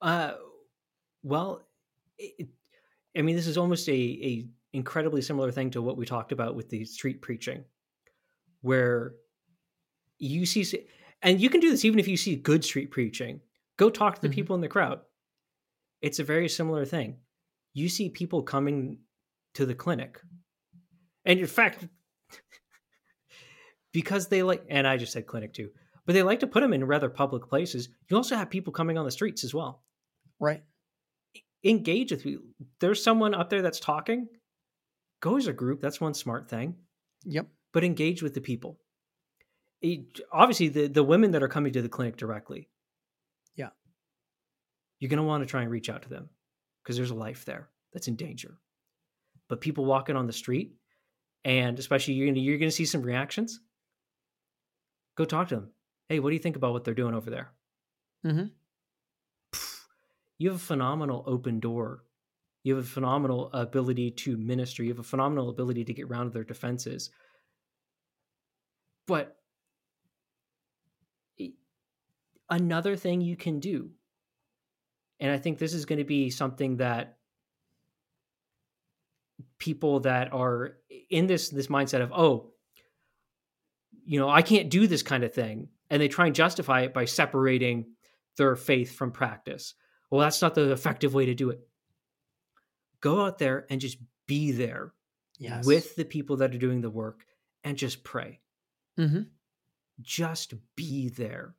Uh, 0.01 0.35
well, 1.23 1.63
it, 2.19 2.49
I 3.17 3.23
mean, 3.23 3.35
this 3.37 3.47
is 3.47 3.57
almost 3.59 3.89
a, 3.89 3.93
a 3.93 4.47
incredibly 4.73 5.23
similar 5.23 5.51
thing 5.51 5.71
to 5.71 5.83
what 5.83 5.97
we 5.97 6.05
talked 6.07 6.33
about 6.33 6.55
with 6.55 6.69
the 6.69 6.85
street 6.85 7.23
preaching, 7.23 7.65
where 8.61 9.15
you 10.19 10.47
see, 10.47 10.87
and 11.23 11.41
you 11.41 11.49
can 11.51 11.61
do 11.61 11.71
this 11.71 11.85
even 11.85 11.99
if 11.99 12.09
you 12.09 12.17
see 12.17 12.37
good 12.37 12.65
street 12.65 12.91
preaching. 12.91 13.41
Go 13.77 13.91
talk 13.91 14.17
to 14.17 14.23
the 14.23 14.29
Mhm. 14.29 14.35
people 14.35 14.55
in 14.55 14.61
the 14.61 14.69
crowd. 14.69 15.01
It's 16.03 16.19
a 16.19 16.25
very 16.25 16.49
similar 16.49 16.85
thing. 16.85 17.17
You 17.75 17.89
see 17.89 18.09
people 18.11 18.43
coming 18.43 18.99
to 19.57 19.67
the 19.67 19.75
clinic, 19.75 20.21
and 21.25 21.39
in 21.41 21.47
fact, 21.47 21.87
because 23.93 24.29
they 24.29 24.43
like, 24.43 24.65
and 24.69 24.87
I 24.87 24.97
just 24.97 25.13
said 25.13 25.27
clinic 25.27 25.53
too, 25.53 25.71
but 26.05 26.13
they 26.15 26.23
like 26.23 26.41
to 26.41 26.47
put 26.47 26.61
them 26.61 26.73
in 26.73 26.85
rather 26.85 27.09
public 27.09 27.49
places. 27.49 27.89
You 28.09 28.17
also 28.17 28.37
have 28.37 28.51
people 28.51 28.73
coming 28.73 28.99
on 28.99 29.05
the 29.05 29.11
streets 29.11 29.45
as 29.45 29.55
well 29.55 29.83
Right. 30.39 30.63
engage 31.65 32.11
with 32.13 32.27
you. 32.27 32.45
There's 32.81 33.03
someone 33.03 33.35
up 33.35 33.51
there 33.51 33.63
that's 33.63 33.81
talking. 33.81 34.29
Go 35.21 35.37
as 35.37 35.47
a 35.47 35.53
group. 35.53 35.81
That's 35.81 36.01
one 36.01 36.15
smart 36.15 36.49
thing. 36.49 36.77
Yep. 37.25 37.47
But 37.73 37.85
engage 37.85 38.23
with 38.23 38.35
the 38.35 38.41
people. 38.41 38.79
It- 39.83 40.21
obviously, 40.33 40.69
the 40.69 40.87
the 40.89 41.03
women 41.05 41.31
that 41.33 41.43
are 41.43 41.49
coming 41.49 41.73
to 41.73 41.83
the 41.83 41.89
clinic 41.89 42.17
directly. 42.17 42.69
Yeah. 43.57 43.71
You're 45.01 45.09
gonna 45.11 45.23
want 45.25 45.43
to 45.43 45.47
try 45.51 45.63
and 45.63 45.71
reach 45.71 45.89
out 45.91 46.03
to 46.03 46.09
them 46.09 46.29
because 46.83 46.97
there's 46.97 47.11
a 47.11 47.15
life 47.15 47.45
there 47.47 47.71
that's 47.93 48.09
in 48.09 48.17
danger. 48.17 48.59
But 49.49 49.61
people 49.61 49.85
walking 49.85 50.17
on 50.17 50.27
the 50.27 50.33
street, 50.33 50.75
and 51.45 51.79
especially 51.79 52.15
you're 52.15 52.27
gonna 52.29 52.41
you're 52.41 52.59
gonna 52.59 52.71
see 52.71 52.85
some 52.85 53.03
reactions. 53.03 53.61
Go 55.17 55.25
talk 55.25 55.49
to 55.49 55.57
them. 55.57 55.71
Hey, 56.09 56.21
what 56.21 56.31
do 56.31 56.35
you 56.35 56.43
think 56.43 56.57
about 56.57 56.73
what 56.73 56.85
they're 56.85 56.95
doing 56.95 57.15
over 57.15 57.31
there? 57.31 57.53
Mm-hmm. 58.25 58.47
you 60.39 60.49
have 60.49 60.57
a 60.57 60.65
phenomenal 60.65 61.25
open 61.27 61.61
door. 61.61 62.03
You 62.65 62.75
have 62.77 62.85
a 62.85 62.89
phenomenal 62.89 63.51
ability 63.53 64.11
to 64.11 64.37
minister. 64.37 64.83
You 64.83 64.91
have 64.91 64.99
a 64.99 65.05
phenomenal 65.05 65.51
ability 65.51 65.85
to 65.85 65.95
get 65.95 66.07
around 66.07 66.33
their 66.33 66.45
defenses. 66.45 67.11
But 69.07 69.37
another 72.51 72.97
thing 72.97 73.21
you 73.21 73.37
can 73.37 73.61
do, 73.61 73.91
and 75.21 75.31
I 75.31 75.39
think 75.39 75.59
this 75.59 75.75
is 75.75 75.87
going 75.87 75.99
to 75.99 76.05
be 76.05 76.31
something 76.31 76.79
that 76.79 77.16
people 79.59 80.01
that 80.01 80.33
are 80.33 80.77
in 81.11 81.27
this 81.27 81.49
this 81.51 81.69
mindset 81.69 82.03
of 82.03 82.13
oh 82.13 82.51
you 84.05 84.19
know 84.19 84.29
i 84.29 84.43
can't 84.43 84.71
do 84.71 84.87
this 84.87 85.03
kind 85.03 85.25
of 85.25 85.33
thing 85.33 85.69
and 85.91 86.01
they 86.03 86.09
try 86.09 86.27
and 86.27 86.35
justify 86.35 86.81
it 86.83 86.93
by 86.93 87.05
separating 87.05 87.87
their 88.37 88.55
faith 88.57 88.93
from 88.95 89.13
practice. 89.13 89.75
Well 90.11 90.21
that's 90.21 90.43
not 90.43 90.55
the 90.55 90.73
effective 90.73 91.15
way 91.15 91.27
to 91.27 91.35
do 91.35 91.51
it. 91.51 91.61
Go 93.01 93.25
out 93.25 93.39
there 93.39 93.67
and 93.71 93.81
just 93.81 93.99
be 94.27 94.53
there 94.53 94.93
Yes. 95.39 95.65
with 95.67 95.97
the 95.97 96.05
people 96.05 96.37
that 96.39 96.55
are 96.55 96.59
doing 96.59 96.81
the 96.81 96.91
work 96.91 97.25
and 97.65 97.77
just 97.79 98.03
pray. 98.05 98.41
Mm-hmm. 98.99 99.23
just 100.03 100.55
be 100.75 101.09
there. 101.11 101.55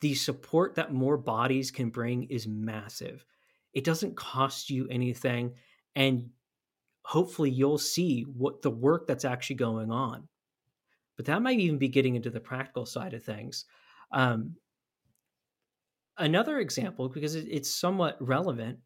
The 0.00 0.14
support 0.14 0.74
that 0.76 0.92
more 0.92 1.16
bodies 1.16 1.70
can 1.70 1.90
bring 1.90 2.24
is 2.24 2.46
massive. 2.46 3.24
It 3.72 3.84
doesn't 3.84 4.16
cost 4.16 4.70
you 4.70 4.88
anything 4.90 5.54
and 5.94 6.30
hopefully 7.08 7.50
you'll 7.50 7.78
see 7.78 8.22
what 8.22 8.62
the 8.62 8.70
work 8.70 9.06
that's 9.06 9.24
actually 9.24 9.56
going 9.56 9.90
on 9.90 10.28
but 11.16 11.26
that 11.26 11.42
might 11.42 11.58
even 11.58 11.78
be 11.78 11.88
getting 11.88 12.16
into 12.16 12.30
the 12.30 12.40
practical 12.40 12.86
side 12.86 13.14
of 13.14 13.22
things 13.24 13.64
um, 14.12 14.56
another 16.18 16.58
example 16.58 17.08
because 17.08 17.34
it- 17.34 17.48
it's 17.48 17.70
somewhat 17.70 18.16
relevant 18.20 18.80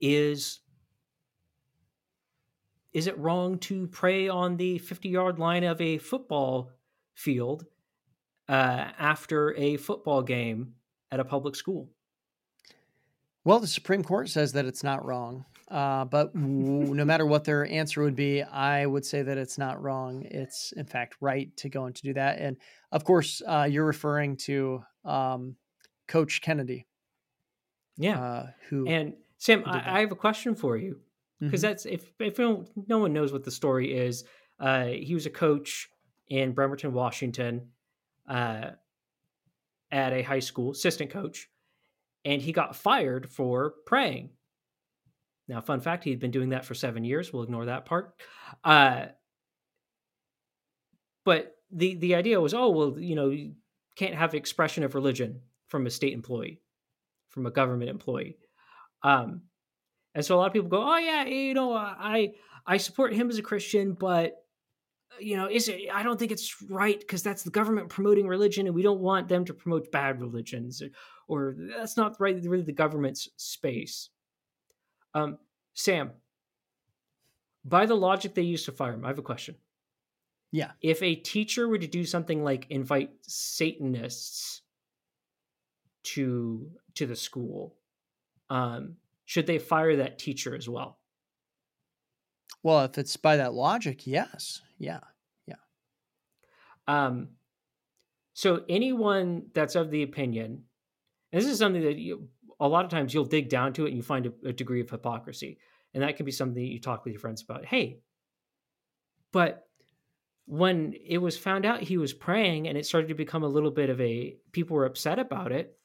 is 0.00 0.60
is 2.92 3.06
it 3.06 3.16
wrong 3.18 3.58
to 3.58 3.86
pray 3.88 4.28
on 4.28 4.56
the 4.56 4.78
50 4.78 5.08
yard 5.08 5.38
line 5.38 5.64
of 5.64 5.80
a 5.80 5.98
football 5.98 6.72
field 7.14 7.66
uh, 8.48 8.92
after 8.98 9.54
a 9.56 9.76
football 9.76 10.22
game 10.22 10.74
at 11.10 11.20
a 11.20 11.24
public 11.24 11.54
school? 11.56 11.90
Well, 13.44 13.58
the 13.60 13.66
Supreme 13.66 14.02
Court 14.02 14.28
says 14.28 14.52
that 14.52 14.66
it's 14.66 14.82
not 14.82 15.04
wrong. 15.04 15.44
Uh, 15.70 16.04
but 16.04 16.34
no 16.34 17.04
matter 17.04 17.24
what 17.24 17.44
their 17.44 17.66
answer 17.66 18.02
would 18.02 18.16
be, 18.16 18.42
I 18.42 18.86
would 18.86 19.04
say 19.04 19.22
that 19.22 19.38
it's 19.38 19.58
not 19.58 19.80
wrong. 19.82 20.22
It's, 20.24 20.72
in 20.72 20.86
fact, 20.86 21.16
right 21.20 21.54
to 21.58 21.68
go 21.68 21.84
and 21.84 21.94
to 21.94 22.02
do 22.02 22.14
that. 22.14 22.38
And 22.38 22.56
of 22.92 23.04
course, 23.04 23.40
uh, 23.46 23.68
you're 23.70 23.86
referring 23.86 24.36
to 24.38 24.82
um, 25.04 25.56
Coach 26.08 26.40
Kennedy. 26.42 26.86
Yeah. 27.96 28.20
Uh, 28.20 28.46
who 28.68 28.86
and 28.86 29.14
Sam, 29.38 29.62
I, 29.66 29.98
I, 29.98 30.00
have 30.00 30.12
a 30.12 30.16
question 30.16 30.54
for 30.54 30.76
you 30.76 31.00
because 31.38 31.62
mm-hmm. 31.62 31.68
that's 31.68 31.86
if 31.86 32.12
if 32.18 32.38
no 32.38 32.64
one 32.98 33.12
knows 33.12 33.32
what 33.32 33.44
the 33.44 33.50
story 33.50 33.96
is. 33.96 34.24
Uh, 34.58 34.86
he 34.86 35.14
was 35.14 35.24
a 35.24 35.30
coach 35.30 35.88
in 36.28 36.52
Bremerton, 36.52 36.92
Washington, 36.92 37.68
uh, 38.28 38.70
at 39.90 40.12
a 40.12 40.22
high 40.22 40.40
school, 40.40 40.72
assistant 40.72 41.10
coach, 41.10 41.48
and 42.24 42.42
he 42.42 42.52
got 42.52 42.76
fired 42.76 43.30
for 43.30 43.74
praying. 43.86 44.30
Now, 45.50 45.60
fun 45.60 45.80
fact: 45.80 46.04
he'd 46.04 46.20
been 46.20 46.30
doing 46.30 46.50
that 46.50 46.64
for 46.64 46.74
seven 46.74 47.02
years. 47.02 47.32
We'll 47.32 47.42
ignore 47.42 47.64
that 47.64 47.84
part. 47.84 48.14
Uh, 48.62 49.06
but 51.24 51.56
the 51.72 51.96
the 51.96 52.14
idea 52.14 52.40
was, 52.40 52.54
oh 52.54 52.70
well, 52.70 52.96
you 52.96 53.16
know, 53.16 53.30
you 53.30 53.54
can't 53.96 54.14
have 54.14 54.34
expression 54.34 54.84
of 54.84 54.94
religion 54.94 55.40
from 55.66 55.86
a 55.86 55.90
state 55.90 56.12
employee, 56.12 56.60
from 57.30 57.46
a 57.46 57.50
government 57.50 57.90
employee. 57.90 58.38
Um, 59.02 59.42
and 60.14 60.24
so 60.24 60.36
a 60.36 60.38
lot 60.38 60.46
of 60.46 60.52
people 60.52 60.68
go, 60.68 60.88
"Oh 60.88 60.98
yeah, 60.98 61.24
you 61.24 61.52
know, 61.52 61.74
I 61.74 62.34
I 62.64 62.76
support 62.76 63.12
him 63.12 63.28
as 63.28 63.38
a 63.38 63.42
Christian, 63.42 63.94
but 63.94 64.36
you 65.18 65.36
know, 65.36 65.48
is 65.50 65.68
it? 65.68 65.90
I 65.92 66.04
don't 66.04 66.16
think 66.16 66.30
it's 66.30 66.62
right 66.62 66.98
because 66.98 67.24
that's 67.24 67.42
the 67.42 67.50
government 67.50 67.88
promoting 67.88 68.28
religion, 68.28 68.66
and 68.66 68.74
we 68.74 68.82
don't 68.82 69.00
want 69.00 69.26
them 69.26 69.44
to 69.46 69.54
promote 69.54 69.90
bad 69.90 70.20
religions, 70.20 70.80
or, 70.80 70.90
or 71.26 71.56
that's 71.76 71.96
not 71.96 72.20
right 72.20 72.40
really 72.44 72.62
the 72.62 72.72
government's 72.72 73.28
space." 73.36 74.10
Um, 75.14 75.38
Sam, 75.74 76.12
by 77.64 77.86
the 77.86 77.94
logic 77.94 78.34
they 78.34 78.42
use 78.42 78.64
to 78.64 78.72
fire 78.72 78.94
him, 78.94 79.04
I 79.04 79.08
have 79.08 79.18
a 79.18 79.22
question. 79.22 79.56
Yeah. 80.52 80.72
If 80.82 81.02
a 81.02 81.14
teacher 81.14 81.68
were 81.68 81.78
to 81.78 81.86
do 81.86 82.04
something 82.04 82.42
like 82.42 82.66
invite 82.70 83.10
Satanists 83.22 84.62
to 86.02 86.70
to 86.94 87.06
the 87.06 87.16
school, 87.16 87.76
um, 88.48 88.96
should 89.24 89.46
they 89.46 89.58
fire 89.58 89.96
that 89.96 90.18
teacher 90.18 90.56
as 90.56 90.68
well? 90.68 90.98
Well, 92.62 92.84
if 92.84 92.98
it's 92.98 93.16
by 93.16 93.36
that 93.36 93.54
logic, 93.54 94.06
yes. 94.06 94.60
Yeah. 94.78 95.00
Yeah. 95.46 95.54
Um, 96.88 97.28
so 98.34 98.64
anyone 98.68 99.46
that's 99.54 99.76
of 99.76 99.90
the 99.90 100.02
opinion, 100.02 100.64
this 101.32 101.46
is 101.46 101.58
something 101.58 101.82
that 101.82 101.96
you, 101.96 102.28
a 102.60 102.68
lot 102.68 102.84
of 102.84 102.90
times 102.90 103.12
you'll 103.12 103.24
dig 103.24 103.48
down 103.48 103.72
to 103.72 103.84
it 103.86 103.88
and 103.88 103.96
you 103.96 104.02
find 104.02 104.26
a, 104.26 104.32
a 104.48 104.52
degree 104.52 104.80
of 104.80 104.90
hypocrisy. 104.90 105.58
And 105.94 106.02
that 106.02 106.16
can 106.16 106.26
be 106.26 106.32
something 106.32 106.62
that 106.62 106.70
you 106.70 106.78
talk 106.78 107.04
with 107.04 107.12
your 107.12 107.20
friends 107.20 107.42
about. 107.42 107.64
Hey, 107.64 107.98
but 109.32 109.66
when 110.46 110.94
it 111.04 111.18
was 111.18 111.36
found 111.36 111.64
out 111.64 111.80
he 111.80 111.96
was 111.96 112.12
praying 112.12 112.68
and 112.68 112.76
it 112.76 112.86
started 112.86 113.08
to 113.08 113.14
become 113.14 113.42
a 113.42 113.48
little 113.48 113.70
bit 113.70 113.90
of 113.90 114.00
a 114.00 114.36
people 114.52 114.76
were 114.76 114.84
upset 114.84 115.18
about 115.18 115.52
it 115.52 115.76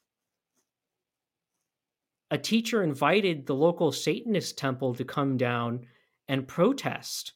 a 2.31 2.37
teacher 2.37 2.83
invited 2.83 3.45
the 3.45 3.55
local 3.55 3.91
Satanist 3.91 4.57
temple 4.57 4.95
to 4.95 5.05
come 5.05 5.37
down 5.37 5.85
and 6.27 6.47
protest 6.47 7.33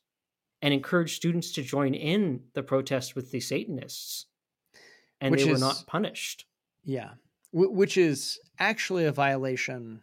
and 0.62 0.74
encourage 0.74 1.16
students 1.16 1.54
to 1.54 1.62
join 1.62 1.94
in 1.94 2.42
the 2.54 2.64
protest 2.64 3.16
with 3.16 3.32
the 3.32 3.40
Satanists. 3.40 4.26
And 5.22 5.32
which 5.32 5.44
they 5.44 5.50
were 5.50 5.56
is, 5.56 5.62
not 5.62 5.84
punished. 5.88 6.46
Yeah. 6.84 7.12
W- 7.54 7.72
which 7.72 7.97
is 7.97 8.39
actually 8.60 9.06
a 9.06 9.12
violation 9.12 10.02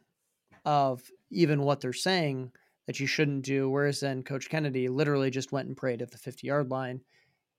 of 0.65 1.03
even 1.31 1.63
what 1.63 1.81
they're 1.81 1.93
saying 1.93 2.53
that 2.87 3.01
you 3.01 3.07
shouldn't 3.07 3.45
do. 3.45 3.69
Whereas 3.69 4.01
then 4.01 4.23
Coach 4.23 4.49
Kennedy 4.49 4.89
literally 4.89 5.31
just 5.31 5.53
went 5.53 5.69
and 5.69 5.77
prayed 5.77 6.03
at 6.03 6.11
the 6.11 6.19
50 6.19 6.47
yard 6.47 6.71
line. 6.71 7.01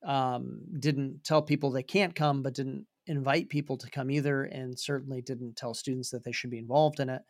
Um, 0.03 0.61
didn't 0.79 1.23
tell 1.23 1.41
people 1.41 1.71
they 1.71 1.83
can't 1.83 2.15
come, 2.15 2.43
but 2.43 2.53
didn't 2.53 2.85
invite 3.07 3.49
people 3.49 3.77
to 3.77 3.89
come 3.89 4.11
either, 4.11 4.43
and 4.43 4.77
certainly 4.77 5.21
didn't 5.21 5.55
tell 5.55 5.73
students 5.73 6.11
that 6.11 6.23
they 6.23 6.31
should 6.31 6.49
be 6.49 6.59
involved 6.59 6.99
in 6.99 7.09
it. 7.09 7.21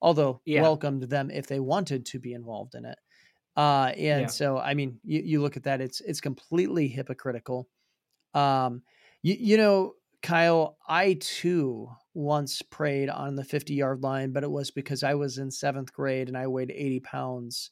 Although 0.00 0.40
yeah. 0.44 0.62
welcomed 0.62 1.04
them 1.04 1.30
if 1.30 1.46
they 1.46 1.60
wanted 1.60 2.06
to 2.06 2.18
be 2.18 2.32
involved 2.32 2.74
in 2.74 2.84
it. 2.84 2.98
Uh, 3.56 3.92
and 3.96 4.22
yeah. 4.22 4.26
so, 4.26 4.58
I 4.58 4.74
mean, 4.74 4.98
you, 5.04 5.22
you 5.24 5.42
look 5.42 5.56
at 5.56 5.62
that; 5.64 5.80
it's 5.80 6.00
it's 6.00 6.20
completely 6.20 6.88
hypocritical. 6.88 7.68
Um, 8.34 8.82
you, 9.22 9.36
you 9.38 9.56
know, 9.56 9.94
Kyle, 10.22 10.76
I 10.88 11.18
too 11.20 11.88
once 12.14 12.62
prayed 12.62 13.10
on 13.10 13.34
the 13.34 13.44
50 13.44 13.74
yard 13.74 14.02
line, 14.02 14.32
but 14.32 14.44
it 14.44 14.50
was 14.50 14.70
because 14.70 15.02
I 15.02 15.14
was 15.14 15.38
in 15.38 15.50
seventh 15.50 15.92
grade 15.92 16.28
and 16.28 16.36
I 16.36 16.46
weighed 16.46 16.70
80 16.70 17.00
pounds. 17.00 17.70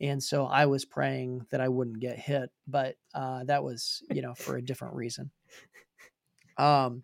And 0.00 0.22
so 0.22 0.46
I 0.46 0.66
was 0.66 0.84
praying 0.84 1.46
that 1.50 1.60
I 1.60 1.68
wouldn't 1.68 2.00
get 2.00 2.18
hit, 2.18 2.50
but 2.66 2.96
uh, 3.14 3.44
that 3.44 3.64
was, 3.64 4.02
you 4.12 4.20
know, 4.20 4.34
for 4.34 4.56
a 4.56 4.62
different 4.62 4.94
reason. 4.94 5.30
Um, 6.58 7.02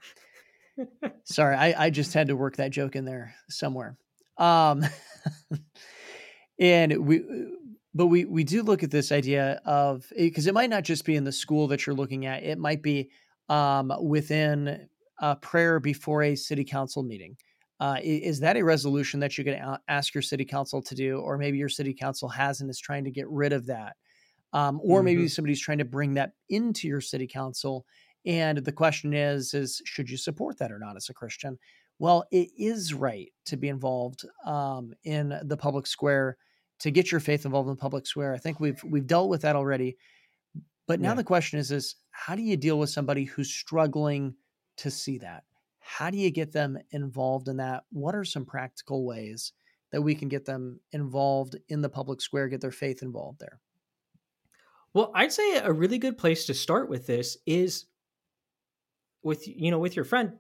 sorry, 1.25 1.57
I, 1.57 1.87
I 1.87 1.91
just 1.91 2.12
had 2.12 2.29
to 2.29 2.37
work 2.37 2.57
that 2.57 2.71
joke 2.71 2.97
in 2.97 3.05
there 3.05 3.35
somewhere. 3.49 3.97
Um, 4.37 4.85
and 6.59 7.07
we, 7.07 7.23
but 7.95 8.07
we 8.07 8.25
we 8.25 8.45
do 8.45 8.62
look 8.62 8.83
at 8.83 8.91
this 8.91 9.11
idea 9.11 9.61
of 9.64 10.07
because 10.16 10.47
it 10.47 10.55
might 10.55 10.71
not 10.71 10.85
just 10.85 11.05
be 11.05 11.16
in 11.16 11.25
the 11.25 11.33
school 11.33 11.69
that 11.69 11.87
you're 11.87 11.97
looking 11.97 12.27
at; 12.27 12.43
it 12.43 12.59
might 12.59 12.83
be 12.83 13.11
um, 13.49 13.93
within 14.01 14.89
a 15.21 15.37
prayer 15.37 15.81
before 15.81 16.23
a 16.23 16.35
city 16.35 16.64
council 16.64 17.03
meeting. 17.03 17.37
Uh, 17.81 17.97
is 18.03 18.41
that 18.41 18.57
a 18.57 18.64
resolution 18.64 19.21
that 19.21 19.39
you 19.39 19.45
can 19.45 19.77
ask 19.87 20.12
your 20.12 20.23
city 20.23 20.45
council 20.45 20.83
to 20.83 20.97
do, 20.97 21.19
or 21.21 21.39
maybe 21.39 21.59
your 21.59 21.69
city 21.69 21.95
council 21.95 22.29
has 22.29 22.61
and 22.61 22.69
is 22.69 22.81
trying 22.81 23.05
to 23.05 23.11
get 23.11 23.29
rid 23.29 23.53
of 23.53 23.66
that, 23.66 23.95
um, 24.53 24.81
or 24.83 24.99
mm-hmm. 24.99 25.05
maybe 25.05 25.29
somebody's 25.29 25.61
trying 25.61 25.79
to 25.79 25.85
bring 25.85 26.14
that 26.14 26.33
into 26.49 26.89
your 26.89 27.01
city 27.01 27.27
council 27.27 27.87
and 28.29 28.59
the 28.59 28.73
question 28.73 29.14
is, 29.14 29.55
is 29.55 29.81
should 29.85 30.11
you 30.11 30.16
support 30.16 30.59
that 30.59 30.73
or 30.73 30.79
not 30.79 30.97
as 30.97 31.09
a 31.09 31.14
Christian? 31.14 31.59
Well, 31.99 32.25
it 32.31 32.51
is 32.59 32.95
right 32.95 33.33
to 33.47 33.57
be 33.57 33.69
involved 33.69 34.25
um, 34.45 34.93
in 35.05 35.39
the 35.45 35.57
public 35.57 35.87
square, 35.87 36.37
to 36.81 36.91
get 36.91 37.11
your 37.11 37.21
faith 37.21 37.45
involved 37.45 37.69
in 37.69 37.75
the 37.75 37.81
public 37.81 38.07
square. 38.07 38.35
I 38.35 38.39
think 38.39 38.61
we've 38.61 38.83
we've 38.85 39.07
dealt 39.07 39.31
with 39.31 39.43
that 39.43 39.57
already. 39.57 39.97
But 40.87 41.01
now 41.01 41.11
yeah. 41.11 41.14
the 41.14 41.25
question 41.25 41.59
is, 41.59 41.71
is 41.71 41.97
how 42.11 42.35
do 42.35 42.43
you 42.43 42.57
deal 42.57 42.79
with 42.79 42.91
somebody 42.91 43.25
who's 43.25 43.53
struggling 43.53 44.35
to 44.79 44.91
see 44.91 45.18
that? 45.18 45.45
How 45.79 46.11
do 46.11 46.18
you 46.18 46.31
get 46.31 46.53
them 46.53 46.79
involved 46.91 47.49
in 47.49 47.57
that? 47.59 47.85
What 47.91 48.14
are 48.14 48.24
some 48.24 48.45
practical 48.45 49.05
ways 49.07 49.53
that 49.91 50.03
we 50.03 50.14
can 50.14 50.29
get 50.29 50.45
them 50.45 50.81
involved 50.93 51.57
in 51.68 51.81
the 51.81 51.89
public 51.89 52.20
square, 52.20 52.49
get 52.49 52.61
their 52.61 52.70
faith 52.70 53.03
involved 53.03 53.41
there? 53.41 53.61
Well, 54.95 55.12
I'd 55.14 55.33
say 55.33 55.59
a 55.59 55.72
really 55.72 55.99
good 55.99 56.18
place 56.18 56.47
to 56.47 56.55
start 56.55 56.89
with 56.89 57.07
this 57.07 57.37
is 57.47 57.87
with 59.22 59.47
you 59.47 59.70
know 59.70 59.79
with 59.79 59.97
your 59.97 60.05
friend 60.05 60.33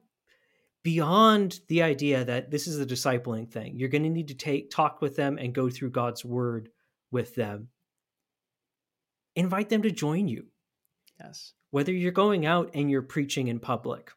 beyond 0.82 1.60
the 1.68 1.82
idea 1.82 2.24
that 2.24 2.50
this 2.50 2.66
is 2.66 2.78
a 2.78 2.86
discipling 2.86 3.50
thing 3.50 3.76
you're 3.76 3.88
going 3.88 4.02
to 4.02 4.08
need 4.08 4.28
to 4.28 4.34
take 4.34 4.70
talk 4.70 5.00
with 5.00 5.16
them 5.16 5.38
and 5.38 5.54
go 5.54 5.68
through 5.68 5.90
god's 5.90 6.24
word 6.24 6.68
with 7.10 7.34
them 7.34 7.68
invite 9.36 9.68
them 9.68 9.82
to 9.82 9.90
join 9.90 10.28
you 10.28 10.46
yes 11.20 11.52
whether 11.70 11.92
you're 11.92 12.12
going 12.12 12.46
out 12.46 12.70
and 12.74 12.90
you're 12.90 13.02
preaching 13.02 13.48
in 13.48 13.58
public 13.58 14.10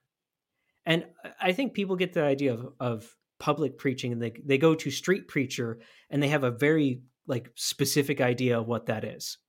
and 0.85 1.05
i 1.39 1.51
think 1.51 1.73
people 1.73 1.95
get 1.95 2.13
the 2.13 2.23
idea 2.23 2.53
of, 2.53 2.73
of 2.79 3.15
public 3.41 3.77
preaching 3.77 4.11
and 4.11 4.21
they, 4.21 4.31
they 4.45 4.59
go 4.59 4.75
to 4.75 4.91
street 4.91 5.27
preacher 5.27 5.79
and 6.11 6.21
they 6.21 6.27
have 6.27 6.43
a 6.43 6.51
very 6.51 7.01
like 7.25 7.49
specific 7.55 8.21
idea 8.21 8.59
of 8.59 8.67
what 8.67 8.85
that 8.85 9.03
is. 9.03 9.39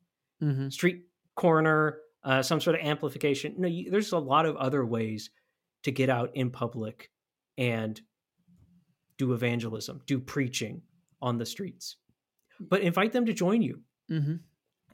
Mm-hmm. 0.43 0.71
street 0.71 1.03
corner 1.37 1.99
uh, 2.25 2.43
some 2.43 2.61
sort 2.61 2.77
of 2.77 2.87
amplification. 2.87 3.55
No, 3.59 3.69
you, 3.69 3.91
there's 3.91 4.13
a 4.13 4.19
lot 4.19 4.47
of 4.47 4.57
other 4.57 4.85
ways 4.85 5.31
to 5.83 5.91
get 5.91 6.09
out 6.09 6.31
in 6.35 6.51
public 6.51 7.11
and 7.59 8.01
do 9.19 9.33
evangelism, 9.33 10.01
do 10.07 10.19
preaching 10.19 10.83
on 11.21 11.39
the 11.39 11.47
streets. 11.47 11.97
But 12.61 12.83
invite 12.83 13.13
them 13.13 13.27
to 13.27 13.33
join 13.33 13.61
you. 13.61 13.81
Mm-hmm. 14.11 14.37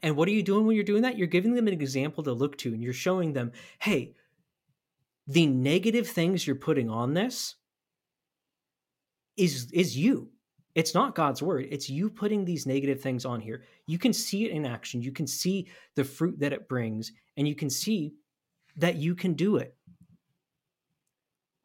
And 0.01 0.15
what 0.15 0.27
are 0.27 0.31
you 0.31 0.43
doing 0.43 0.65
when 0.65 0.75
you're 0.75 0.83
doing 0.83 1.03
that? 1.03 1.17
You're 1.17 1.27
giving 1.27 1.53
them 1.53 1.67
an 1.67 1.73
example 1.73 2.23
to 2.23 2.33
look 2.33 2.57
to, 2.59 2.73
and 2.73 2.81
you're 2.81 2.93
showing 2.93 3.33
them, 3.33 3.51
hey, 3.79 4.15
the 5.29 5.47
negative 5.47 6.07
things 6.07 6.45
you're 6.45 6.55
putting 6.55 6.89
on 6.89 7.13
this 7.13 7.55
is 9.37 9.71
is 9.71 9.97
you 9.97 10.29
it's 10.75 10.93
not 10.93 11.15
God's 11.15 11.41
word. 11.41 11.67
It's 11.71 11.89
you 11.89 12.09
putting 12.09 12.45
these 12.45 12.65
negative 12.65 13.01
things 13.01 13.25
on 13.25 13.41
here. 13.41 13.63
You 13.87 13.97
can 13.97 14.13
see 14.13 14.45
it 14.45 14.51
in 14.51 14.65
action. 14.65 15.01
You 15.01 15.11
can 15.11 15.27
see 15.27 15.67
the 15.95 16.03
fruit 16.03 16.39
that 16.39 16.53
it 16.53 16.69
brings, 16.69 17.11
and 17.37 17.47
you 17.47 17.55
can 17.55 17.69
see 17.69 18.13
that 18.77 18.95
you 18.95 19.15
can 19.15 19.33
do 19.33 19.57
it. 19.57 19.75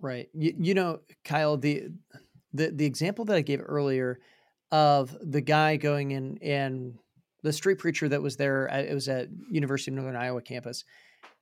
Right. 0.00 0.28
You, 0.32 0.54
you 0.58 0.74
know, 0.74 1.00
Kyle, 1.24 1.56
the 1.56 1.88
the 2.52 2.70
the 2.70 2.86
example 2.86 3.24
that 3.26 3.36
I 3.36 3.42
gave 3.42 3.62
earlier 3.64 4.20
of 4.72 5.16
the 5.20 5.40
guy 5.40 5.76
going 5.76 6.10
in 6.12 6.38
and 6.42 6.98
the 7.42 7.52
street 7.52 7.78
preacher 7.78 8.08
that 8.08 8.22
was 8.22 8.36
there. 8.36 8.66
It 8.66 8.94
was 8.94 9.08
at 9.08 9.28
University 9.50 9.90
of 9.90 9.96
Northern 9.96 10.16
Iowa 10.16 10.40
campus. 10.40 10.84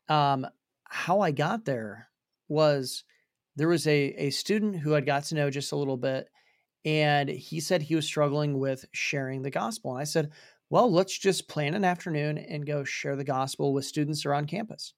Um, 0.08 0.46
how 0.84 1.20
I 1.20 1.30
got 1.30 1.64
there 1.64 2.08
was 2.52 3.04
there 3.56 3.68
was 3.68 3.86
a 3.86 4.14
a 4.18 4.30
student 4.30 4.76
who 4.76 4.94
I'd 4.94 5.06
got 5.06 5.24
to 5.24 5.34
know 5.34 5.50
just 5.50 5.72
a 5.72 5.76
little 5.76 5.96
bit, 5.96 6.28
and 6.84 7.28
he 7.28 7.60
said 7.60 7.82
he 7.82 7.96
was 7.96 8.06
struggling 8.06 8.58
with 8.58 8.84
sharing 8.92 9.42
the 9.42 9.50
gospel. 9.50 9.92
And 9.92 10.00
I 10.00 10.04
said, 10.04 10.30
well, 10.72 10.90
let's 10.90 11.18
just 11.18 11.48
plan 11.48 11.74
an 11.74 11.84
afternoon 11.84 12.38
and 12.38 12.66
go 12.66 12.82
share 12.82 13.14
the 13.14 13.24
gospel 13.24 13.74
with 13.74 13.84
students 13.84 14.24
around 14.24 14.46
campus. 14.46 14.94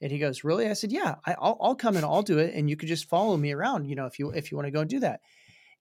And 0.00 0.12
he 0.12 0.18
goes, 0.18 0.44
really? 0.44 0.68
I 0.68 0.74
said, 0.74 0.92
yeah, 0.92 1.16
I, 1.24 1.34
will 1.40 1.58
I'll 1.60 1.74
come 1.74 1.96
and 1.96 2.04
I'll 2.04 2.22
do 2.22 2.38
it. 2.38 2.54
And 2.54 2.70
you 2.70 2.76
could 2.76 2.88
just 2.88 3.08
follow 3.08 3.36
me 3.36 3.52
around, 3.52 3.86
you 3.86 3.96
know, 3.96 4.06
if 4.06 4.20
you, 4.20 4.30
if 4.30 4.52
you 4.52 4.56
want 4.56 4.66
to 4.66 4.70
go 4.70 4.82
and 4.82 4.90
do 4.90 5.00
that. 5.00 5.20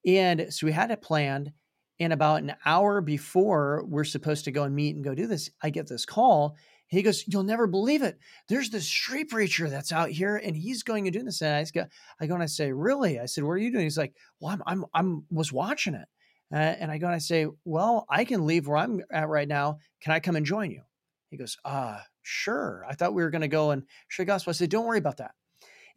And 0.03 0.47
so 0.51 0.65
we 0.65 0.71
had 0.71 0.89
it 0.89 1.03
planned. 1.03 1.51
And 1.99 2.11
about 2.11 2.41
an 2.41 2.55
hour 2.65 3.01
before 3.01 3.85
we're 3.87 4.03
supposed 4.03 4.45
to 4.45 4.51
go 4.51 4.63
and 4.63 4.75
meet 4.75 4.95
and 4.95 5.05
go 5.05 5.13
do 5.13 5.27
this, 5.27 5.51
I 5.61 5.69
get 5.69 5.87
this 5.87 6.05
call. 6.05 6.57
He 6.87 7.01
goes, 7.01 7.23
You'll 7.27 7.43
never 7.43 7.67
believe 7.67 8.03
it. 8.03 8.19
There's 8.47 8.69
this 8.69 8.85
street 8.85 9.29
preacher 9.29 9.69
that's 9.69 9.91
out 9.91 10.09
here 10.09 10.37
and 10.37 10.55
he's 10.55 10.83
going 10.83 11.07
and 11.07 11.13
doing 11.13 11.25
this. 11.25 11.41
And 11.41 11.55
I 11.55 11.65
go, 11.73 11.85
I 12.19 12.27
go 12.27 12.33
and 12.35 12.43
I 12.43 12.47
say, 12.47 12.71
Really? 12.71 13.19
I 13.19 13.25
said, 13.25 13.43
What 13.43 13.53
are 13.53 13.57
you 13.57 13.71
doing? 13.71 13.83
He's 13.83 13.97
like, 13.97 14.13
Well, 14.39 14.51
I'm 14.51 14.63
I'm 14.65 14.85
I'm 14.93 15.25
was 15.31 15.51
watching 15.51 15.95
it. 15.95 16.07
Uh, 16.53 16.57
and 16.57 16.91
I 16.91 16.97
go 16.97 17.07
and 17.07 17.15
I 17.15 17.19
say, 17.19 17.47
Well, 17.63 18.05
I 18.09 18.25
can 18.25 18.45
leave 18.45 18.67
where 18.67 18.77
I'm 18.77 19.01
at 19.11 19.27
right 19.27 19.47
now. 19.47 19.79
Can 20.01 20.13
I 20.13 20.19
come 20.19 20.35
and 20.35 20.45
join 20.45 20.71
you? 20.71 20.81
He 21.31 21.37
goes, 21.37 21.57
Ah, 21.65 21.97
uh, 21.97 22.01
sure. 22.21 22.85
I 22.87 22.93
thought 22.93 23.13
we 23.13 23.23
were 23.23 23.31
going 23.31 23.41
to 23.41 23.47
go 23.47 23.71
and 23.71 23.83
share 24.07 24.25
gospel. 24.25 24.51
I 24.51 24.53
said, 24.53 24.69
Don't 24.69 24.85
worry 24.85 24.99
about 24.99 25.17
that. 25.17 25.31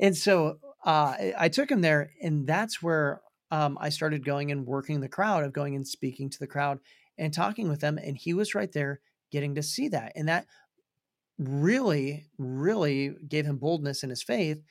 And 0.01 0.17
so 0.17 0.59
uh, 0.85 1.15
I 1.37 1.49
took 1.49 1.71
him 1.71 1.81
there, 1.81 2.13
and 2.23 2.47
that's 2.47 2.83
where 2.83 3.21
um, 3.51 3.79
I 3.81 3.89
started 3.89 4.25
going 4.25 4.53
and 4.53 4.67
working 4.67 5.01
the 5.01 5.09
crowd 5.09 5.45
of 5.45 5.53
going 5.53 5.75
and 5.75 5.87
speaking 5.87 6.31
to 6.31 6.39
the 6.39 6.47
crowd 6.47 6.79
and 7.17 7.33
talking 7.33 7.69
with 7.69 7.81
them. 7.81 7.99
And 7.99 8.17
he 8.17 8.35
was 8.35 8.55
right 8.55 8.71
there 8.71 9.01
getting 9.31 9.57
to 9.57 9.63
see 9.63 9.89
that. 9.89 10.13
And 10.15 10.29
that 10.29 10.47
really, 11.39 12.27
really 12.39 13.15
gave 13.29 13.47
him 13.47 13.57
boldness 13.57 14.03
in 14.03 14.11
his 14.11 14.23
faith 14.23 14.63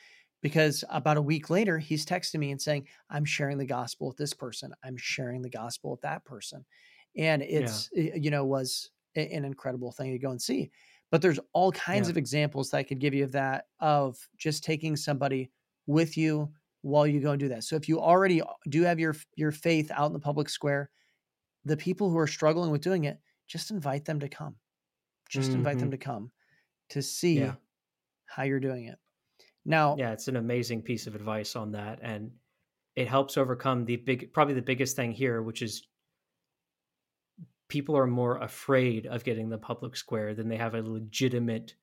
because 0.41 0.84
about 0.89 1.18
a 1.18 1.22
week 1.22 1.49
later 1.49 1.78
he's 1.78 2.05
texting 2.05 2.39
me 2.39 2.51
and 2.51 2.61
saying 2.61 2.86
i'm 3.09 3.26
sharing 3.26 3.57
the 3.57 3.65
gospel 3.65 4.07
with 4.07 4.18
this 4.18 4.34
person 4.34 4.72
i'm 4.84 4.97
sharing 4.97 5.41
the 5.41 5.49
gospel 5.49 5.91
with 5.91 6.01
that 6.01 6.24
person 6.26 6.63
and 7.15 7.41
it's 7.41 7.89
yeah. 7.93 8.13
you 8.15 8.30
know 8.30 8.45
was 8.45 8.91
an 9.15 9.45
incredible 9.45 9.91
thing 9.91 10.11
to 10.11 10.20
go 10.20 10.32
and 10.32 10.41
see 10.41 10.70
but 11.09 11.22
there's 11.22 11.39
all 11.53 11.72
kinds 11.72 12.07
yeah. 12.07 12.11
of 12.11 12.18
examples 12.18 12.70
that 12.70 12.78
i 12.78 12.84
could 12.84 12.99
give 12.99 13.13
you 13.13 13.24
of 13.24 13.32
that 13.32 13.65
of 13.80 14.18
just 14.38 14.63
taking 14.63 14.95
somebody 14.95 15.49
with 15.88 16.18
you 16.18 16.49
while 16.82 17.07
you 17.07 17.20
go 17.20 17.32
and 17.32 17.39
do 17.39 17.49
that 17.49 17.63
so 17.63 17.76
if 17.76 17.89
you 17.89 17.99
already 17.99 18.41
do 18.70 18.84
have 18.84 18.99
your 18.99 19.15
your 19.36 19.51
faith 19.51 19.89
out 19.91 20.07
in 20.07 20.13
the 20.13 20.20
public 20.20 20.49
square 20.49 20.89
the 21.65 21.78
people 21.78 22.09
who 22.09 22.18
are 22.18 22.28
struggling 22.28 22.72
with 22.72 22.82
doing 22.82 23.05
it 23.05 23.20
just 23.47 23.72
invite 23.72 24.05
them 24.05 24.20
to 24.20 24.30
come 24.30 24.55
just 25.30 25.49
mm-hmm. 25.49 25.57
invite 25.57 25.80
them 25.80 25.88
mm-hmm. 25.88 25.99
to 25.99 26.05
come 26.05 26.32
to 26.89 27.01
see 27.01 27.39
yeah. 27.39 27.53
how 28.25 28.43
you're 28.43 28.59
doing 28.59 28.85
it 28.85 28.97
now, 29.67 29.97
yeah, 29.99 30.13
it's 30.13 30.29
an 30.29 30.38
amazing 30.38 30.81
piece 30.81 31.07
of 31.07 31.15
advice 31.15 31.57
on 31.57 31.73
that, 31.73 31.99
and 32.01 32.31
it 32.95 33.09
helps 33.09 33.35
overcome 33.35 33.83
the 33.83 33.97
big, 33.97 34.31
probably 34.33 34.53
the 34.53 34.61
biggest 34.61 34.95
thing 34.95 35.11
here, 35.11 35.41
which 35.41 35.61
is 35.61 35.83
people 37.67 37.97
are 37.97 38.07
more 38.07 38.38
afraid 38.38 39.07
of 39.07 39.25
getting 39.25 39.49
the 39.49 39.57
public 39.57 39.97
square 39.97 40.33
than 40.33 40.47
they 40.47 40.55
have 40.55 40.73
a 40.73 40.81
legitimate 40.81 41.75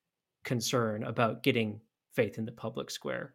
concern 0.45 1.05
about 1.05 1.43
getting 1.43 1.79
faith 2.15 2.39
in 2.39 2.47
the 2.47 2.53
public 2.53 2.91
square. 2.91 3.35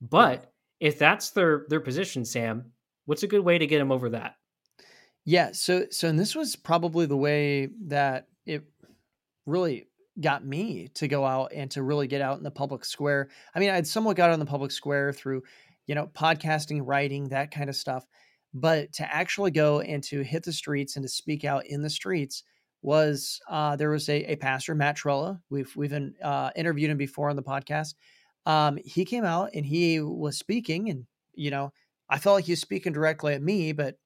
But 0.00 0.50
if 0.80 0.98
that's 0.98 1.30
their 1.30 1.66
their 1.68 1.80
position, 1.80 2.24
Sam, 2.24 2.72
what's 3.04 3.22
a 3.22 3.28
good 3.28 3.44
way 3.44 3.58
to 3.58 3.66
get 3.66 3.80
them 3.80 3.92
over 3.92 4.08
that? 4.08 4.36
Yeah, 5.26 5.50
so 5.52 5.84
so 5.90 6.08
and 6.08 6.18
this 6.18 6.34
was 6.34 6.56
probably 6.56 7.04
the 7.04 7.18
way 7.18 7.68
that 7.88 8.28
it 8.46 8.64
really 9.44 9.89
got 10.20 10.44
me 10.44 10.88
to 10.94 11.08
go 11.08 11.24
out 11.24 11.52
and 11.54 11.70
to 11.72 11.82
really 11.82 12.06
get 12.06 12.20
out 12.20 12.38
in 12.38 12.44
the 12.44 12.50
public 12.50 12.84
square. 12.84 13.28
I 13.54 13.58
mean, 13.58 13.70
I'd 13.70 13.86
somewhat 13.86 14.16
got 14.16 14.30
on 14.30 14.38
the 14.38 14.46
public 14.46 14.70
square 14.70 15.12
through, 15.12 15.42
you 15.86 15.94
know, 15.94 16.06
podcasting, 16.08 16.82
writing, 16.84 17.28
that 17.28 17.50
kind 17.50 17.70
of 17.70 17.76
stuff. 17.76 18.06
But 18.52 18.92
to 18.94 19.14
actually 19.14 19.52
go 19.52 19.80
and 19.80 20.02
to 20.04 20.22
hit 20.22 20.42
the 20.42 20.52
streets 20.52 20.96
and 20.96 21.04
to 21.04 21.08
speak 21.08 21.44
out 21.44 21.66
in 21.66 21.82
the 21.82 21.90
streets 21.90 22.42
was 22.82 23.40
uh, 23.48 23.76
there 23.76 23.90
was 23.90 24.08
a, 24.08 24.32
a 24.32 24.36
pastor, 24.36 24.74
Matt 24.74 24.96
Trewhella. 24.96 25.40
We've 25.50 25.74
we've 25.76 25.90
been, 25.90 26.14
uh, 26.22 26.50
interviewed 26.56 26.90
him 26.90 26.96
before 26.96 27.30
on 27.30 27.36
the 27.36 27.42
podcast. 27.42 27.94
Um, 28.46 28.78
he 28.84 29.04
came 29.04 29.24
out 29.24 29.50
and 29.54 29.64
he 29.64 30.00
was 30.00 30.38
speaking, 30.38 30.88
and 30.88 31.06
you 31.34 31.50
know, 31.50 31.72
I 32.08 32.18
felt 32.18 32.36
like 32.36 32.46
he 32.46 32.52
was 32.52 32.60
speaking 32.60 32.92
directly 32.92 33.34
at 33.34 33.42
me, 33.42 33.72
but 33.72 33.96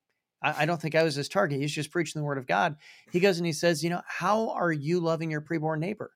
I, 0.44 0.62
I 0.62 0.66
don't 0.66 0.80
think 0.80 0.94
I 0.94 1.02
was 1.02 1.14
his 1.14 1.28
target. 1.28 1.60
He's 1.60 1.74
just 1.74 1.90
preaching 1.90 2.20
the 2.20 2.26
word 2.26 2.38
of 2.38 2.46
God. 2.46 2.76
He 3.10 3.20
goes 3.20 3.38
and 3.38 3.46
he 3.46 3.52
says, 3.52 3.82
You 3.82 3.90
know, 3.90 4.02
how 4.06 4.50
are 4.50 4.72
you 4.72 5.00
loving 5.00 5.30
your 5.30 5.40
preborn 5.40 5.80
neighbor? 5.80 6.12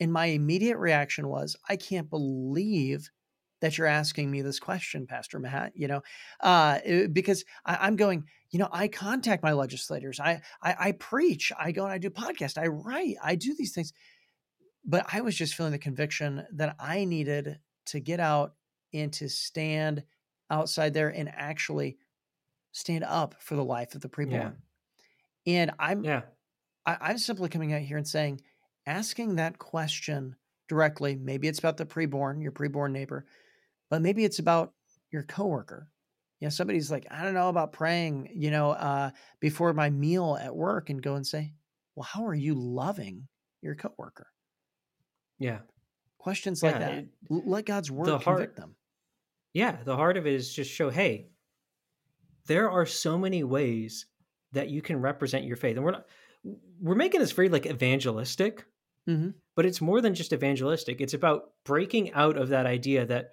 And 0.00 0.12
my 0.12 0.26
immediate 0.26 0.78
reaction 0.78 1.28
was, 1.28 1.56
I 1.68 1.76
can't 1.76 2.10
believe 2.10 3.10
that 3.60 3.78
you're 3.78 3.86
asking 3.86 4.30
me 4.30 4.42
this 4.42 4.58
question, 4.58 5.06
Pastor 5.06 5.38
Matt. 5.38 5.72
You 5.74 5.88
know, 5.88 6.02
uh, 6.40 6.78
because 7.12 7.44
I, 7.64 7.86
am 7.86 7.96
going, 7.96 8.24
you 8.50 8.58
know, 8.58 8.68
I 8.72 8.88
contact 8.88 9.42
my 9.42 9.52
legislators, 9.52 10.18
I, 10.18 10.40
I, 10.62 10.76
I 10.78 10.92
preach, 10.92 11.52
I 11.58 11.72
go 11.72 11.84
and 11.84 11.92
I 11.92 11.98
do 11.98 12.10
podcast, 12.10 12.58
I 12.58 12.66
write, 12.66 13.16
I 13.22 13.34
do 13.36 13.54
these 13.56 13.72
things. 13.72 13.92
But 14.84 15.06
I 15.12 15.20
was 15.20 15.34
just 15.34 15.54
feeling 15.54 15.72
the 15.72 15.78
conviction 15.78 16.46
that 16.54 16.76
I 16.78 17.04
needed 17.04 17.58
to 17.86 18.00
get 18.00 18.20
out 18.20 18.54
and 18.94 19.12
to 19.14 19.28
stand 19.28 20.04
outside 20.48 20.94
there 20.94 21.08
and 21.08 21.28
actually 21.28 21.96
stand 22.76 23.04
up 23.04 23.34
for 23.38 23.56
the 23.56 23.64
life 23.64 23.94
of 23.94 24.02
the 24.02 24.08
preborn. 24.08 24.52
Yeah. 25.46 25.60
And 25.60 25.70
I'm 25.78 26.04
yeah. 26.04 26.22
I, 26.84 26.98
I'm 27.00 27.18
simply 27.18 27.48
coming 27.48 27.72
out 27.72 27.80
here 27.80 27.96
and 27.96 28.06
saying, 28.06 28.42
asking 28.86 29.36
that 29.36 29.58
question 29.58 30.36
directly, 30.68 31.16
maybe 31.16 31.48
it's 31.48 31.58
about 31.58 31.78
the 31.78 31.86
preborn, 31.86 32.42
your 32.42 32.52
preborn 32.52 32.92
neighbor, 32.92 33.24
but 33.88 34.02
maybe 34.02 34.24
it's 34.24 34.40
about 34.40 34.74
your 35.10 35.22
coworker. 35.22 35.88
You 36.40 36.46
know, 36.46 36.50
somebody's 36.50 36.90
like, 36.90 37.06
I 37.10 37.22
don't 37.22 37.32
know 37.32 37.48
about 37.48 37.72
praying, 37.72 38.28
you 38.34 38.50
know, 38.50 38.72
uh, 38.72 39.10
before 39.40 39.72
my 39.72 39.88
meal 39.88 40.36
at 40.38 40.54
work 40.54 40.90
and 40.90 41.02
go 41.02 41.14
and 41.14 41.26
say, 41.26 41.54
Well, 41.94 42.04
how 42.04 42.26
are 42.26 42.34
you 42.34 42.54
loving 42.54 43.26
your 43.62 43.74
coworker? 43.74 44.26
Yeah. 45.38 45.60
Questions 46.18 46.62
yeah, 46.62 46.70
like 46.70 46.80
that. 46.80 46.94
It, 46.98 47.08
Let 47.30 47.64
God's 47.64 47.90
word 47.90 48.06
the 48.06 48.18
convict 48.18 48.24
heart, 48.24 48.56
them. 48.56 48.76
Yeah. 49.54 49.78
The 49.82 49.96
heart 49.96 50.18
of 50.18 50.26
it 50.26 50.34
is 50.34 50.52
just 50.52 50.70
show, 50.70 50.90
hey, 50.90 51.28
there 52.46 52.70
are 52.70 52.86
so 52.86 53.18
many 53.18 53.44
ways 53.44 54.06
that 54.52 54.70
you 54.70 54.82
can 54.82 55.00
represent 55.00 55.44
your 55.44 55.56
faith. 55.56 55.76
And 55.76 55.84
we're 55.84 55.92
not 55.92 56.06
we're 56.80 56.94
making 56.94 57.20
this 57.20 57.32
very 57.32 57.48
like 57.48 57.66
evangelistic, 57.66 58.64
mm-hmm. 59.08 59.30
but 59.54 59.66
it's 59.66 59.80
more 59.80 60.00
than 60.00 60.14
just 60.14 60.32
evangelistic. 60.32 61.00
It's 61.00 61.14
about 61.14 61.50
breaking 61.64 62.12
out 62.12 62.36
of 62.36 62.48
that 62.48 62.66
idea 62.66 63.06
that 63.06 63.30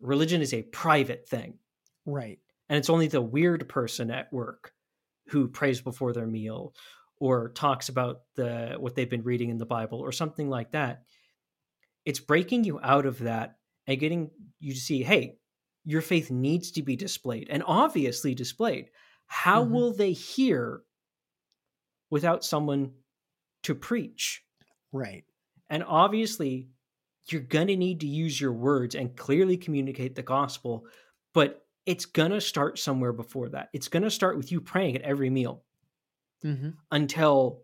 religion 0.00 0.42
is 0.42 0.52
a 0.52 0.62
private 0.62 1.28
thing. 1.28 1.58
Right. 2.06 2.38
And 2.68 2.78
it's 2.78 2.90
only 2.90 3.08
the 3.08 3.22
weird 3.22 3.68
person 3.68 4.10
at 4.10 4.32
work 4.32 4.72
who 5.28 5.48
prays 5.48 5.80
before 5.80 6.12
their 6.12 6.26
meal 6.26 6.74
or 7.18 7.50
talks 7.50 7.88
about 7.88 8.22
the 8.34 8.76
what 8.78 8.94
they've 8.94 9.08
been 9.08 9.22
reading 9.22 9.50
in 9.50 9.58
the 9.58 9.66
Bible 9.66 10.00
or 10.00 10.12
something 10.12 10.48
like 10.48 10.72
that. 10.72 11.02
It's 12.04 12.20
breaking 12.20 12.64
you 12.64 12.80
out 12.82 13.06
of 13.06 13.20
that 13.20 13.56
and 13.86 13.98
getting 13.98 14.30
you 14.60 14.74
to 14.74 14.80
see, 14.80 15.02
hey, 15.02 15.38
your 15.84 16.00
faith 16.00 16.30
needs 16.30 16.70
to 16.72 16.82
be 16.82 16.96
displayed 16.96 17.48
and 17.50 17.62
obviously 17.66 18.34
displayed. 18.34 18.90
How 19.26 19.62
mm-hmm. 19.62 19.74
will 19.74 19.92
they 19.92 20.12
hear 20.12 20.82
without 22.10 22.44
someone 22.44 22.92
to 23.64 23.74
preach? 23.74 24.42
Right. 24.92 25.24
And 25.68 25.84
obviously, 25.86 26.68
you're 27.28 27.40
going 27.40 27.68
to 27.68 27.76
need 27.76 28.00
to 28.00 28.06
use 28.06 28.40
your 28.40 28.52
words 28.52 28.94
and 28.94 29.16
clearly 29.16 29.56
communicate 29.56 30.14
the 30.14 30.22
gospel, 30.22 30.86
but 31.32 31.66
it's 31.86 32.06
going 32.06 32.30
to 32.30 32.40
start 32.40 32.78
somewhere 32.78 33.12
before 33.12 33.48
that. 33.50 33.68
It's 33.72 33.88
going 33.88 34.02
to 34.02 34.10
start 34.10 34.36
with 34.36 34.52
you 34.52 34.60
praying 34.60 34.96
at 34.96 35.02
every 35.02 35.30
meal 35.30 35.64
mm-hmm. 36.44 36.70
until 36.90 37.62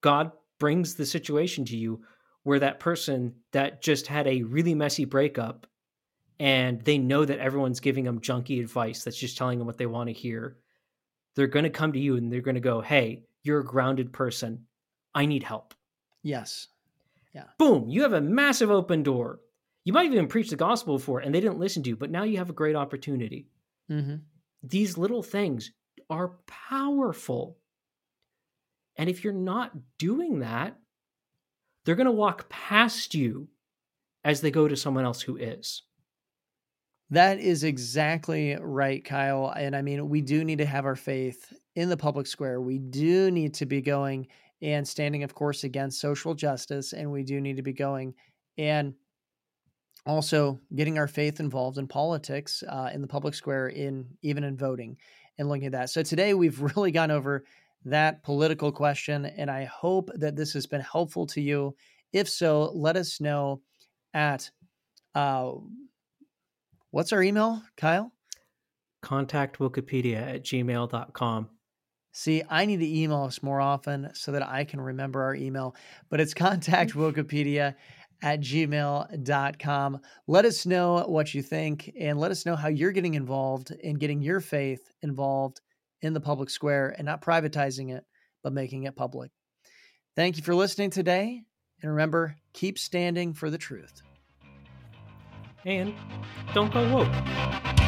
God 0.00 0.32
brings 0.58 0.94
the 0.94 1.06
situation 1.06 1.64
to 1.66 1.76
you 1.76 2.02
where 2.42 2.58
that 2.58 2.80
person 2.80 3.34
that 3.52 3.82
just 3.82 4.06
had 4.06 4.26
a 4.26 4.42
really 4.42 4.74
messy 4.74 5.04
breakup 5.04 5.66
and 6.40 6.80
they 6.82 6.98
know 6.98 7.24
that 7.24 7.38
everyone's 7.38 7.80
giving 7.80 8.04
them 8.04 8.20
junky 8.20 8.60
advice 8.60 9.04
that's 9.04 9.16
just 9.16 9.36
telling 9.36 9.58
them 9.58 9.66
what 9.66 9.78
they 9.78 9.86
want 9.86 10.08
to 10.08 10.12
hear, 10.12 10.56
they're 11.34 11.46
going 11.46 11.64
to 11.64 11.70
come 11.70 11.92
to 11.92 11.98
you 11.98 12.16
and 12.16 12.32
they're 12.32 12.40
going 12.40 12.54
to 12.56 12.60
go, 12.60 12.80
Hey, 12.80 13.24
you're 13.42 13.60
a 13.60 13.64
grounded 13.64 14.12
person. 14.12 14.66
I 15.14 15.26
need 15.26 15.42
help. 15.42 15.74
Yes. 16.22 16.68
Yeah. 17.34 17.44
Boom. 17.58 17.88
You 17.88 18.02
have 18.02 18.12
a 18.12 18.20
massive 18.20 18.70
open 18.70 19.02
door. 19.02 19.40
You 19.84 19.92
might 19.92 20.06
even 20.06 20.28
preach 20.28 20.50
the 20.50 20.56
gospel 20.56 20.96
before 20.96 21.20
and 21.20 21.34
they 21.34 21.40
didn't 21.40 21.58
listen 21.58 21.82
to 21.82 21.90
you, 21.90 21.96
but 21.96 22.10
now 22.10 22.22
you 22.22 22.38
have 22.38 22.50
a 22.50 22.54
great 22.54 22.76
opportunity. 22.76 23.48
Mm-hmm. 23.90 24.16
These 24.62 24.96
little 24.96 25.22
things 25.22 25.72
are 26.08 26.38
powerful. 26.46 27.58
And 28.96 29.10
if 29.10 29.22
you're 29.22 29.32
not 29.32 29.72
doing 29.98 30.40
that, 30.40 30.78
they're 31.84 31.94
going 31.96 32.06
to 32.06 32.12
walk 32.12 32.48
past 32.48 33.14
you 33.14 33.48
as 34.24 34.40
they 34.40 34.50
go 34.50 34.66
to 34.66 34.76
someone 34.76 35.04
else 35.04 35.20
who 35.20 35.36
is. 35.36 35.82
That 37.10 37.38
is 37.38 37.64
exactly 37.64 38.56
right, 38.60 39.04
Kyle. 39.04 39.52
And 39.56 39.76
I 39.76 39.82
mean, 39.82 40.08
we 40.08 40.20
do 40.20 40.44
need 40.44 40.58
to 40.58 40.66
have 40.66 40.84
our 40.84 40.96
faith 40.96 41.52
in 41.76 41.88
the 41.88 41.96
public 41.96 42.26
square. 42.26 42.60
We 42.60 42.78
do 42.78 43.30
need 43.30 43.54
to 43.54 43.66
be 43.66 43.80
going 43.80 44.26
and 44.62 44.86
standing, 44.86 45.22
of 45.22 45.34
course, 45.34 45.64
against 45.64 46.00
social 46.00 46.34
justice. 46.34 46.92
And 46.92 47.12
we 47.12 47.22
do 47.22 47.40
need 47.40 47.56
to 47.56 47.62
be 47.62 47.72
going 47.72 48.14
and 48.56 48.94
also 50.06 50.60
getting 50.74 50.98
our 50.98 51.08
faith 51.08 51.40
involved 51.40 51.78
in 51.78 51.86
politics 51.86 52.62
uh, 52.68 52.90
in 52.92 53.00
the 53.00 53.08
public 53.08 53.34
square, 53.34 53.68
in 53.68 54.06
even 54.22 54.44
in 54.44 54.56
voting 54.56 54.96
and 55.38 55.48
looking 55.48 55.66
at 55.66 55.72
that. 55.72 55.90
So 55.90 56.02
today 56.02 56.34
we've 56.34 56.60
really 56.76 56.90
gone 56.90 57.10
over 57.10 57.44
that 57.86 58.22
political 58.22 58.72
question, 58.72 59.26
and 59.26 59.50
I 59.50 59.64
hope 59.64 60.10
that 60.14 60.36
this 60.36 60.52
has 60.54 60.66
been 60.66 60.80
helpful 60.80 61.26
to 61.28 61.40
you. 61.40 61.74
If 62.12 62.28
so, 62.28 62.70
let 62.74 62.96
us 62.96 63.20
know 63.20 63.60
at 64.14 64.50
uh, 65.14 65.52
what's 66.94 67.12
our 67.12 67.24
email, 67.24 67.60
Kyle? 67.76 68.12
Contact 69.02 69.58
Wokepedia 69.58 70.36
at 70.36 70.44
gmail.com. 70.44 71.48
See, 72.12 72.42
I 72.48 72.66
need 72.66 72.78
to 72.78 73.02
email 73.02 73.24
us 73.24 73.42
more 73.42 73.60
often 73.60 74.10
so 74.14 74.30
that 74.30 74.48
I 74.48 74.62
can 74.62 74.80
remember 74.80 75.20
our 75.24 75.34
email, 75.34 75.74
but 76.08 76.20
it's 76.20 76.32
contact 76.32 76.92
Wokepedia 76.94 77.74
at 78.22 78.40
gmail.com. 78.40 80.00
Let 80.28 80.44
us 80.44 80.66
know 80.66 81.04
what 81.08 81.34
you 81.34 81.42
think 81.42 81.92
and 81.98 82.20
let 82.20 82.30
us 82.30 82.46
know 82.46 82.54
how 82.54 82.68
you're 82.68 82.92
getting 82.92 83.14
involved 83.14 83.72
in 83.72 83.96
getting 83.96 84.22
your 84.22 84.40
faith 84.40 84.88
involved 85.02 85.60
in 86.00 86.12
the 86.12 86.20
public 86.20 86.48
square 86.48 86.94
and 86.96 87.04
not 87.04 87.20
privatizing 87.20 87.92
it, 87.92 88.04
but 88.44 88.52
making 88.52 88.84
it 88.84 88.94
public. 88.94 89.32
Thank 90.14 90.36
you 90.36 90.44
for 90.44 90.54
listening 90.54 90.90
today. 90.90 91.42
And 91.82 91.90
remember, 91.90 92.36
keep 92.52 92.78
standing 92.78 93.34
for 93.34 93.50
the 93.50 93.58
truth. 93.58 94.00
And 95.66 95.94
don't 96.52 96.70
go 96.72 96.86
woke. 96.94 97.83